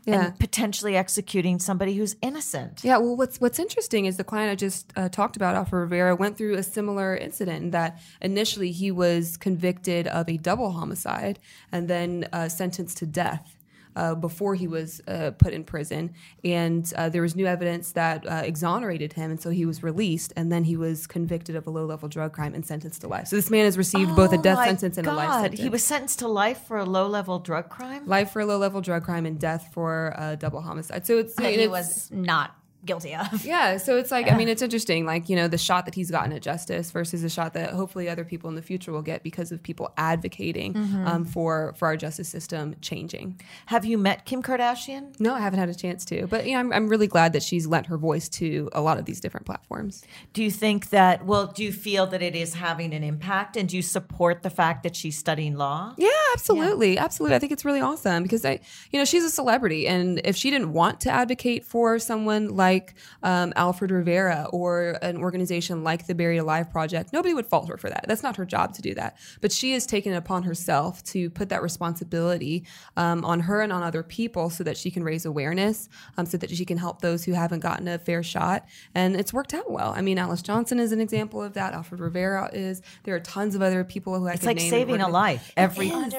yeah. 0.05 0.26
and 0.26 0.26
potentially 0.39 0.97
executing 0.97 1.59
somebody 1.59 1.95
who's 1.95 2.17
innocent. 2.23 2.83
Yeah, 2.83 2.99
well, 2.99 3.17
what's 3.17 3.41
what's 3.41 3.59
interesting 3.59 4.07
is 4.07 4.17
the 4.17 4.25
client 4.25 4.51
I 4.51 4.55
just 4.55 4.93
uh, 4.97 5.09
talked 5.09 5.37
about, 5.37 5.55
Alfred 5.55 5.81
Rivera, 5.81 6.17
went 6.17 6.37
through 6.37 6.55
a 6.57 6.63
similar 6.63 7.17
incident. 7.17 7.65
In 7.65 7.71
that 7.71 8.01
initially 8.21 8.71
he 8.73 8.91
was 8.91 9.37
convicted 9.37 10.07
of 10.07 10.29
a 10.29 10.37
double 10.37 10.73
homicide 10.73 11.39
and 11.73 11.89
then 11.89 12.29
uh, 12.33 12.49
sentenced 12.49 12.99
to 12.99 13.07
death. 13.07 13.56
Uh, 13.97 14.15
before 14.15 14.55
he 14.55 14.69
was 14.69 15.01
uh, 15.09 15.31
put 15.39 15.55
in 15.55 15.65
prison, 15.65 16.13
and 16.45 16.93
uh, 16.97 17.09
there 17.09 17.23
was 17.23 17.35
new 17.35 17.47
evidence 17.47 17.93
that 17.93 18.27
uh, 18.27 18.43
exonerated 18.45 19.15
him, 19.15 19.31
and 19.31 19.41
so 19.41 19.49
he 19.49 19.65
was 19.65 19.83
released. 19.83 20.35
And 20.37 20.53
then 20.53 20.65
he 20.65 20.77
was 20.77 21.07
convicted 21.07 21.57
of 21.57 21.67
a 21.67 21.71
low-level 21.71 22.11
drug 22.11 22.35
crime 22.35 22.55
and 22.55 22.65
sentenced 22.65 23.01
to 23.01 23.09
life. 23.09 23.27
So 23.29 23.37
this 23.37 23.51
man 23.51 23.65
has 23.65 23.79
received 23.79 24.15
both 24.15 24.33
a 24.35 24.39
Oh 24.39 24.43
death 24.43 24.65
sentence 24.67 24.99
and 24.99 25.07
a 25.07 25.13
life 25.13 25.29
God, 25.29 25.41
sentence. 25.41 25.63
He 25.63 25.71
was 25.71 25.83
sentenced 25.83 26.19
to 26.19 26.29
life 26.29 26.61
for 26.69 26.77
a 26.77 26.85
low 26.85 27.07
level 27.09 27.39
drug 27.39 27.71
crime? 27.71 28.07
life 28.07 28.31
for 28.33 28.41
a 28.41 28.47
low-level 28.47 28.83
drug 28.83 29.03
crime 29.03 29.25
and 29.25 29.41
death 29.41 29.71
for 29.73 30.13
a 30.17 30.37
double 30.37 30.61
homicide. 30.61 31.07
So 31.07 31.17
it's 31.17 31.35
that 31.37 31.55
he 31.55 31.67
was 31.67 32.11
not 32.13 32.55
guilty 32.87 33.15
of. 33.15 33.45
Yeah, 33.45 33.77
so 33.77 33.97
it's 33.97 34.11
like 34.11 34.31
I 34.31 34.37
mean, 34.37 34.49
it's 34.49 34.63
interesting, 34.63 35.05
like 35.07 35.29
you 35.29 35.37
know, 35.37 35.49
the 35.49 35.59
shot 35.59 35.85
that 35.85 35.95
he's 35.95 36.11
gotten 36.11 36.33
at 36.33 36.43
justice 36.43 36.91
versus 36.91 37.23
the 37.23 37.29
shot 37.29 37.55
that 37.55 37.71
hopefully 37.71 38.09
other 38.09 38.25
people 38.25 38.49
in 38.49 38.57
the 38.57 38.63
future 38.63 38.93
will 38.93 39.03
get 39.03 39.23
because 39.23 39.53
of 39.53 39.63
people 39.63 39.93
advocating 39.97 40.75
Mm-hmm. 40.75 41.07
um, 41.07 41.25
for 41.25 41.75
for 41.77 41.87
our 41.89 41.97
justice 41.97 42.29
system 42.29 42.75
changing. 42.81 43.41
Have 43.67 43.85
you 43.85 43.99
met 43.99 44.25
Kim 44.25 44.43
Kardashian? 44.43 45.19
No, 45.21 45.35
I 45.35 45.41
haven't 45.41 45.59
had 45.59 45.69
a 45.69 45.75
chance 45.75 46.05
to, 46.07 46.27
but 46.27 46.47
you 46.47 46.53
know, 46.53 46.61
I'm, 46.61 46.73
I'm 46.73 46.89
really 46.89 47.07
glad 47.07 47.33
that 47.35 47.43
she's 47.43 47.67
lent 47.67 47.87
her 47.87 47.97
voice 47.99 48.29
to 48.41 48.69
a 48.73 48.81
lot 48.81 48.99
of 48.99 49.05
these 49.05 49.21
different 49.21 49.47
platforms. 49.47 50.05
Do 50.33 50.43
you 50.43 50.51
think 50.51 50.91
that, 50.91 51.25
well, 51.27 51.47
do 51.47 51.63
you 51.65 51.73
feel 51.73 52.07
that 52.09 52.23
it 52.23 52.35
is 52.37 52.55
having 52.55 52.93
an 52.95 53.03
impact 53.03 53.57
and 53.57 53.69
do 53.69 53.77
you 53.77 53.83
support 53.83 54.43
the 54.43 54.51
fact 54.51 54.83
that 54.85 54.95
she's 54.97 55.17
studying 55.19 55.57
law? 55.57 55.95
Yeah, 55.99 56.09
absolutely, 56.35 56.99
absolutely. 56.99 57.37
I 57.37 57.39
think 57.39 57.53
it's 57.53 57.65
really 57.65 57.81
awesome 57.81 58.23
because 58.23 58.45
I, 58.45 58.61
you 58.93 58.99
know, 58.99 59.05
she's 59.05 59.25
a 59.25 59.31
celebrity, 59.31 59.87
and 59.89 60.21
if 60.25 60.37
she 60.37 60.51
didn't 60.51 60.73
want 60.73 61.01
to 61.01 61.11
advocate 61.11 61.65
for 61.65 61.99
someone 61.99 62.49
like 62.49 62.76
um, 63.23 63.53
Alfred 63.57 63.91
Rivera 63.91 64.49
or 64.53 64.99
an 65.03 65.17
organization 65.17 65.85
like 65.85 66.07
the 66.07 66.15
Buried 66.15 66.39
Alive 66.39 66.71
Project, 66.71 67.13
nobody 67.13 67.35
would 67.35 67.47
fault 67.47 67.69
her 67.69 67.77
for 67.77 67.89
that. 67.89 68.05
That's 68.09 68.23
not 68.23 68.37
her 68.37 68.45
job 68.45 68.75
to 68.75 68.83
do 68.83 68.95
that. 68.95 69.17
But 69.41 69.53
she 69.53 69.73
has 69.73 69.87
taken 69.87 70.13
it 70.13 70.17
upon 70.17 70.45
herself 70.45 71.03
to 71.05 71.31
put 71.31 71.49
that 71.49 71.63
responsibility 71.63 72.65
um, 72.97 73.25
on 73.25 73.41
her 73.41 73.61
and 73.61 73.73
on 73.73 73.83
other 73.83 74.03
people 74.03 74.51
so 74.51 74.65
that 74.65 74.77
she 74.77 74.91
can 74.91 75.03
raise 75.05 75.25
awareness, 75.27 75.89
um, 76.17 76.27
so 76.27 76.37
that 76.37 76.51
she 76.51 76.65
can 76.65 76.79
help 76.79 77.01
those 77.01 77.25
who 77.25 77.33
haven't 77.33 77.61
gotten 77.61 77.89
a 77.89 77.99
fair 77.99 78.23
shot, 78.23 78.67
and 78.95 79.17
it's 79.17 79.33
worked 79.33 79.55
out 79.55 79.71
well. 79.71 79.93
I 79.97 80.03
mean, 80.03 80.19
Alice 80.19 80.43
Johnson 80.43 80.79
is 80.79 80.93
an 80.93 81.01
example 81.01 81.43
of 81.43 81.55
that. 81.55 81.75
Alfred 81.75 82.01
Rivera 82.01 82.51
is. 82.53 82.83
There 83.05 83.15
are 83.15 83.21
tons 83.21 83.55
of 83.55 83.63
other 83.63 83.85
people 83.85 84.19
who 84.19 84.27
I 84.27 84.33
It's 84.33 84.45
like 84.45 84.61
saving 84.61 85.01
a 85.01 85.09
life. 85.09 85.53
Every, 85.57 85.91
and 85.91 86.13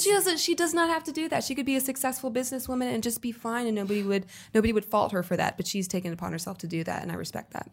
she 0.00 0.10
doesn't. 0.10 0.38
She 0.38 0.54
does 0.54 0.74
not 0.74 0.88
have 0.88 1.04
to 1.04 1.12
do 1.12 1.28
that. 1.28 1.44
She 1.44 1.54
could 1.54 1.66
be 1.66 1.76
a 1.76 1.80
successful 1.80 2.30
businesswoman 2.30 2.92
and 2.92 3.02
just 3.02 3.22
be 3.22 3.32
fine, 3.32 3.66
and 3.66 3.74
nobody 3.74 4.02
would 4.02 4.26
nobody 4.54 4.72
would 4.72 4.84
fault 4.84 5.12
her 5.12 5.22
for 5.22 5.36
that. 5.36 5.56
But 5.56 5.66
she's 5.78 5.86
taken 5.86 6.12
upon 6.12 6.32
herself 6.32 6.58
to 6.58 6.66
do 6.66 6.82
that, 6.82 7.02
and 7.02 7.12
I 7.12 7.14
respect 7.14 7.52
that. 7.52 7.70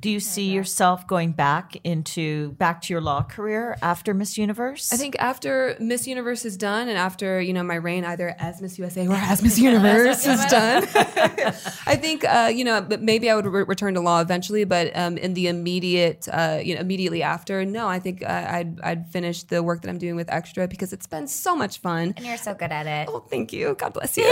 Do 0.00 0.10
you 0.10 0.20
see 0.20 0.50
yourself 0.50 1.06
going 1.06 1.32
back 1.32 1.76
into 1.84 2.52
back 2.52 2.82
to 2.82 2.92
your 2.92 3.00
law 3.00 3.22
career 3.22 3.76
after 3.82 4.14
Miss 4.14 4.36
Universe? 4.36 4.92
I 4.92 4.96
think 4.96 5.16
after 5.18 5.76
Miss 5.80 6.06
Universe 6.06 6.44
is 6.44 6.56
done, 6.56 6.88
and 6.88 6.98
after 6.98 7.40
you 7.40 7.52
know 7.52 7.62
my 7.62 7.76
reign 7.76 8.04
either 8.04 8.34
as 8.38 8.60
Miss 8.60 8.78
USA 8.78 9.06
or 9.06 9.14
as 9.14 9.42
Miss 9.42 9.58
Universe 9.70 10.26
is 10.26 10.44
done, 10.50 10.84
I 11.86 11.96
think 11.96 12.24
uh, 12.24 12.50
you 12.54 12.64
know, 12.64 12.80
but 12.80 13.02
maybe 13.02 13.30
I 13.30 13.34
would 13.34 13.46
re- 13.46 13.64
return 13.64 13.94
to 13.94 14.00
law 14.00 14.20
eventually. 14.20 14.64
But 14.64 14.96
um, 14.96 15.16
in 15.18 15.34
the 15.34 15.48
immediate, 15.48 16.28
uh, 16.30 16.60
you 16.62 16.74
know, 16.74 16.80
immediately 16.80 17.22
after, 17.22 17.64
no, 17.64 17.88
I 17.88 17.98
think 17.98 18.22
uh, 18.22 18.46
I'd 18.48 18.80
I'd 18.82 19.08
finish 19.08 19.44
the 19.44 19.62
work 19.62 19.82
that 19.82 19.88
I'm 19.88 19.98
doing 19.98 20.16
with 20.16 20.30
Extra 20.30 20.68
because 20.68 20.92
it's 20.92 21.06
been 21.06 21.26
so 21.26 21.56
much 21.56 21.78
fun. 21.78 22.14
And 22.16 22.26
you're 22.26 22.36
so 22.36 22.54
good 22.54 22.72
at 22.72 22.86
it. 22.86 23.08
Oh, 23.10 23.20
thank 23.20 23.52
you. 23.52 23.74
God 23.78 23.94
bless 23.94 24.16
you. 24.16 24.24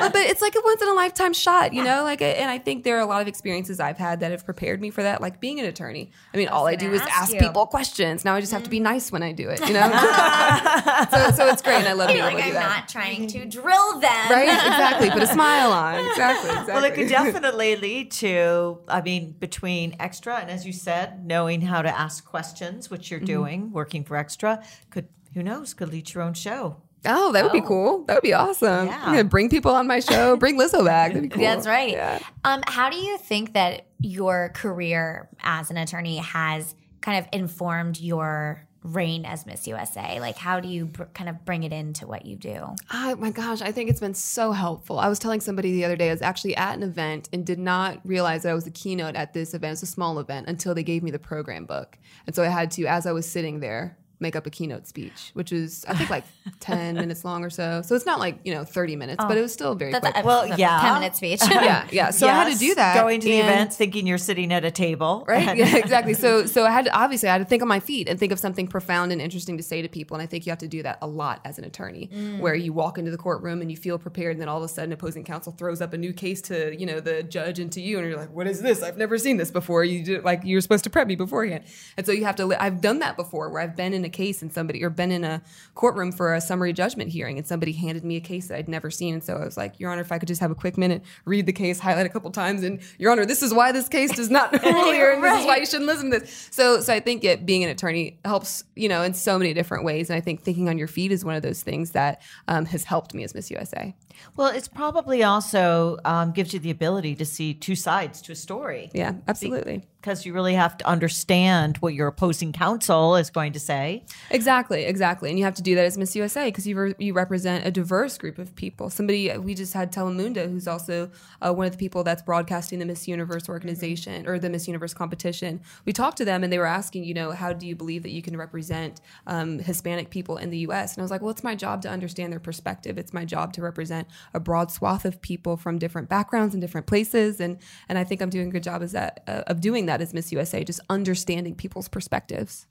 but 0.00 0.16
it's 0.16 0.42
like 0.42 0.54
a 0.54 0.60
once 0.64 0.82
in 0.82 0.88
a 0.88 0.94
lifetime 0.94 1.32
shot, 1.32 1.72
you 1.72 1.84
know. 1.84 2.02
Like, 2.04 2.22
and 2.22 2.50
I 2.50 2.58
think 2.58 2.84
there 2.84 2.96
are 2.96 3.00
a 3.00 3.06
lot 3.06 3.22
of 3.22 3.28
experiences 3.28 3.80
I've 3.80 3.98
had 3.98 4.20
that 4.20 4.30
have 4.30 4.44
prepared 4.44 4.61
me 4.80 4.90
for 4.90 5.02
that. 5.02 5.20
Like 5.20 5.40
being 5.40 5.60
an 5.60 5.66
attorney. 5.66 6.10
I 6.32 6.36
mean, 6.36 6.48
all 6.48 6.66
I 6.66 6.74
do 6.74 6.86
gonna 6.86 6.96
is 6.96 7.02
ask 7.02 7.10
ask 7.10 7.32
you. 7.32 7.40
people 7.40 7.66
questions. 7.66 8.24
Now 8.24 8.34
I 8.34 8.40
just 8.40 8.52
have 8.52 8.62
to 8.62 8.70
be 8.70 8.78
mm. 8.78 8.84
nice 8.84 9.10
when 9.12 9.22
I 9.22 9.32
do 9.32 9.48
it, 9.48 9.60
you 9.60 9.74
know. 9.74 9.80
so, 11.10 11.30
so 11.32 11.46
it's 11.48 11.62
great, 11.62 11.76
and 11.76 11.88
I 11.88 11.92
love 11.92 12.08
being 12.08 12.18
You're 12.18 12.28
able 12.28 12.38
like, 12.38 12.44
to 12.44 12.50
do 12.50 12.56
I'm 12.56 12.62
that. 12.62 12.80
not 12.80 12.88
trying 12.88 13.26
to 13.28 13.44
drill 13.44 14.00
them. 14.00 14.30
Right? 14.30 14.48
Exactly. 14.72 15.10
Put 15.10 15.22
a 15.22 15.26
smile 15.26 15.72
on. 15.72 16.06
Exactly. 16.06 16.50
Exactly. 16.50 16.74
Well, 16.74 16.84
it 16.84 16.94
could 16.94 17.08
definitely 17.08 17.76
lead 17.76 18.10
to, 18.12 18.78
I 18.88 19.00
mean, 19.00 19.32
between 19.32 19.96
extra 20.00 20.36
and 20.36 20.50
as 20.50 20.66
you 20.66 20.72
said, 20.72 21.24
knowing 21.26 21.60
how 21.60 21.82
to 21.82 21.88
ask 21.88 22.24
questions, 22.24 22.90
which 22.90 23.10
you're 23.10 23.20
mm-hmm. 23.20 23.26
doing, 23.26 23.72
working 23.72 24.04
for 24.04 24.16
extra, 24.16 24.62
could 24.90 25.08
who 25.34 25.42
knows, 25.42 25.74
could 25.74 25.90
lead 25.90 26.06
to 26.06 26.14
your 26.14 26.22
own 26.24 26.34
show. 26.34 26.76
Oh, 27.04 27.32
that 27.32 27.42
would 27.44 27.52
be 27.52 27.60
cool. 27.60 28.04
That 28.04 28.14
would 28.14 28.22
be 28.22 28.32
awesome. 28.32 28.86
Yeah. 28.86 29.22
Bring 29.24 29.48
people 29.48 29.72
on 29.72 29.86
my 29.86 30.00
show. 30.00 30.36
Bring 30.42 30.58
Lizzo 30.58 30.84
back. 30.84 31.12
That'd 31.12 31.22
be 31.22 31.28
cool. 31.28 31.42
That's 31.42 31.66
right. 31.66 31.92
Yeah. 31.92 32.18
Um, 32.44 32.62
how 32.66 32.90
do 32.90 32.96
you 32.96 33.18
think 33.18 33.54
that 33.54 33.86
your 34.00 34.50
career 34.54 35.28
as 35.42 35.70
an 35.70 35.76
attorney 35.76 36.18
has 36.18 36.74
kind 37.00 37.18
of 37.18 37.28
informed 37.32 38.00
your 38.00 38.66
reign 38.84 39.24
as 39.24 39.46
Miss 39.46 39.66
USA? 39.66 40.20
Like, 40.20 40.36
how 40.36 40.60
do 40.60 40.68
you 40.68 40.86
br- 40.86 41.04
kind 41.14 41.28
of 41.28 41.44
bring 41.44 41.62
it 41.64 41.72
into 41.72 42.06
what 42.06 42.24
you 42.26 42.36
do? 42.36 42.66
Oh 42.92 43.16
my 43.16 43.30
gosh, 43.30 43.62
I 43.62 43.72
think 43.72 43.90
it's 43.90 44.00
been 44.00 44.14
so 44.14 44.52
helpful. 44.52 44.98
I 44.98 45.08
was 45.08 45.18
telling 45.18 45.40
somebody 45.40 45.72
the 45.72 45.84
other 45.84 45.96
day, 45.96 46.08
I 46.08 46.12
was 46.12 46.22
actually 46.22 46.56
at 46.56 46.76
an 46.76 46.82
event 46.82 47.28
and 47.32 47.44
did 47.46 47.58
not 47.58 48.00
realize 48.04 48.42
that 48.42 48.50
I 48.50 48.54
was 48.54 48.64
the 48.64 48.70
keynote 48.70 49.14
at 49.16 49.32
this 49.34 49.54
event. 49.54 49.74
It's 49.74 49.82
a 49.82 49.86
small 49.86 50.18
event 50.18 50.48
until 50.48 50.74
they 50.74 50.82
gave 50.82 51.02
me 51.02 51.10
the 51.10 51.18
program 51.18 51.64
book. 51.64 51.98
And 52.26 52.34
so 52.34 52.42
I 52.42 52.48
had 52.48 52.70
to, 52.72 52.86
as 52.86 53.06
I 53.06 53.12
was 53.12 53.28
sitting 53.28 53.60
there, 53.60 53.96
make 54.22 54.36
up 54.36 54.46
a 54.46 54.50
keynote 54.50 54.86
speech, 54.86 55.30
which 55.34 55.52
is 55.52 55.84
I 55.86 55.94
think, 55.94 56.08
like 56.08 56.24
10 56.60 56.94
minutes 56.94 57.24
long 57.24 57.44
or 57.44 57.50
so. 57.50 57.82
So 57.82 57.94
it's 57.94 58.06
not 58.06 58.18
like, 58.18 58.38
you 58.44 58.54
know, 58.54 58.64
30 58.64 58.96
minutes, 58.96 59.22
but 59.22 59.36
it 59.36 59.40
oh, 59.40 59.42
was 59.42 59.52
still 59.52 59.74
very 59.74 59.92
quick. 59.92 60.24
Well, 60.24 60.46
yeah. 60.58 60.80
10 60.80 60.94
minute 60.94 61.16
speech. 61.16 61.40
yeah, 61.50 61.86
yeah. 61.90 62.10
So 62.10 62.28
I 62.28 62.32
had 62.32 62.52
to 62.52 62.58
do 62.58 62.74
that. 62.76 62.94
Going 62.94 63.20
to 63.20 63.28
the 63.28 63.40
and- 63.40 63.48
event 63.48 63.74
thinking 63.74 64.06
you're 64.06 64.18
sitting 64.18 64.52
at 64.52 64.64
a 64.64 64.70
table. 64.70 65.24
Right. 65.28 65.42
Yeah, 65.62 65.76
exactly. 65.76 66.14
So 66.14 66.46
so 66.46 66.64
I 66.64 66.70
had 66.70 66.86
to, 66.86 66.96
obviously 66.96 67.28
I 67.28 67.32
had 67.32 67.38
to 67.38 67.44
think 67.44 67.62
on 67.62 67.68
my 67.68 67.80
feet 67.80 68.08
and 68.08 68.18
think 68.18 68.32
of 68.32 68.38
something 68.38 68.66
profound 68.66 69.12
and 69.12 69.20
interesting 69.20 69.56
to 69.58 69.62
say 69.62 69.82
to 69.82 69.88
people. 69.88 70.16
And 70.16 70.22
I 70.22 70.26
think 70.26 70.46
you 70.46 70.50
have 70.50 70.58
to 70.60 70.68
do 70.68 70.82
that 70.82 70.98
a 71.02 71.06
lot 71.06 71.40
as 71.44 71.58
an 71.58 71.64
attorney, 71.64 72.08
mm. 72.12 72.38
where 72.38 72.54
you 72.54 72.72
walk 72.72 72.96
into 72.96 73.10
the 73.10 73.16
courtroom 73.16 73.60
and 73.60 73.70
you 73.70 73.76
feel 73.76 73.98
prepared, 73.98 74.32
and 74.32 74.40
then 74.40 74.48
all 74.48 74.58
of 74.58 74.64
a 74.64 74.68
sudden 74.68 74.92
opposing 74.92 75.24
counsel 75.24 75.52
throws 75.52 75.80
up 75.80 75.92
a 75.92 75.98
new 75.98 76.12
case 76.12 76.40
to 76.42 76.78
you 76.78 76.86
know 76.86 77.00
the 77.00 77.22
judge 77.22 77.58
and 77.58 77.72
to 77.72 77.80
you, 77.80 77.98
and 77.98 78.08
you're 78.08 78.16
like, 78.16 78.32
"What 78.32 78.46
is 78.46 78.62
this? 78.62 78.82
I've 78.82 78.96
never 78.96 79.18
seen 79.18 79.36
this 79.36 79.50
before." 79.50 79.84
You 79.84 80.04
do, 80.04 80.20
like 80.22 80.42
you're 80.44 80.60
supposed 80.60 80.84
to 80.84 80.90
prep 80.90 81.06
me 81.06 81.16
beforehand, 81.16 81.64
and 81.96 82.06
so 82.06 82.12
you 82.12 82.24
have 82.24 82.36
to. 82.36 82.46
li- 82.46 82.56
I've 82.58 82.80
done 82.80 83.00
that 83.00 83.16
before, 83.16 83.50
where 83.50 83.62
I've 83.62 83.76
been 83.76 83.92
in 83.92 84.04
a 84.04 84.08
case 84.12 84.42
and 84.42 84.52
somebody 84.52 84.84
or 84.84 84.90
been 84.90 85.10
in 85.10 85.24
a 85.24 85.42
courtroom 85.74 86.12
for 86.12 86.34
a 86.34 86.40
summary 86.40 86.72
judgment 86.72 87.10
hearing, 87.10 87.38
and 87.38 87.46
somebody 87.46 87.72
handed 87.72 88.04
me 88.04 88.16
a 88.16 88.20
case 88.20 88.48
that 88.48 88.58
I'd 88.58 88.68
never 88.68 88.90
seen, 88.90 89.14
and 89.14 89.24
so 89.24 89.36
I 89.36 89.44
was 89.44 89.56
like, 89.56 89.78
"Your 89.80 89.90
Honor, 89.90 90.02
if 90.02 90.12
I 90.12 90.18
could 90.18 90.28
just 90.28 90.40
have 90.40 90.50
a 90.50 90.54
quick 90.54 90.78
minute, 90.78 91.02
read 91.24 91.46
the 91.46 91.52
case, 91.52 91.78
highlight 91.78 92.06
a 92.06 92.08
couple 92.08 92.30
times, 92.30 92.62
and 92.62 92.80
Your 92.98 93.10
Honor, 93.10 93.24
this 93.24 93.42
is 93.42 93.52
why 93.52 93.72
this 93.72 93.88
case 93.88 94.12
does 94.14 94.30
not 94.30 94.52
rule 94.64 94.92
here, 94.92 95.12
and 95.12 95.22
this 95.22 95.40
is 95.40 95.46
why 95.46 95.56
you 95.56 95.66
shouldn't 95.66 95.86
listen 95.86 96.10
to 96.10 96.20
this." 96.20 96.48
So, 96.50 96.80
so 96.80 96.92
I 96.92 97.00
think 97.00 97.24
it, 97.24 97.44
being 97.46 97.64
an 97.64 97.70
attorney 97.70 98.18
helps, 98.24 98.64
you 98.76 98.88
know, 98.88 99.02
in 99.02 99.14
so 99.14 99.38
many 99.38 99.54
different 99.54 99.84
ways, 99.84 100.10
and 100.10 100.16
I 100.16 100.20
think 100.20 100.42
thinking 100.42 100.68
on 100.68 100.78
your 100.78 100.88
feet 100.88 101.12
is 101.12 101.24
one 101.24 101.34
of 101.34 101.42
those 101.42 101.62
things 101.62 101.92
that 101.92 102.22
um, 102.48 102.66
has 102.66 102.84
helped 102.84 103.14
me 103.14 103.24
as 103.24 103.34
Miss 103.34 103.50
USA. 103.50 103.94
Well, 104.36 104.48
it's 104.48 104.68
probably 104.68 105.22
also 105.22 105.98
um, 106.04 106.32
gives 106.32 106.54
you 106.54 106.60
the 106.60 106.70
ability 106.70 107.14
to 107.16 107.24
see 107.24 107.54
two 107.54 107.76
sides 107.76 108.22
to 108.22 108.32
a 108.32 108.36
story. 108.36 108.90
Yeah, 108.94 109.14
absolutely. 109.28 109.82
Because 110.00 110.26
you 110.26 110.32
really 110.32 110.54
have 110.54 110.76
to 110.78 110.86
understand 110.86 111.76
what 111.76 111.94
your 111.94 112.08
opposing 112.08 112.52
counsel 112.52 113.14
is 113.14 113.30
going 113.30 113.52
to 113.52 113.60
say. 113.60 114.04
Exactly, 114.30 114.84
exactly, 114.84 115.30
and 115.30 115.38
you 115.38 115.44
have 115.44 115.54
to 115.54 115.62
do 115.62 115.76
that 115.76 115.84
as 115.84 115.96
Miss 115.96 116.16
USA 116.16 116.48
because 116.48 116.66
you 116.66 116.76
re- 116.76 116.94
you 116.98 117.12
represent 117.12 117.64
a 117.64 117.70
diverse 117.70 118.18
group 118.18 118.38
of 118.38 118.54
people. 118.56 118.90
Somebody 118.90 119.36
we 119.38 119.54
just 119.54 119.74
had 119.74 119.92
Telemundo, 119.92 120.50
who's 120.50 120.66
also 120.66 121.08
uh, 121.40 121.52
one 121.52 121.66
of 121.66 121.72
the 121.72 121.78
people 121.78 122.02
that's 122.02 122.22
broadcasting 122.22 122.80
the 122.80 122.84
Miss 122.84 123.06
Universe 123.06 123.48
organization 123.48 124.26
or 124.26 124.40
the 124.40 124.50
Miss 124.50 124.66
Universe 124.66 124.92
competition. 124.92 125.60
We 125.84 125.92
talked 125.92 126.16
to 126.18 126.24
them 126.24 126.42
and 126.42 126.52
they 126.52 126.58
were 126.58 126.66
asking, 126.66 127.04
you 127.04 127.14
know, 127.14 127.30
how 127.30 127.52
do 127.52 127.66
you 127.66 127.76
believe 127.76 128.02
that 128.02 128.10
you 128.10 128.22
can 128.22 128.36
represent 128.36 129.00
um, 129.28 129.60
Hispanic 129.60 130.10
people 130.10 130.36
in 130.36 130.50
the 130.50 130.58
U.S. 130.58 130.94
And 130.94 131.02
I 131.02 131.04
was 131.04 131.10
like, 131.10 131.20
well, 131.20 131.30
it's 131.30 131.44
my 131.44 131.54
job 131.54 131.82
to 131.82 131.88
understand 131.88 132.32
their 132.32 132.40
perspective. 132.40 132.98
It's 132.98 133.12
my 133.12 133.24
job 133.24 133.52
to 133.54 133.62
represent 133.62 134.01
a 134.34 134.40
broad 134.40 134.70
swath 134.70 135.04
of 135.04 135.20
people 135.22 135.56
from 135.56 135.78
different 135.78 136.08
backgrounds 136.08 136.54
and 136.54 136.60
different 136.60 136.86
places, 136.86 137.40
and 137.40 137.58
and 137.88 137.98
I 137.98 138.04
think 138.04 138.20
I'm 138.20 138.30
doing 138.30 138.48
a 138.48 138.50
good 138.50 138.62
job 138.62 138.82
as 138.82 138.92
that 138.92 139.22
uh, 139.26 139.42
of 139.46 139.60
doing 139.60 139.86
that 139.86 140.00
as 140.00 140.12
Miss 140.14 140.32
USA, 140.32 140.64
just 140.64 140.80
understanding 140.88 141.54
people's 141.54 141.88
perspectives. 141.88 142.66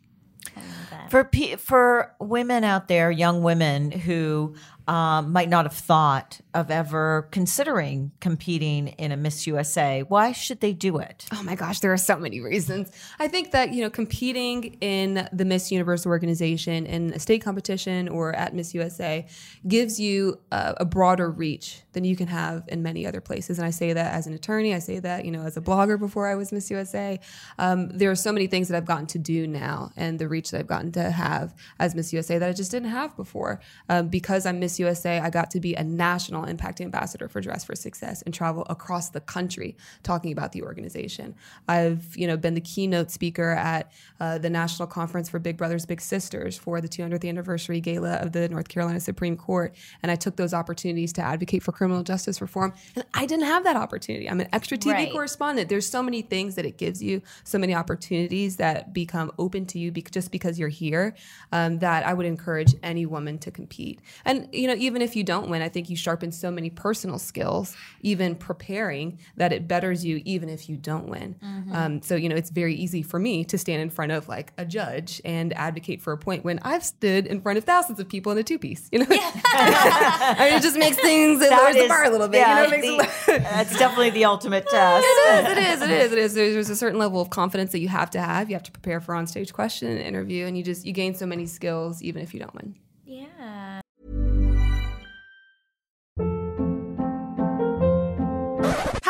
For 1.09 1.23
pe- 1.23 1.55
for 1.57 2.15
women 2.19 2.63
out 2.63 2.87
there, 2.87 3.11
young 3.11 3.43
women 3.43 3.91
who 3.91 4.55
um, 4.87 5.31
might 5.31 5.49
not 5.49 5.65
have 5.65 5.75
thought 5.75 6.41
of 6.53 6.71
ever 6.71 7.27
considering 7.31 8.11
competing 8.19 8.89
in 8.89 9.11
a 9.11 9.17
Miss 9.17 9.47
USA, 9.47 10.03
why 10.03 10.31
should 10.31 10.59
they 10.59 10.73
do 10.73 10.97
it? 10.97 11.25
Oh 11.31 11.43
my 11.43 11.55
gosh, 11.55 11.79
there 11.79 11.93
are 11.93 11.97
so 11.97 12.17
many 12.17 12.41
reasons. 12.41 12.91
I 13.19 13.27
think 13.27 13.51
that, 13.51 13.73
you 13.73 13.81
know, 13.83 13.89
competing 13.89 14.77
in 14.81 15.29
the 15.31 15.45
Miss 15.45 15.71
Universe 15.71 16.05
organization 16.05 16.85
in 16.85 17.13
a 17.13 17.19
state 17.19 17.41
competition 17.43 18.09
or 18.09 18.33
at 18.33 18.53
Miss 18.53 18.73
USA 18.73 19.25
gives 19.67 19.99
you 19.99 20.39
a, 20.51 20.75
a 20.77 20.85
broader 20.85 21.29
reach 21.29 21.81
than 21.93 22.03
you 22.03 22.15
can 22.15 22.27
have 22.27 22.63
in 22.67 22.81
many 22.81 23.05
other 23.05 23.21
places. 23.21 23.59
And 23.59 23.67
I 23.67 23.71
say 23.71 23.93
that 23.93 24.13
as 24.13 24.27
an 24.27 24.33
attorney, 24.33 24.73
I 24.73 24.79
say 24.79 24.99
that, 24.99 25.25
you 25.25 25.31
know, 25.31 25.43
as 25.43 25.57
a 25.57 25.61
blogger 25.61 25.99
before 25.99 26.27
I 26.27 26.35
was 26.35 26.51
Miss 26.51 26.69
USA. 26.71 27.19
Um, 27.59 27.89
there 27.89 28.11
are 28.11 28.15
so 28.15 28.31
many 28.31 28.47
things 28.47 28.67
that 28.67 28.77
I've 28.77 28.85
gotten 28.85 29.07
to 29.07 29.19
do 29.19 29.47
now 29.47 29.91
and 29.95 30.19
the 30.19 30.27
reach 30.27 30.51
that 30.51 30.59
I've 30.59 30.67
gotten 30.67 30.91
to 30.93 31.11
have 31.11 31.53
as 31.79 31.95
Miss 31.95 32.11
USA 32.13 32.37
that 32.37 32.49
I 32.49 32.53
just 32.53 32.71
didn't 32.71 32.89
have 32.89 33.15
before. 33.15 33.61
Um, 33.87 34.07
because 34.07 34.45
I'm 34.45 34.59
Miss 34.59 34.70
USA, 34.79 35.19
I 35.19 35.29
got 35.29 35.51
to 35.51 35.59
be 35.59 35.73
a 35.75 35.83
national 35.83 36.45
impact 36.45 36.81
ambassador 36.81 37.27
for 37.27 37.41
Dress 37.41 37.63
for 37.63 37.75
Success 37.75 38.21
and 38.23 38.33
travel 38.33 38.65
across 38.69 39.09
the 39.09 39.21
country 39.21 39.75
talking 40.03 40.31
about 40.31 40.51
the 40.51 40.63
organization. 40.63 41.35
I've, 41.67 42.15
you 42.15 42.27
know, 42.27 42.37
been 42.37 42.53
the 42.53 42.61
keynote 42.61 43.11
speaker 43.11 43.51
at 43.51 43.91
uh, 44.19 44.37
the 44.37 44.49
National 44.49 44.87
Conference 44.87 45.29
for 45.29 45.39
Big 45.39 45.57
Brothers 45.57 45.85
Big 45.85 46.01
Sisters 46.01 46.57
for 46.57 46.81
the 46.81 46.87
200th 46.87 47.27
anniversary 47.27 47.81
gala 47.81 48.15
of 48.15 48.31
the 48.31 48.47
North 48.49 48.69
Carolina 48.69 48.99
Supreme 48.99 49.35
Court, 49.37 49.75
and 50.01 50.11
I 50.11 50.15
took 50.15 50.35
those 50.35 50.53
opportunities 50.53 51.11
to 51.13 51.21
advocate 51.21 51.63
for 51.63 51.71
criminal 51.71 52.03
justice 52.03 52.41
reform. 52.41 52.73
And 52.95 53.03
I 53.13 53.25
didn't 53.25 53.45
have 53.45 53.63
that 53.63 53.75
opportunity. 53.75 54.29
I'm 54.29 54.39
an 54.39 54.49
extra 54.53 54.77
TV 54.77 54.93
Right. 54.93 55.11
correspondent. 55.11 55.69
There's 55.69 55.87
so 55.89 56.01
many 56.03 56.21
things 56.21 56.55
that 56.55 56.65
it 56.65 56.77
gives 56.77 57.01
you, 57.01 57.21
so 57.43 57.57
many 57.57 57.73
opportunities 57.73 58.57
that 58.57 58.93
become 58.93 59.31
open 59.37 59.65
to 59.67 59.79
you 59.79 59.91
bec- 59.91 60.11
just 60.11 60.31
because 60.31 60.59
you're 60.59 60.69
here. 60.69 61.15
Um, 61.51 61.79
that 61.79 62.05
I 62.05 62.13
would 62.13 62.25
encourage 62.25 62.75
any 62.83 63.05
woman 63.05 63.37
to 63.39 63.51
compete. 63.51 63.99
And 64.25 64.47
you 64.61 64.67
know, 64.67 64.75
even 64.77 65.01
if 65.01 65.15
you 65.15 65.23
don't 65.23 65.49
win, 65.49 65.61
I 65.61 65.69
think 65.69 65.89
you 65.89 65.95
sharpen 65.95 66.31
so 66.31 66.51
many 66.51 66.69
personal 66.69 67.17
skills, 67.17 67.75
even 68.01 68.35
preparing, 68.35 69.17
that 69.37 69.51
it 69.51 69.67
betters 69.67 70.05
you, 70.05 70.21
even 70.25 70.49
if 70.49 70.69
you 70.69 70.77
don't 70.77 71.07
win. 71.07 71.35
Um, 71.73 72.01
so 72.01 72.15
you 72.15 72.29
know, 72.29 72.35
it's 72.35 72.49
very 72.51 72.75
easy 72.75 73.01
for 73.01 73.19
me 73.19 73.43
to 73.45 73.57
stand 73.57 73.81
in 73.81 73.89
front 73.89 74.11
of 74.11 74.27
like 74.27 74.53
a 74.57 74.65
judge 74.65 75.19
and 75.25 75.51
advocate 75.53 76.01
for 76.01 76.13
a 76.13 76.17
point 76.17 76.43
when 76.45 76.59
I've 76.61 76.83
stood 76.83 77.25
in 77.27 77.41
front 77.41 77.57
of 77.57 77.63
thousands 77.63 77.99
of 77.99 78.07
people 78.07 78.31
in 78.31 78.37
a 78.37 78.43
two 78.43 78.59
piece. 78.59 78.87
You 78.91 78.99
know, 78.99 79.05
I 79.09 80.35
mean, 80.49 80.53
it 80.59 80.61
just 80.61 80.77
makes 80.77 80.97
things 80.97 81.41
it 81.41 81.49
That 81.49 81.61
lowers 81.63 81.75
the 81.75 81.87
bar 81.87 82.03
a 82.05 82.09
little 82.09 82.27
bit. 82.27 82.37
yeah, 82.37 82.63
you 82.63 82.69
know, 82.69 82.75
it 82.75 82.81
makes 82.81 83.25
the- 83.25 83.31
that's 83.39 83.77
definitely 83.79 84.11
the 84.11 84.25
ultimate 84.25 84.67
test. 84.71 85.05
it 85.07 85.57
is. 85.57 85.57
It 85.57 85.57
is. 85.57 85.81
It 85.81 85.89
is. 85.89 86.11
It 86.11 86.17
is. 86.19 86.33
There's, 86.35 86.53
there's 86.53 86.69
a 86.69 86.75
certain 86.75 86.99
level 86.99 87.19
of 87.21 87.29
confidence 87.29 87.71
that 87.71 87.79
you 87.79 87.87
have 87.87 88.09
to 88.11 88.21
have. 88.21 88.49
You 88.49 88.55
have 88.55 88.63
to 88.63 88.71
prepare 88.71 88.99
for 88.99 89.15
on 89.15 89.25
stage 89.27 89.51
question 89.53 89.87
and 89.89 89.99
interview, 89.99 90.45
and 90.45 90.57
you 90.57 90.63
just 90.63 90.85
you 90.85 90.93
gain 90.93 91.15
so 91.15 91.25
many 91.25 91.45
skills 91.47 92.01
even 92.03 92.21
if 92.21 92.33
you 92.33 92.39
don't 92.39 92.53
win. 92.53 92.75
Yeah. 93.05 93.81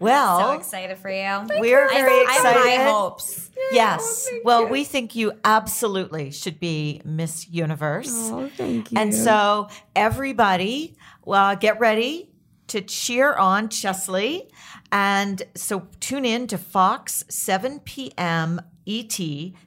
Well, 0.00 0.40
so 0.40 0.52
excited 0.52 0.96
for 0.98 1.10
you. 1.10 1.46
We're 1.60 1.86
I- 1.88 1.92
very 1.92 2.26
I 2.26 2.32
have 2.32 2.44
excited. 2.44 2.78
high 2.78 2.90
hopes. 2.90 3.50
Yes. 3.72 4.28
Oh, 4.32 4.40
well, 4.44 4.66
we 4.68 4.84
think 4.84 5.14
you 5.14 5.32
absolutely 5.44 6.30
should 6.30 6.60
be 6.60 7.00
Miss 7.04 7.48
Universe. 7.48 8.08
Oh, 8.12 8.48
thank 8.56 8.92
you. 8.92 8.98
And 8.98 9.12
so, 9.14 9.68
everybody, 9.96 10.94
well, 11.24 11.56
get 11.56 11.80
ready 11.80 12.30
to 12.68 12.80
cheer 12.80 13.34
on 13.34 13.68
Cheslie. 13.68 14.48
And 14.92 15.42
so, 15.54 15.88
tune 16.00 16.24
in 16.24 16.46
to 16.48 16.58
Fox 16.58 17.24
7 17.28 17.80
p.m. 17.80 18.60
ET, 18.86 19.18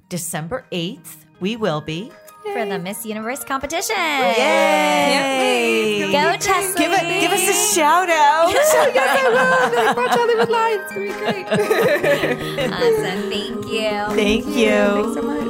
December 0.09 0.65
8th. 0.71 1.25
We 1.39 1.55
will 1.57 1.81
be. 1.81 2.11
For 2.43 2.65
the 2.65 2.79
Miss 2.79 3.05
Universe 3.05 3.43
competition. 3.43 3.95
Yay! 3.95 6.09
Go, 6.11 6.35
Cheslie. 6.37 6.75
Give, 6.75 6.91
it, 6.91 7.21
give 7.21 7.31
us 7.31 7.47
a 7.47 7.53
shout 7.75 8.09
out. 8.09 8.49
yes, 8.51 8.73
I 8.75 8.87
will. 9.29 9.85
Like, 9.85 9.95
watch 9.95 10.09
Hollywood 10.11 10.49
Live. 10.49 10.81
It's 10.81 10.91
gonna 10.91 11.05
be 11.05 11.11
great. 11.43 12.71
Awesome. 12.81 13.29
Thank 13.29 13.67
you. 13.67 13.91
Thank 14.15 14.45
you. 14.47 14.69
Thanks 14.69 15.13
so 15.13 15.21
much. 15.21 15.40